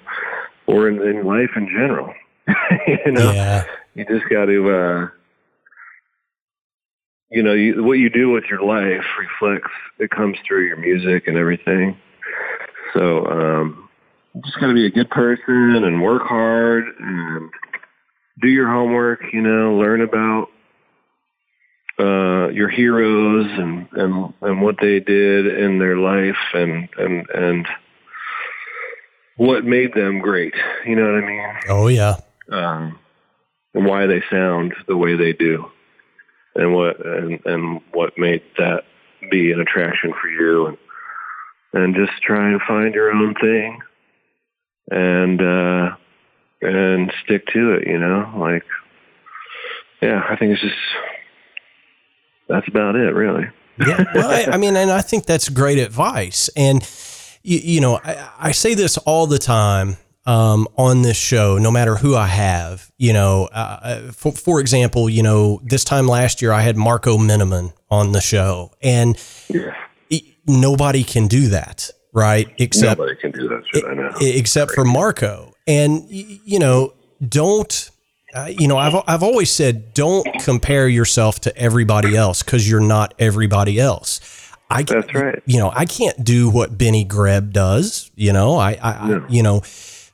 or 0.67 0.87
in, 0.87 1.01
in 1.01 1.25
life 1.25 1.49
in 1.55 1.67
general. 1.67 2.13
you 2.87 3.11
know, 3.11 3.31
yeah. 3.31 3.65
you 3.95 4.05
just 4.05 4.29
got 4.29 4.45
to, 4.45 4.69
uh, 4.69 5.07
you 7.29 7.43
know, 7.43 7.53
you, 7.53 7.83
what 7.83 7.93
you 7.93 8.09
do 8.09 8.29
with 8.29 8.45
your 8.49 8.63
life 8.63 9.05
reflects, 9.19 9.71
it 9.99 10.09
comes 10.09 10.37
through 10.47 10.65
your 10.67 10.77
music 10.77 11.27
and 11.27 11.37
everything. 11.37 11.97
So, 12.93 13.25
um, 13.25 13.89
just 14.45 14.59
got 14.59 14.67
to 14.67 14.73
be 14.73 14.85
a 14.85 14.91
good 14.91 15.09
person 15.09 15.83
and 15.83 16.01
work 16.01 16.23
hard 16.23 16.85
and 16.99 17.49
do 18.41 18.47
your 18.47 18.71
homework, 18.71 19.21
you 19.33 19.41
know, 19.41 19.75
learn 19.75 20.01
about, 20.01 20.47
uh, 21.99 22.49
your 22.49 22.69
heroes 22.69 23.47
and, 23.49 23.87
and, 23.93 24.33
and 24.41 24.61
what 24.61 24.75
they 24.79 24.99
did 24.99 25.47
in 25.47 25.79
their 25.79 25.97
life 25.97 26.37
and, 26.53 26.87
and, 26.97 27.29
and, 27.29 27.67
what 29.37 29.63
made 29.63 29.93
them 29.93 30.17
great. 30.17 30.55
You 30.83 30.95
know 30.95 31.13
what 31.13 31.23
I 31.23 31.27
mean? 31.27 31.45
Oh 31.69 31.87
yeah 31.89 32.15
um, 32.51 32.99
and 33.73 33.85
why 33.85 34.05
they 34.05 34.23
sound 34.29 34.73
the 34.87 34.97
way 34.97 35.15
they 35.15 35.33
do, 35.33 35.65
and 36.55 36.73
what 36.73 37.05
and, 37.05 37.39
and 37.45 37.81
what 37.93 38.17
made 38.17 38.41
that 38.57 38.83
be 39.29 39.51
an 39.51 39.59
attraction 39.59 40.13
for 40.21 40.29
you, 40.29 40.67
and 40.67 40.77
and 41.73 41.95
just 41.95 42.21
try 42.21 42.49
and 42.49 42.61
find 42.67 42.93
your 42.93 43.11
own 43.11 43.35
thing, 43.35 43.79
and 44.89 45.41
uh, 45.41 45.95
and 46.61 47.11
stick 47.23 47.45
to 47.47 47.73
it. 47.73 47.87
You 47.87 47.99
know, 47.99 48.33
like 48.37 48.63
yeah, 50.01 50.23
I 50.29 50.35
think 50.35 50.53
it's 50.53 50.61
just 50.61 50.75
that's 52.47 52.67
about 52.67 52.95
it, 52.95 53.13
really. 53.13 53.47
yeah, 53.79 54.03
well, 54.15 54.29
I, 54.29 54.53
I, 54.53 54.57
mean, 54.57 54.75
and 54.75 54.89
I 54.89 55.01
think 55.01 55.25
that's 55.25 55.49
great 55.49 55.77
advice. 55.77 56.49
And 56.55 56.87
you, 57.43 57.59
you 57.59 57.81
know, 57.81 57.99
I, 58.03 58.29
I, 58.39 58.51
say 58.51 58.73
this 58.73 58.97
all 58.97 59.27
the 59.27 59.37
time, 59.37 59.97
um, 60.27 60.67
on 60.75 61.01
this 61.01 61.17
show, 61.17 61.57
no 61.57 61.71
matter 61.71 61.95
who 61.95 62.15
I 62.15 62.27
have. 62.27 62.91
You 62.97 63.13
know, 63.13 63.49
uh, 63.51 63.79
uh, 63.81 64.11
for, 64.11 64.33
for 64.33 64.59
example, 64.59 65.09
you 65.09 65.23
know, 65.23 65.61
this 65.63 65.83
time 65.83 66.07
last 66.07 66.41
year 66.41 66.51
I 66.51 66.61
had 66.61 66.77
Marco 66.77 67.17
Minnemann 67.17 67.73
on 67.89 68.11
the 68.11 68.21
show, 68.21 68.73
and 68.83 69.17
yeah. 69.47 69.73
nobody 70.45 71.03
can 71.03 71.27
do 71.27 71.47
that, 71.49 71.89
right? 72.13 72.47
Except 72.57 72.99
nobody 72.99 73.15
can 73.15 73.31
do 73.31 73.47
that. 73.47 73.63
Shit, 73.73 73.85
I 73.85 73.93
know. 73.93 74.11
Except 74.19 74.71
for 74.73 74.83
Marco, 74.83 75.53
and 75.65 76.05
you 76.09 76.59
know, 76.59 76.93
don't. 77.27 77.89
Uh, 78.35 78.51
you 78.51 78.67
know, 78.67 78.77
I've 78.77 79.01
I've 79.07 79.23
always 79.23 79.49
said 79.49 79.93
don't 79.93 80.27
compare 80.41 80.89
yourself 80.89 81.39
to 81.41 81.57
everybody 81.57 82.15
else 82.17 82.43
because 82.43 82.69
you're 82.69 82.81
not 82.81 83.13
everybody 83.17 83.79
else. 83.79 84.19
I 84.69 84.83
That's 84.83 85.13
right. 85.13 85.41
You 85.45 85.59
know, 85.59 85.71
I 85.73 85.85
can't 85.85 86.23
do 86.23 86.49
what 86.49 86.77
Benny 86.77 87.05
Greb 87.05 87.53
does. 87.53 88.11
You 88.15 88.33
know, 88.33 88.57
I, 88.57 88.77
I, 88.81 89.07
no. 89.07 89.25
I 89.25 89.31
you 89.31 89.41
know, 89.41 89.61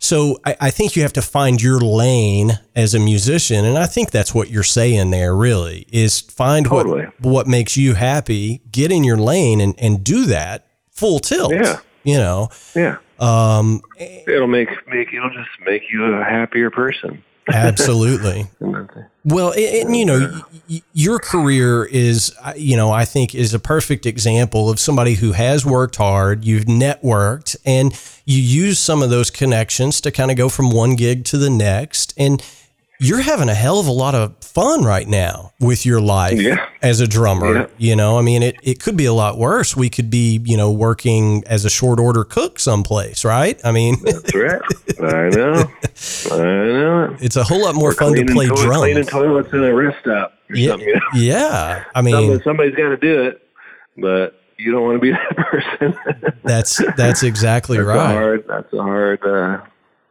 so 0.04 0.38
I, 0.46 0.58
I, 0.60 0.70
think 0.70 0.98
you 0.98 1.02
have 1.04 1.14
to 1.14 1.22
find 1.22 1.62
your 1.62 1.80
lane 1.80 2.60
as 2.76 2.94
a 2.94 3.00
musician, 3.00 3.64
and 3.64 3.78
I 3.78 3.86
think 3.86 4.12
that's 4.12 4.36
what 4.36 4.50
you're 4.50 4.62
saying 4.62 5.12
there. 5.12 5.34
Really, 5.34 5.88
is 5.94 6.20
find 6.20 6.66
totally. 6.66 7.06
what 7.06 7.22
what 7.22 7.48
makes 7.48 7.78
you 7.78 7.94
happy, 7.94 8.62
get 8.70 8.92
in 8.92 9.06
your 9.06 9.16
lane, 9.16 9.62
and 9.62 9.74
and 9.80 10.04
do 10.04 10.26
that 10.26 10.68
full 10.92 11.20
tilt. 11.20 11.54
Yeah, 11.54 11.80
you 12.04 12.18
know. 12.18 12.50
Yeah. 12.76 12.98
Um, 13.18 13.82
it'll 14.28 14.48
make 14.48 14.68
make 14.88 15.14
it'll 15.14 15.30
just 15.30 15.50
make 15.66 15.90
you 15.90 16.04
a 16.04 16.24
happier 16.26 16.70
person. 16.70 17.24
Absolutely. 17.54 18.48
Well, 19.26 19.52
and, 19.52 19.88
and, 19.88 19.96
you 19.96 20.06
know, 20.06 20.42
y- 20.70 20.82
your 20.94 21.20
career 21.20 21.86
is, 21.86 22.34
uh, 22.42 22.54
you 22.56 22.76
know, 22.78 22.92
I 22.92 23.06
think 23.06 23.34
is 23.36 23.54
a 23.54 23.60
perfect 23.60 24.06
example 24.06 24.70
of 24.70 24.80
somebody 24.80 25.16
who 25.16 25.32
has 25.34 25.66
worked 25.66 25.96
hard. 25.96 26.46
You've 26.46 26.66
networked, 26.66 27.56
and 27.66 27.94
you 28.26 28.42
use 28.42 28.80
some 28.80 29.02
of 29.02 29.10
those 29.10 29.30
connections 29.30 30.02
to 30.02 30.12
kind 30.12 30.32
of 30.32 30.38
go 30.38 30.50
from 30.50 30.72
one 30.72 30.96
gig 30.96 31.26
to 31.26 31.38
the 31.38 31.50
next, 31.50 32.14
and 32.18 32.42
you're 33.04 33.22
having 33.22 33.50
a 33.50 33.54
hell 33.54 33.80
of 33.80 33.88
a 33.88 33.92
lot 33.92 34.16
of 34.16 34.36
fun 34.42 34.84
right 34.84 35.08
now 35.08 35.52
with 35.60 35.86
your 35.86 36.00
life 36.02 36.40
Yeah. 36.40 36.66
as 36.82 37.00
a 37.02 37.08
drummer. 37.08 37.54
Yeah. 37.56 37.68
You 37.78 37.96
know, 37.96 38.18
I 38.18 38.22
mean, 38.22 38.42
it, 38.44 38.56
it 38.64 38.80
could 38.80 38.96
be 38.96 39.06
a 39.06 39.14
lot 39.14 39.38
worse. 39.38 39.76
We 39.76 39.90
could 39.90 40.10
be, 40.10 40.40
you 40.46 40.56
know, 40.58 40.72
working 40.72 41.44
as 41.48 41.66
a 41.66 41.70
short 41.70 42.00
order 42.00 42.24
cook 42.24 42.60
someplace, 42.60 43.26
right? 43.26 43.60
I 43.64 43.72
mean, 43.72 43.98
That's 44.04 44.34
right. 44.36 44.62
I 45.02 45.30
know. 45.30 45.54
I 46.32 46.38
know. 46.38 47.18
it's 47.20 47.36
a 47.36 47.44
whole 47.44 47.62
lot 47.64 47.76
more 47.76 47.90
Or 47.92 47.94
fun 47.94 48.14
to 48.16 48.26
play 48.26 48.48
drums. 48.48 48.78
Cleaning 48.78 49.06
toilets 49.06 49.52
in 49.54 49.64
a 49.64 49.74
rest 49.74 49.98
stop 50.02 50.34
Yeah. 50.50 50.76
You 50.78 50.94
know? 50.96 51.02
yeah. 51.16 51.84
I 51.96 52.02
mean, 52.02 52.14
Somebody- 52.16 52.44
somebody's 52.44 52.76
got 52.76 52.90
to 52.90 52.98
do 52.98 53.24
it, 53.24 53.42
but 53.98 54.40
you 54.58 54.72
don't 54.72 54.84
want 54.84 54.96
to 54.96 55.02
be 55.02 55.12
that 55.12 55.36
person. 55.36 56.34
that's 56.44 56.80
that's 56.96 57.24
exactly 57.32 57.78
that's 57.78 57.86
a 57.86 57.90
right. 57.90 58.14
hard. 58.14 58.46
That's 58.48 58.72
a 58.74 58.82
hard. 58.82 59.20
Uh, 59.26 59.62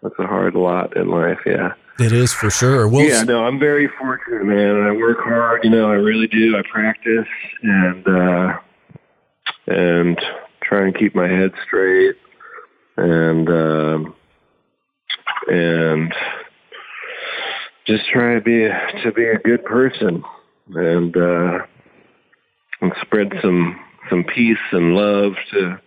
that's 0.03 0.18
a 0.18 0.26
hard 0.26 0.55
lot 0.55 0.97
in 0.97 1.09
life. 1.09 1.38
Yeah. 1.47 1.72
It 1.99 2.12
is 2.12 2.32
for 2.32 2.51
sure. 2.51 2.88
Well, 2.88 3.05
yeah. 3.05 3.22
No, 3.22 3.45
I'm 3.45 3.59
very 3.59 3.88
fortunate, 3.99 4.45
man, 4.45 4.82
I 4.82 4.93
work 4.93 5.18
hard. 5.20 5.62
You 5.62 5.70
know, 5.70 5.90
I 5.90 5.95
really 5.95 6.26
do. 6.26 6.57
I 6.57 6.62
practice 6.70 7.28
and 7.62 8.09
uh, 8.09 8.59
and 9.66 10.18
try 10.62 10.86
and 10.86 10.97
keep 10.97 11.14
my 11.14 11.28
head 11.28 11.53
straight, 11.66 12.16
and 12.97 13.49
um, 13.49 14.14
and 15.49 16.14
just 17.86 18.09
try 18.11 18.34
to 18.34 18.40
be 18.40 18.68
to 19.03 19.12
be 19.12 19.26
a 19.26 19.38
good 19.38 19.64
person, 19.64 20.24
and 20.74 21.16
uh, 21.16 21.59
and 22.80 22.93
spread 23.03 23.32
some 23.43 23.78
some 24.09 24.24
peace 24.24 24.57
and 24.72 24.95
love 24.95 25.32
to 25.53 25.78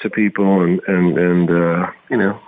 to 0.00 0.10
people, 0.10 0.62
and 0.62 0.80
and 0.88 1.16
and 1.16 1.50
uh, 1.50 1.86
you 2.10 2.16
know, 2.16 2.40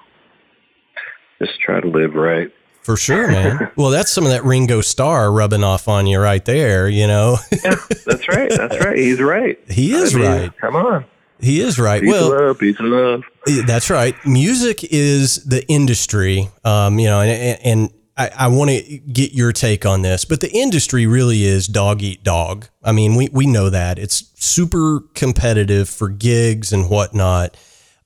just 1.40 1.60
try 1.60 1.80
to 1.80 1.88
live 1.88 2.14
right. 2.14 2.50
For 2.82 2.96
sure, 2.96 3.28
man. 3.28 3.70
well, 3.76 3.90
that's 3.90 4.10
some 4.10 4.24
of 4.24 4.30
that 4.30 4.44
Ringo 4.44 4.80
Starr 4.80 5.32
rubbing 5.32 5.64
off 5.64 5.88
on 5.88 6.06
you 6.06 6.18
right 6.18 6.44
there. 6.44 6.88
You 6.88 7.06
know, 7.06 7.36
Yeah, 7.64 7.76
that's 8.06 8.28
right. 8.28 8.50
That's 8.50 8.84
right. 8.84 8.98
He's 8.98 9.20
right. 9.20 9.58
he 9.68 9.94
is 9.94 10.14
I 10.14 10.18
mean, 10.18 10.26
right. 10.26 10.58
Come 10.58 10.76
on. 10.76 11.04
He 11.40 11.60
is 11.60 11.78
right. 11.78 12.00
Peace 12.00 12.10
well, 12.10 12.30
love. 12.30 12.58
Peace 12.58 12.78
of 12.78 12.86
love. 12.86 13.24
That's 13.66 13.90
right. 13.90 14.14
Music 14.24 14.84
is 14.84 15.44
the 15.44 15.66
industry, 15.66 16.48
um, 16.64 17.00
you 17.00 17.08
know, 17.08 17.20
and, 17.20 17.58
and 17.64 17.90
I, 18.16 18.30
I 18.36 18.48
want 18.48 18.70
to 18.70 18.98
get 18.98 19.32
your 19.32 19.52
take 19.52 19.84
on 19.84 20.02
this, 20.02 20.24
but 20.24 20.40
the 20.40 20.50
industry 20.52 21.06
really 21.06 21.44
is 21.44 21.66
dog 21.66 22.02
eat 22.02 22.22
dog. 22.22 22.68
I 22.84 22.92
mean, 22.92 23.16
we, 23.16 23.28
we 23.32 23.46
know 23.46 23.70
that 23.70 23.98
it's 23.98 24.30
super 24.34 25.00
competitive 25.14 25.88
for 25.88 26.08
gigs 26.08 26.72
and 26.72 26.88
whatnot, 26.88 27.56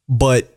but 0.08 0.55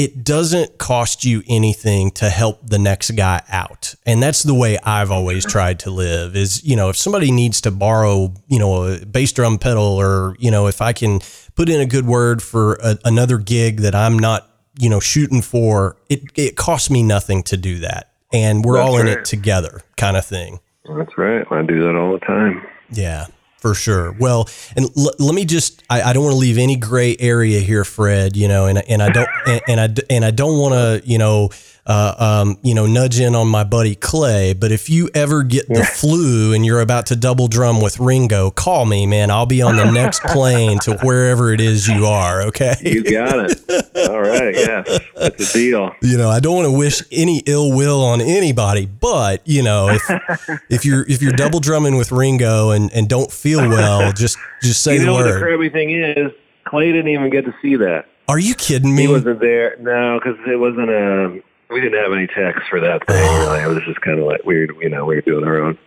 it 0.00 0.24
doesn't 0.24 0.78
cost 0.78 1.26
you 1.26 1.42
anything 1.46 2.10
to 2.10 2.30
help 2.30 2.66
the 2.66 2.78
next 2.78 3.10
guy 3.10 3.42
out. 3.50 3.94
And 4.06 4.22
that's 4.22 4.42
the 4.42 4.54
way 4.54 4.78
I've 4.78 5.10
always 5.10 5.44
tried 5.44 5.78
to 5.80 5.90
live 5.90 6.34
is, 6.34 6.64
you 6.64 6.74
know, 6.74 6.88
if 6.88 6.96
somebody 6.96 7.30
needs 7.30 7.60
to 7.60 7.70
borrow, 7.70 8.32
you 8.48 8.58
know, 8.58 8.84
a 8.84 9.04
bass 9.04 9.30
drum 9.30 9.58
pedal 9.58 9.82
or, 9.82 10.36
you 10.38 10.50
know, 10.50 10.68
if 10.68 10.80
I 10.80 10.94
can 10.94 11.20
put 11.54 11.68
in 11.68 11.82
a 11.82 11.86
good 11.86 12.06
word 12.06 12.42
for 12.42 12.78
a, 12.82 12.96
another 13.04 13.36
gig 13.36 13.80
that 13.80 13.94
I'm 13.94 14.18
not, 14.18 14.48
you 14.78 14.88
know, 14.88 15.00
shooting 15.00 15.42
for, 15.42 15.98
it, 16.08 16.22
it 16.34 16.56
costs 16.56 16.88
me 16.88 17.02
nothing 17.02 17.42
to 17.42 17.58
do 17.58 17.80
that. 17.80 18.10
And 18.32 18.64
we're 18.64 18.76
That's 18.76 18.88
all 18.88 18.98
in 19.00 19.06
right. 19.06 19.18
it 19.18 19.26
together 19.26 19.82
kind 19.98 20.16
of 20.16 20.24
thing. 20.24 20.60
That's 20.96 21.18
right. 21.18 21.46
I 21.50 21.60
do 21.60 21.78
that 21.82 21.94
all 21.94 22.14
the 22.14 22.20
time. 22.20 22.66
Yeah, 22.90 23.26
for 23.60 23.74
sure. 23.74 24.12
Well, 24.18 24.48
and 24.74 24.86
l- 24.96 25.12
let 25.18 25.34
me 25.34 25.44
just, 25.44 25.82
I, 25.90 26.02
I 26.02 26.12
don't 26.12 26.24
want 26.24 26.32
to 26.34 26.38
leave 26.38 26.58
any 26.58 26.76
gray 26.76 27.16
area 27.18 27.60
here, 27.60 27.84
Fred, 27.84 28.36
you 28.36 28.48
know, 28.48 28.66
and, 28.66 28.78
and 28.78 29.02
I 29.02 29.10
don't, 29.10 29.28
and, 29.46 29.60
and 29.68 29.80
I, 29.80 30.02
and 30.08 30.24
I 30.24 30.30
don't 30.30 30.58
want 30.58 30.72
to, 30.74 31.08
you 31.08 31.18
know, 31.18 31.50
uh, 31.86 32.14
um, 32.18 32.58
you 32.62 32.74
know, 32.74 32.86
nudge 32.86 33.18
in 33.18 33.34
on 33.34 33.48
my 33.48 33.64
buddy 33.64 33.94
Clay, 33.94 34.52
but 34.54 34.70
if 34.72 34.88
you 34.90 35.08
ever 35.14 35.42
get 35.42 35.68
the 35.68 35.84
flu 35.84 36.52
and 36.52 36.64
you're 36.64 36.80
about 36.80 37.06
to 37.06 37.16
double 37.16 37.48
drum 37.48 37.80
with 37.80 37.98
Ringo, 37.98 38.50
call 38.50 38.84
me, 38.86 39.06
man. 39.06 39.30
I'll 39.30 39.46
be 39.46 39.62
on 39.62 39.76
the 39.76 39.90
next 39.90 40.22
plane 40.24 40.78
to 40.80 40.98
wherever 40.98 41.52
it 41.52 41.60
is 41.60 41.88
you 41.88 42.06
are. 42.06 42.42
Okay. 42.42 42.74
You 42.82 43.02
got 43.10 43.50
it. 43.50 44.08
all 44.08 44.20
right. 44.20 44.54
Yes. 44.54 45.00
That's 45.16 45.50
a 45.50 45.52
deal. 45.58 45.94
you 46.02 46.16
know, 46.16 46.28
I 46.28 46.40
don't 46.40 46.56
want 46.56 46.66
to 46.66 46.76
wish 46.78 47.02
any 47.10 47.42
ill 47.46 47.72
will 47.72 48.02
on 48.04 48.20
anybody, 48.20 48.86
but 48.86 49.40
you 49.46 49.62
know, 49.62 49.88
if 49.90 50.60
if 50.70 50.84
you're 50.84 51.08
if 51.08 51.22
you're 51.22 51.32
double 51.32 51.60
drumming 51.60 51.96
with 51.96 52.12
Ringo 52.12 52.70
and 52.70 52.92
and 52.92 53.08
don't 53.08 53.32
feel 53.32 53.68
well, 53.68 54.12
just 54.12 54.38
just 54.62 54.82
say 54.82 54.94
you 54.94 55.00
the 55.00 55.06
know 55.06 55.18
the 55.22 55.30
word. 55.30 55.42
crabby 55.42 55.70
thing 55.70 55.90
is? 55.90 56.32
Clay 56.66 56.92
didn't 56.92 57.08
even 57.08 57.30
get 57.30 57.44
to 57.46 57.54
see 57.62 57.76
that. 57.76 58.06
Are 58.28 58.38
you 58.38 58.54
kidding 58.54 58.94
me? 58.94 59.02
He 59.02 59.08
wasn't 59.08 59.40
there. 59.40 59.76
No, 59.80 60.20
because 60.22 60.38
it 60.46 60.56
wasn't 60.56 60.90
a. 60.90 61.42
We 61.70 61.80
didn't 61.80 62.02
have 62.02 62.12
any 62.12 62.26
text 62.26 62.68
for 62.68 62.80
that 62.80 63.06
thing. 63.06 63.38
Really, 63.38 63.62
it 63.62 63.68
was 63.68 63.82
just 63.86 64.00
kind 64.00 64.18
of 64.18 64.26
like 64.26 64.44
weird. 64.44 64.74
You 64.80 64.88
know, 64.88 65.04
we 65.04 65.14
were 65.16 65.20
doing 65.20 65.44
our 65.44 65.62
own. 65.62 65.78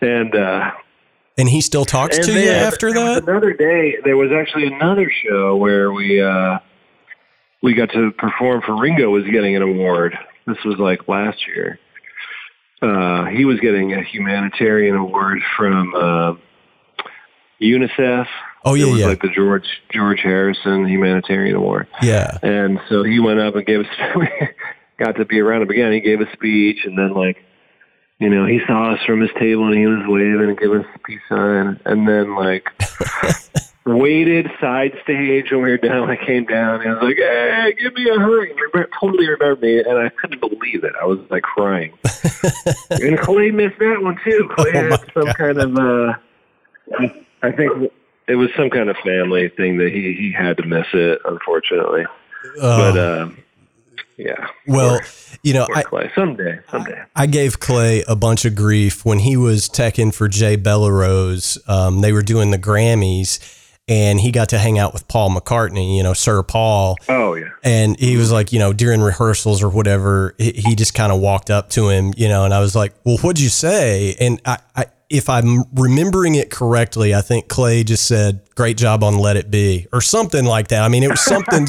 And 0.00 0.34
uh, 0.34 0.72
And 1.38 1.48
he 1.48 1.60
still 1.60 1.84
talks 1.84 2.18
to 2.18 2.32
you 2.32 2.50
after 2.50 2.92
that? 2.92 3.22
Another 3.22 3.52
day, 3.52 3.96
there 4.04 4.16
was 4.16 4.30
actually 4.32 4.66
another 4.66 5.10
show 5.24 5.56
where 5.56 5.92
we 5.92 6.20
uh, 6.20 6.58
we 7.62 7.74
got 7.74 7.90
to 7.92 8.10
perform 8.12 8.62
for 8.62 8.78
Ringo 8.78 9.10
was 9.10 9.24
getting 9.24 9.56
an 9.56 9.62
award. 9.62 10.18
This 10.46 10.58
was 10.64 10.78
like 10.78 11.08
last 11.08 11.46
year. 11.46 11.78
Uh, 12.82 13.26
he 13.26 13.44
was 13.44 13.58
getting 13.60 13.94
a 13.94 14.02
humanitarian 14.02 14.96
award 14.96 15.38
from 15.56 15.94
uh, 15.94 16.34
UNICEF. 17.60 18.26
Oh 18.66 18.74
yeah, 18.74 18.86
it 18.86 18.90
was 18.90 19.00
yeah, 19.00 19.06
like 19.06 19.22
the 19.22 19.28
George 19.28 19.64
George 19.92 20.20
Harrison 20.22 20.86
Humanitarian 20.88 21.54
Award. 21.54 21.86
yeah. 22.02 22.36
And 22.42 22.80
so 22.88 23.04
he 23.04 23.20
went 23.20 23.38
up 23.38 23.54
and 23.54 23.64
gave 23.64 23.80
us, 23.80 23.86
got 24.98 25.12
to 25.16 25.24
be 25.24 25.38
around 25.40 25.62
him 25.62 25.70
again. 25.70 25.92
He 25.92 26.00
gave 26.00 26.20
a 26.20 26.30
speech 26.32 26.78
and 26.84 26.98
then 26.98 27.14
like, 27.14 27.36
you 28.18 28.28
know, 28.28 28.44
he 28.44 28.60
saw 28.66 28.94
us 28.94 29.00
from 29.06 29.20
his 29.20 29.30
table 29.38 29.66
and 29.66 29.76
he 29.78 29.86
was 29.86 30.02
waving 30.08 30.48
and 30.48 30.58
giving 30.58 30.80
us 30.80 30.86
a 30.94 30.98
peace 30.98 31.20
sign. 31.28 31.78
And 31.84 32.08
then 32.08 32.34
like 32.34 32.66
waited 33.86 34.50
side 34.60 34.92
stage 35.04 35.52
when 35.52 35.62
we 35.62 35.70
were 35.70 35.76
down. 35.76 36.10
I 36.10 36.16
came 36.16 36.44
down 36.44 36.80
and 36.80 36.90
I 36.90 36.94
was 36.94 37.02
like, 37.04 37.16
hey, 37.18 37.74
give 37.80 37.94
me 37.94 38.08
a 38.10 38.18
hug. 38.18 38.48
Remember, 38.74 38.90
totally 39.00 39.28
remember 39.28 39.60
me. 39.64 39.78
And 39.78 39.96
I 39.98 40.08
couldn't 40.08 40.40
believe 40.40 40.82
it. 40.82 40.92
I 41.00 41.04
was 41.04 41.20
like 41.30 41.42
crying. 41.44 41.92
and 42.90 43.18
Clay 43.20 43.52
missed 43.52 43.78
that 43.78 44.02
one 44.02 44.18
too. 44.24 44.50
Clay 44.56 44.72
Oh, 44.74 44.90
had 44.90 45.12
some 45.14 45.26
kind 45.34 45.58
of, 45.58 45.76
uh, 45.78 46.14
I 47.42 47.52
think 47.52 47.92
it 48.28 48.36
was 48.36 48.50
some 48.56 48.70
kind 48.70 48.88
of 48.90 48.96
family 48.98 49.48
thing 49.48 49.78
that 49.78 49.90
he, 49.92 50.14
he 50.14 50.32
had 50.32 50.56
to 50.58 50.66
miss 50.66 50.86
it, 50.92 51.20
unfortunately. 51.24 52.04
Oh, 52.60 52.92
But 52.92 52.98
um, 52.98 53.38
yeah. 54.16 54.48
well, 54.66 55.00
you 55.42 55.54
know, 55.54 55.66
I, 55.74 55.82
Clay. 55.82 56.10
Someday, 56.14 56.60
someday. 56.70 57.02
I 57.14 57.26
gave 57.26 57.60
Clay 57.60 58.02
a 58.08 58.16
bunch 58.16 58.44
of 58.44 58.54
grief 58.54 59.04
when 59.04 59.20
he 59.20 59.36
was 59.36 59.68
teching 59.68 60.12
for 60.14 60.28
Jay 60.28 60.56
Bellerose. 60.56 61.58
Um, 61.68 62.00
they 62.00 62.12
were 62.12 62.22
doing 62.22 62.50
the 62.50 62.58
Grammys, 62.58 63.38
and 63.88 64.18
he 64.18 64.32
got 64.32 64.48
to 64.48 64.58
hang 64.58 64.78
out 64.78 64.92
with 64.92 65.06
Paul 65.06 65.30
McCartney. 65.30 65.96
You 65.96 66.02
know, 66.02 66.12
Sir 66.14 66.42
Paul. 66.42 66.96
Oh 67.08 67.34
yeah. 67.34 67.50
And 67.62 67.98
he 67.98 68.16
was 68.16 68.32
like, 68.32 68.52
you 68.52 68.58
know, 68.58 68.72
during 68.72 69.00
rehearsals 69.00 69.62
or 69.62 69.68
whatever, 69.68 70.34
he, 70.38 70.52
he 70.52 70.74
just 70.74 70.94
kind 70.94 71.12
of 71.12 71.20
walked 71.20 71.50
up 71.50 71.70
to 71.70 71.88
him, 71.88 72.12
you 72.16 72.28
know, 72.28 72.44
and 72.44 72.54
I 72.54 72.60
was 72.60 72.74
like, 72.74 72.92
well, 73.04 73.18
what'd 73.18 73.40
you 73.40 73.48
say? 73.48 74.16
And 74.18 74.40
I, 74.44 74.58
I, 74.74 74.86
if 75.08 75.28
I'm 75.28 75.64
remembering 75.74 76.34
it 76.34 76.50
correctly, 76.50 77.14
I 77.14 77.20
think 77.20 77.46
Clay 77.48 77.84
just 77.84 78.06
said, 78.06 78.40
great 78.56 78.76
job 78.76 79.04
on 79.04 79.18
Let 79.18 79.36
It 79.36 79.50
Be 79.50 79.86
or 79.92 80.00
something 80.00 80.44
like 80.44 80.68
that. 80.68 80.82
I 80.82 80.88
mean, 80.88 81.04
it 81.04 81.10
was 81.10 81.20
something, 81.24 81.68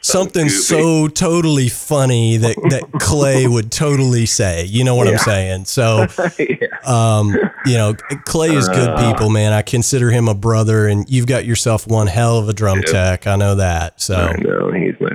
something 0.00 0.48
so 0.48 1.08
totally 1.08 1.68
funny 1.68 2.38
that, 2.38 2.56
that 2.70 3.00
Clay 3.00 3.46
would 3.46 3.70
totally 3.70 4.24
say, 4.24 4.64
you 4.64 4.84
know 4.84 4.94
what 4.94 5.06
I'm 5.06 5.18
saying? 5.18 5.66
So, 5.66 6.06
um, 6.86 7.36
you 7.66 7.76
know, 7.76 7.94
Clay 8.24 8.54
is 8.54 8.68
good 8.68 8.96
people, 8.98 9.28
man. 9.28 9.52
I 9.52 9.60
consider 9.62 10.10
him 10.10 10.28
a 10.28 10.34
brother 10.34 10.86
and 10.86 11.08
you've 11.10 11.26
got 11.26 11.44
yourself 11.44 11.86
one 11.86 12.06
hell 12.06 12.38
of 12.38 12.48
a 12.48 12.54
drum 12.54 12.80
tech. 12.82 13.26
I 13.26 13.36
know 13.36 13.56
that. 13.56 14.00
So. 14.00 14.14
I 14.14 14.32
know 14.38 14.72
he's 14.72 14.94
my. 14.98 15.10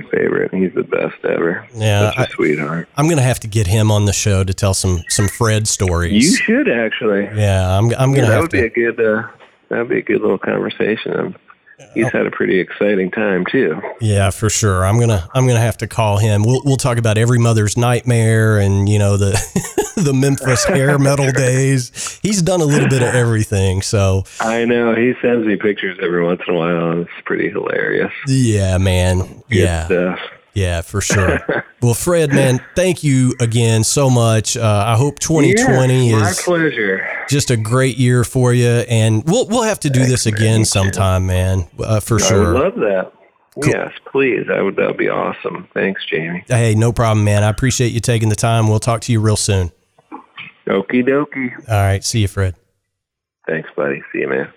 He's 0.62 0.74
the 0.74 0.82
best 0.82 1.24
ever. 1.24 1.66
Yeah, 1.74 2.12
a 2.16 2.28
sweetheart. 2.30 2.88
I'm 2.96 3.08
gonna 3.08 3.22
have 3.22 3.40
to 3.40 3.48
get 3.48 3.66
him 3.66 3.90
on 3.90 4.04
the 4.04 4.12
show 4.12 4.44
to 4.44 4.52
tell 4.54 4.74
some 4.74 5.02
some 5.08 5.28
Fred 5.28 5.66
stories. 5.68 6.12
You 6.12 6.36
should 6.36 6.68
actually. 6.68 7.24
yeah, 7.38 7.76
I'm 7.78 7.86
I'm 7.98 8.12
gonna 8.12 8.26
that 8.26 8.32
have 8.32 8.42
would 8.42 8.50
be 8.50 8.60
a 8.60 8.70
good. 8.70 9.00
Uh, 9.00 9.28
that 9.70 9.78
would 9.80 9.88
be 9.88 9.98
a 9.98 10.02
good 10.02 10.20
little 10.20 10.38
conversation. 10.38 11.36
He's 11.94 12.08
had 12.10 12.26
a 12.26 12.30
pretty 12.32 12.58
exciting 12.58 13.08
time 13.12 13.46
too. 13.46 13.80
yeah, 14.00 14.30
for 14.30 14.50
sure. 14.50 14.84
I'm 14.84 14.98
gonna 14.98 15.28
I'm 15.32 15.46
gonna 15.46 15.60
have 15.60 15.76
to 15.78 15.86
call 15.86 16.18
him. 16.18 16.42
We'll 16.42 16.60
we'll 16.64 16.76
talk 16.76 16.98
about 16.98 17.18
every 17.18 17.38
mother's 17.38 17.76
nightmare 17.76 18.58
and 18.58 18.88
you 18.88 18.98
know 18.98 19.16
the 19.16 19.30
the 19.96 20.12
Memphis 20.12 20.64
hair 20.64 20.98
metal 20.98 21.30
days. 21.30 22.18
He's 22.20 22.42
done 22.42 22.60
a 22.60 22.64
little 22.64 22.88
bit 22.88 23.02
of 23.02 23.14
everything. 23.14 23.82
So 23.82 24.24
I 24.40 24.64
know 24.64 24.96
he 24.96 25.12
sends 25.22 25.46
me 25.46 25.54
pictures 25.54 25.98
every 26.02 26.24
once 26.24 26.40
in 26.48 26.54
a 26.54 26.58
while, 26.58 26.90
and 26.90 27.02
it's 27.02 27.10
pretty 27.24 27.48
hilarious. 27.48 28.12
yeah, 28.26 28.76
man. 28.78 29.18
Good 29.48 29.58
Yeah, 29.58 29.84
stuff. 29.84 30.18
Yeah, 30.58 30.80
for 30.80 31.00
sure. 31.00 31.40
well, 31.82 31.94
Fred, 31.94 32.30
man, 32.30 32.60
thank 32.74 33.04
you 33.04 33.34
again 33.40 33.84
so 33.84 34.10
much. 34.10 34.56
Uh, 34.56 34.84
I 34.86 34.96
hope 34.96 35.20
2020 35.20 36.10
yeah, 36.10 36.28
is 36.28 36.40
pleasure. 36.40 37.08
just 37.28 37.50
a 37.50 37.56
great 37.56 37.96
year 37.96 38.24
for 38.24 38.52
you, 38.52 38.66
and 38.66 39.22
we'll 39.24 39.46
we'll 39.46 39.62
have 39.62 39.78
to 39.80 39.90
do 39.90 40.04
this 40.04 40.26
again 40.26 40.64
sometime, 40.64 41.26
man, 41.26 41.68
uh, 41.78 42.00
for 42.00 42.16
I 42.16 42.26
sure. 42.26 42.52
would 42.52 42.60
love 42.60 42.74
that. 42.76 43.12
Yes, 43.64 43.92
please. 44.10 44.46
That 44.48 44.62
would 44.62 44.76
that 44.76 44.88
would 44.88 44.96
be 44.96 45.08
awesome. 45.08 45.68
Thanks, 45.74 46.04
Jamie. 46.06 46.44
Hey, 46.48 46.74
no 46.74 46.92
problem, 46.92 47.24
man. 47.24 47.44
I 47.44 47.48
appreciate 47.48 47.92
you 47.92 48.00
taking 48.00 48.28
the 48.28 48.36
time. 48.36 48.68
We'll 48.68 48.80
talk 48.80 49.00
to 49.02 49.12
you 49.12 49.20
real 49.20 49.36
soon. 49.36 49.70
Okie 50.66 51.06
dokie. 51.06 51.52
All 51.68 51.76
right, 51.76 52.04
see 52.04 52.20
you, 52.20 52.28
Fred. 52.28 52.56
Thanks, 53.46 53.70
buddy. 53.76 54.02
See 54.12 54.20
you, 54.20 54.28
man. 54.28 54.52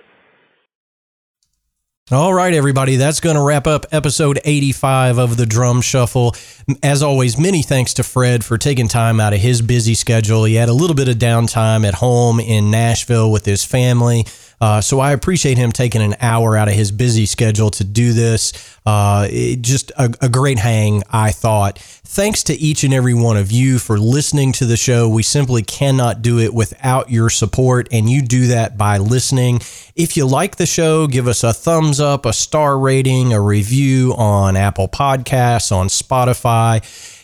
All 2.13 2.33
right, 2.33 2.53
everybody, 2.53 2.97
that's 2.97 3.21
going 3.21 3.37
to 3.37 3.41
wrap 3.41 3.65
up 3.65 3.85
episode 3.93 4.37
85 4.43 5.17
of 5.17 5.37
the 5.37 5.45
Drum 5.45 5.79
Shuffle. 5.79 6.35
As 6.83 7.01
always, 7.01 7.37
many 7.37 7.61
thanks 7.61 7.93
to 7.93 8.03
Fred 8.03 8.43
for 8.43 8.57
taking 8.57 8.89
time 8.89 9.21
out 9.21 9.31
of 9.31 9.39
his 9.39 9.61
busy 9.61 9.93
schedule. 9.93 10.43
He 10.43 10.55
had 10.55 10.67
a 10.67 10.73
little 10.73 10.95
bit 10.95 11.07
of 11.07 11.15
downtime 11.15 11.87
at 11.87 11.93
home 11.93 12.41
in 12.41 12.69
Nashville 12.69 13.31
with 13.31 13.45
his 13.45 13.63
family. 13.63 14.25
Uh, 14.61 14.79
so 14.79 14.99
I 14.99 15.11
appreciate 15.11 15.57
him 15.57 15.71
taking 15.71 16.03
an 16.03 16.15
hour 16.21 16.55
out 16.55 16.67
of 16.67 16.75
his 16.75 16.91
busy 16.91 17.25
schedule 17.25 17.71
to 17.71 17.83
do 17.83 18.13
this. 18.13 18.77
Uh, 18.85 19.27
it, 19.29 19.63
just 19.63 19.91
a, 19.97 20.13
a 20.21 20.29
great 20.29 20.59
hang, 20.59 21.01
I 21.09 21.31
thought. 21.31 21.79
Thanks 21.79 22.43
to 22.43 22.53
each 22.53 22.83
and 22.83 22.93
every 22.93 23.15
one 23.15 23.37
of 23.37 23.51
you 23.51 23.79
for 23.79 23.97
listening 23.97 24.51
to 24.53 24.65
the 24.65 24.77
show. 24.77 25.09
We 25.09 25.23
simply 25.23 25.63
cannot 25.63 26.21
do 26.21 26.37
it 26.37 26.53
without 26.53 27.09
your 27.09 27.31
support, 27.31 27.87
and 27.91 28.07
you 28.07 28.21
do 28.21 28.47
that 28.47 28.77
by 28.77 28.99
listening. 28.99 29.61
If 29.95 30.15
you 30.15 30.27
like 30.27 30.57
the 30.57 30.67
show, 30.67 31.07
give 31.07 31.27
us 31.27 31.43
a 31.43 31.53
thumbs 31.53 31.99
up, 31.99 32.27
a 32.27 32.33
star 32.33 32.77
rating, 32.77 33.33
a 33.33 33.41
review 33.41 34.13
on 34.15 34.55
Apple 34.55 34.87
Podcasts, 34.87 35.71
on 35.71 35.87
Spotify 35.87 36.81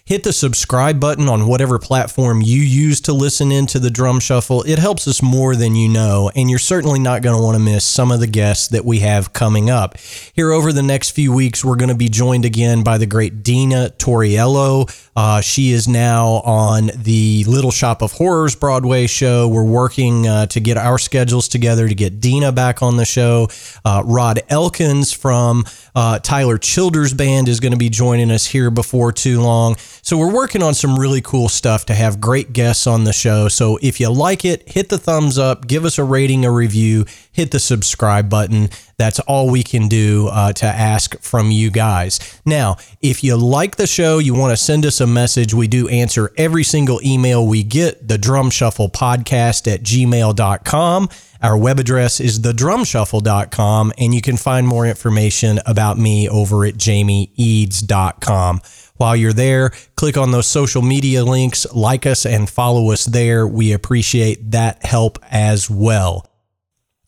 hit 0.08 0.24
the 0.24 0.32
subscribe 0.32 1.02
button 1.02 1.28
on 1.28 1.48
whatever 1.48 1.78
platform 1.78 2.42
you 2.42 2.62
use 2.62 3.02
to 3.02 3.12
listen 3.12 3.52
into 3.52 3.78
the 3.78 3.90
drum 3.90 4.22
shuffle. 4.22 4.64
It 4.64 4.80
helps 4.80 5.06
us 5.06 5.22
more 5.22 5.54
than 5.54 5.76
you 5.76 5.90
know, 5.90 6.32
and 6.34 6.50
you're 6.50 6.60
certainly 6.60 6.98
not 6.98 7.22
going 7.22 7.36
to 7.36 7.44
want 7.44 7.58
to 7.58 7.64
miss 7.64 7.84
some 7.84 8.10
of 8.10 8.22
the 8.22 8.28
guests 8.28 8.70
that 8.70 8.86
we 8.86 9.00
have 9.00 9.34
coming 9.34 9.70
up. 9.70 9.98
Here 10.32 10.54
over 10.54 10.72
the 10.72 10.82
next 10.82 11.12
few 11.12 11.34
weeks, 11.34 11.66
we're 11.66 11.76
going 11.76 11.90
to 11.90 11.96
be 11.96 12.08
joined 12.08 12.46
again 12.46 12.84
by 12.84 12.98
the 12.98 13.06
great 13.06 13.44
Dena 13.44 13.92
Tauriello. 13.98 14.90
Uh, 15.14 15.42
she 15.42 15.72
is 15.72 15.90
now 15.90 16.36
on 16.46 16.90
the 16.96 17.44
Little 17.46 17.72
Shop 17.72 18.02
of 18.02 18.14
Horrors 18.14 18.56
Broadway 18.56 19.08
show. 19.08 19.50
We're 19.50 19.66
working 19.66 20.26
uh, 20.26 20.46
to 20.46 20.62
get 20.62 20.78
our 20.78 20.98
schedules 20.98 21.50
together 21.50 21.86
to 21.86 21.96
get 21.96 22.22
Dena 22.22 22.54
back 22.54 22.82
on 22.82 22.96
the 22.96 23.04
show. 23.04 23.50
Uh, 23.84 24.04
Rod 24.06 24.40
Elkins 24.48 25.12
from 25.12 25.66
uh, 25.96 26.20
Tyler 26.20 26.58
Childers 26.58 27.14
Band 27.14 27.50
is 27.50 27.60
going 27.60 27.74
to 27.74 27.78
be 27.78 27.90
joining 27.90 28.32
us 28.32 28.46
here 28.46 28.72
before 28.72 29.12
too 29.12 29.42
long. 29.42 29.76
So 30.08 30.18
we're 30.18 30.32
working 30.32 30.64
on 30.64 30.74
some 30.74 30.98
really 30.98 31.20
cool 31.20 31.50
stuff 31.50 31.86
to 31.88 31.94
have 31.94 32.22
great 32.22 32.54
guests 32.54 32.88
on 32.88 33.04
the 33.04 33.12
show. 33.12 33.50
So 33.50 33.78
if 33.82 34.00
you 34.00 34.10
like 34.10 34.46
it, 34.46 34.64
hit 34.66 34.88
the 34.88 34.98
thumbs 34.98 35.38
up, 35.38 35.68
give 35.68 35.84
us 35.84 35.98
a 35.98 36.04
rating, 36.06 36.46
a 36.46 36.52
review, 36.52 37.04
hit 37.34 37.52
the 37.52 37.60
subscribe 37.60 38.30
button. 38.30 38.70
That's 38.96 39.20
all 39.20 39.50
we 39.50 39.64
can 39.64 39.90
do 39.90 40.30
uh, 40.30 40.54
to 40.54 40.66
ask 40.66 41.20
from 41.20 41.52
you 41.52 41.70
guys. 41.70 42.40
Now, 42.46 42.78
if 43.02 43.22
you 43.22 43.36
like 43.36 43.76
the 43.76 43.86
show, 43.86 44.20
you 44.20 44.34
want 44.34 44.52
to 44.52 44.64
send 44.64 44.86
us 44.86 45.02
a 45.02 45.08
message, 45.08 45.54
we 45.54 45.68
do 45.68 45.90
answer 45.90 46.32
every 46.38 46.64
single 46.64 47.02
email 47.06 47.46
we 47.46 47.64
get, 47.64 48.08
the 48.08 48.18
drum 48.18 48.50
shuffle 48.50 48.88
podcast 48.88 49.70
at 49.70 49.84
gmail.com. 49.84 51.10
Our 51.42 51.58
web 51.58 51.80
address 51.80 52.22
is 52.22 52.40
thedrumshuffle.com, 52.40 53.94
and 53.98 54.16
you 54.16 54.22
can 54.22 54.38
find 54.38 54.66
more 54.66 54.88
information 54.88 55.60
about 55.66 55.98
me 55.98 56.30
over 56.30 56.66
at 56.66 56.76
jamieeads.com. 56.76 58.62
While 58.98 59.16
you're 59.16 59.34
there, 59.34 59.72
click 59.96 60.18
on 60.18 60.32
those 60.32 60.48
social 60.48 60.82
media 60.82 61.24
links, 61.24 61.66
like 61.74 62.06
us, 62.06 62.26
and 62.26 62.50
follow 62.50 62.92
us 62.92 63.06
there. 63.06 63.48
We 63.48 63.72
appreciate 63.72 64.52
that 64.52 64.84
help 64.86 65.20
as 65.30 65.70
well. 65.70 66.26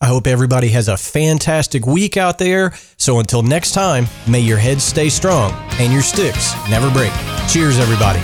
I 0.02 0.06
hope 0.06 0.26
everybody 0.26 0.68
has 0.68 0.88
a 0.88 0.96
fantastic 0.96 1.84
week 1.84 2.16
out 2.16 2.38
there. 2.38 2.72
So 2.96 3.18
until 3.18 3.42
next 3.42 3.72
time, 3.72 4.06
may 4.26 4.40
your 4.40 4.56
heads 4.56 4.82
stay 4.82 5.10
strong 5.10 5.52
and 5.72 5.92
your 5.92 6.02
sticks 6.02 6.54
never 6.70 6.90
break. 6.90 7.12
Cheers, 7.48 7.78
everybody. 7.78 8.20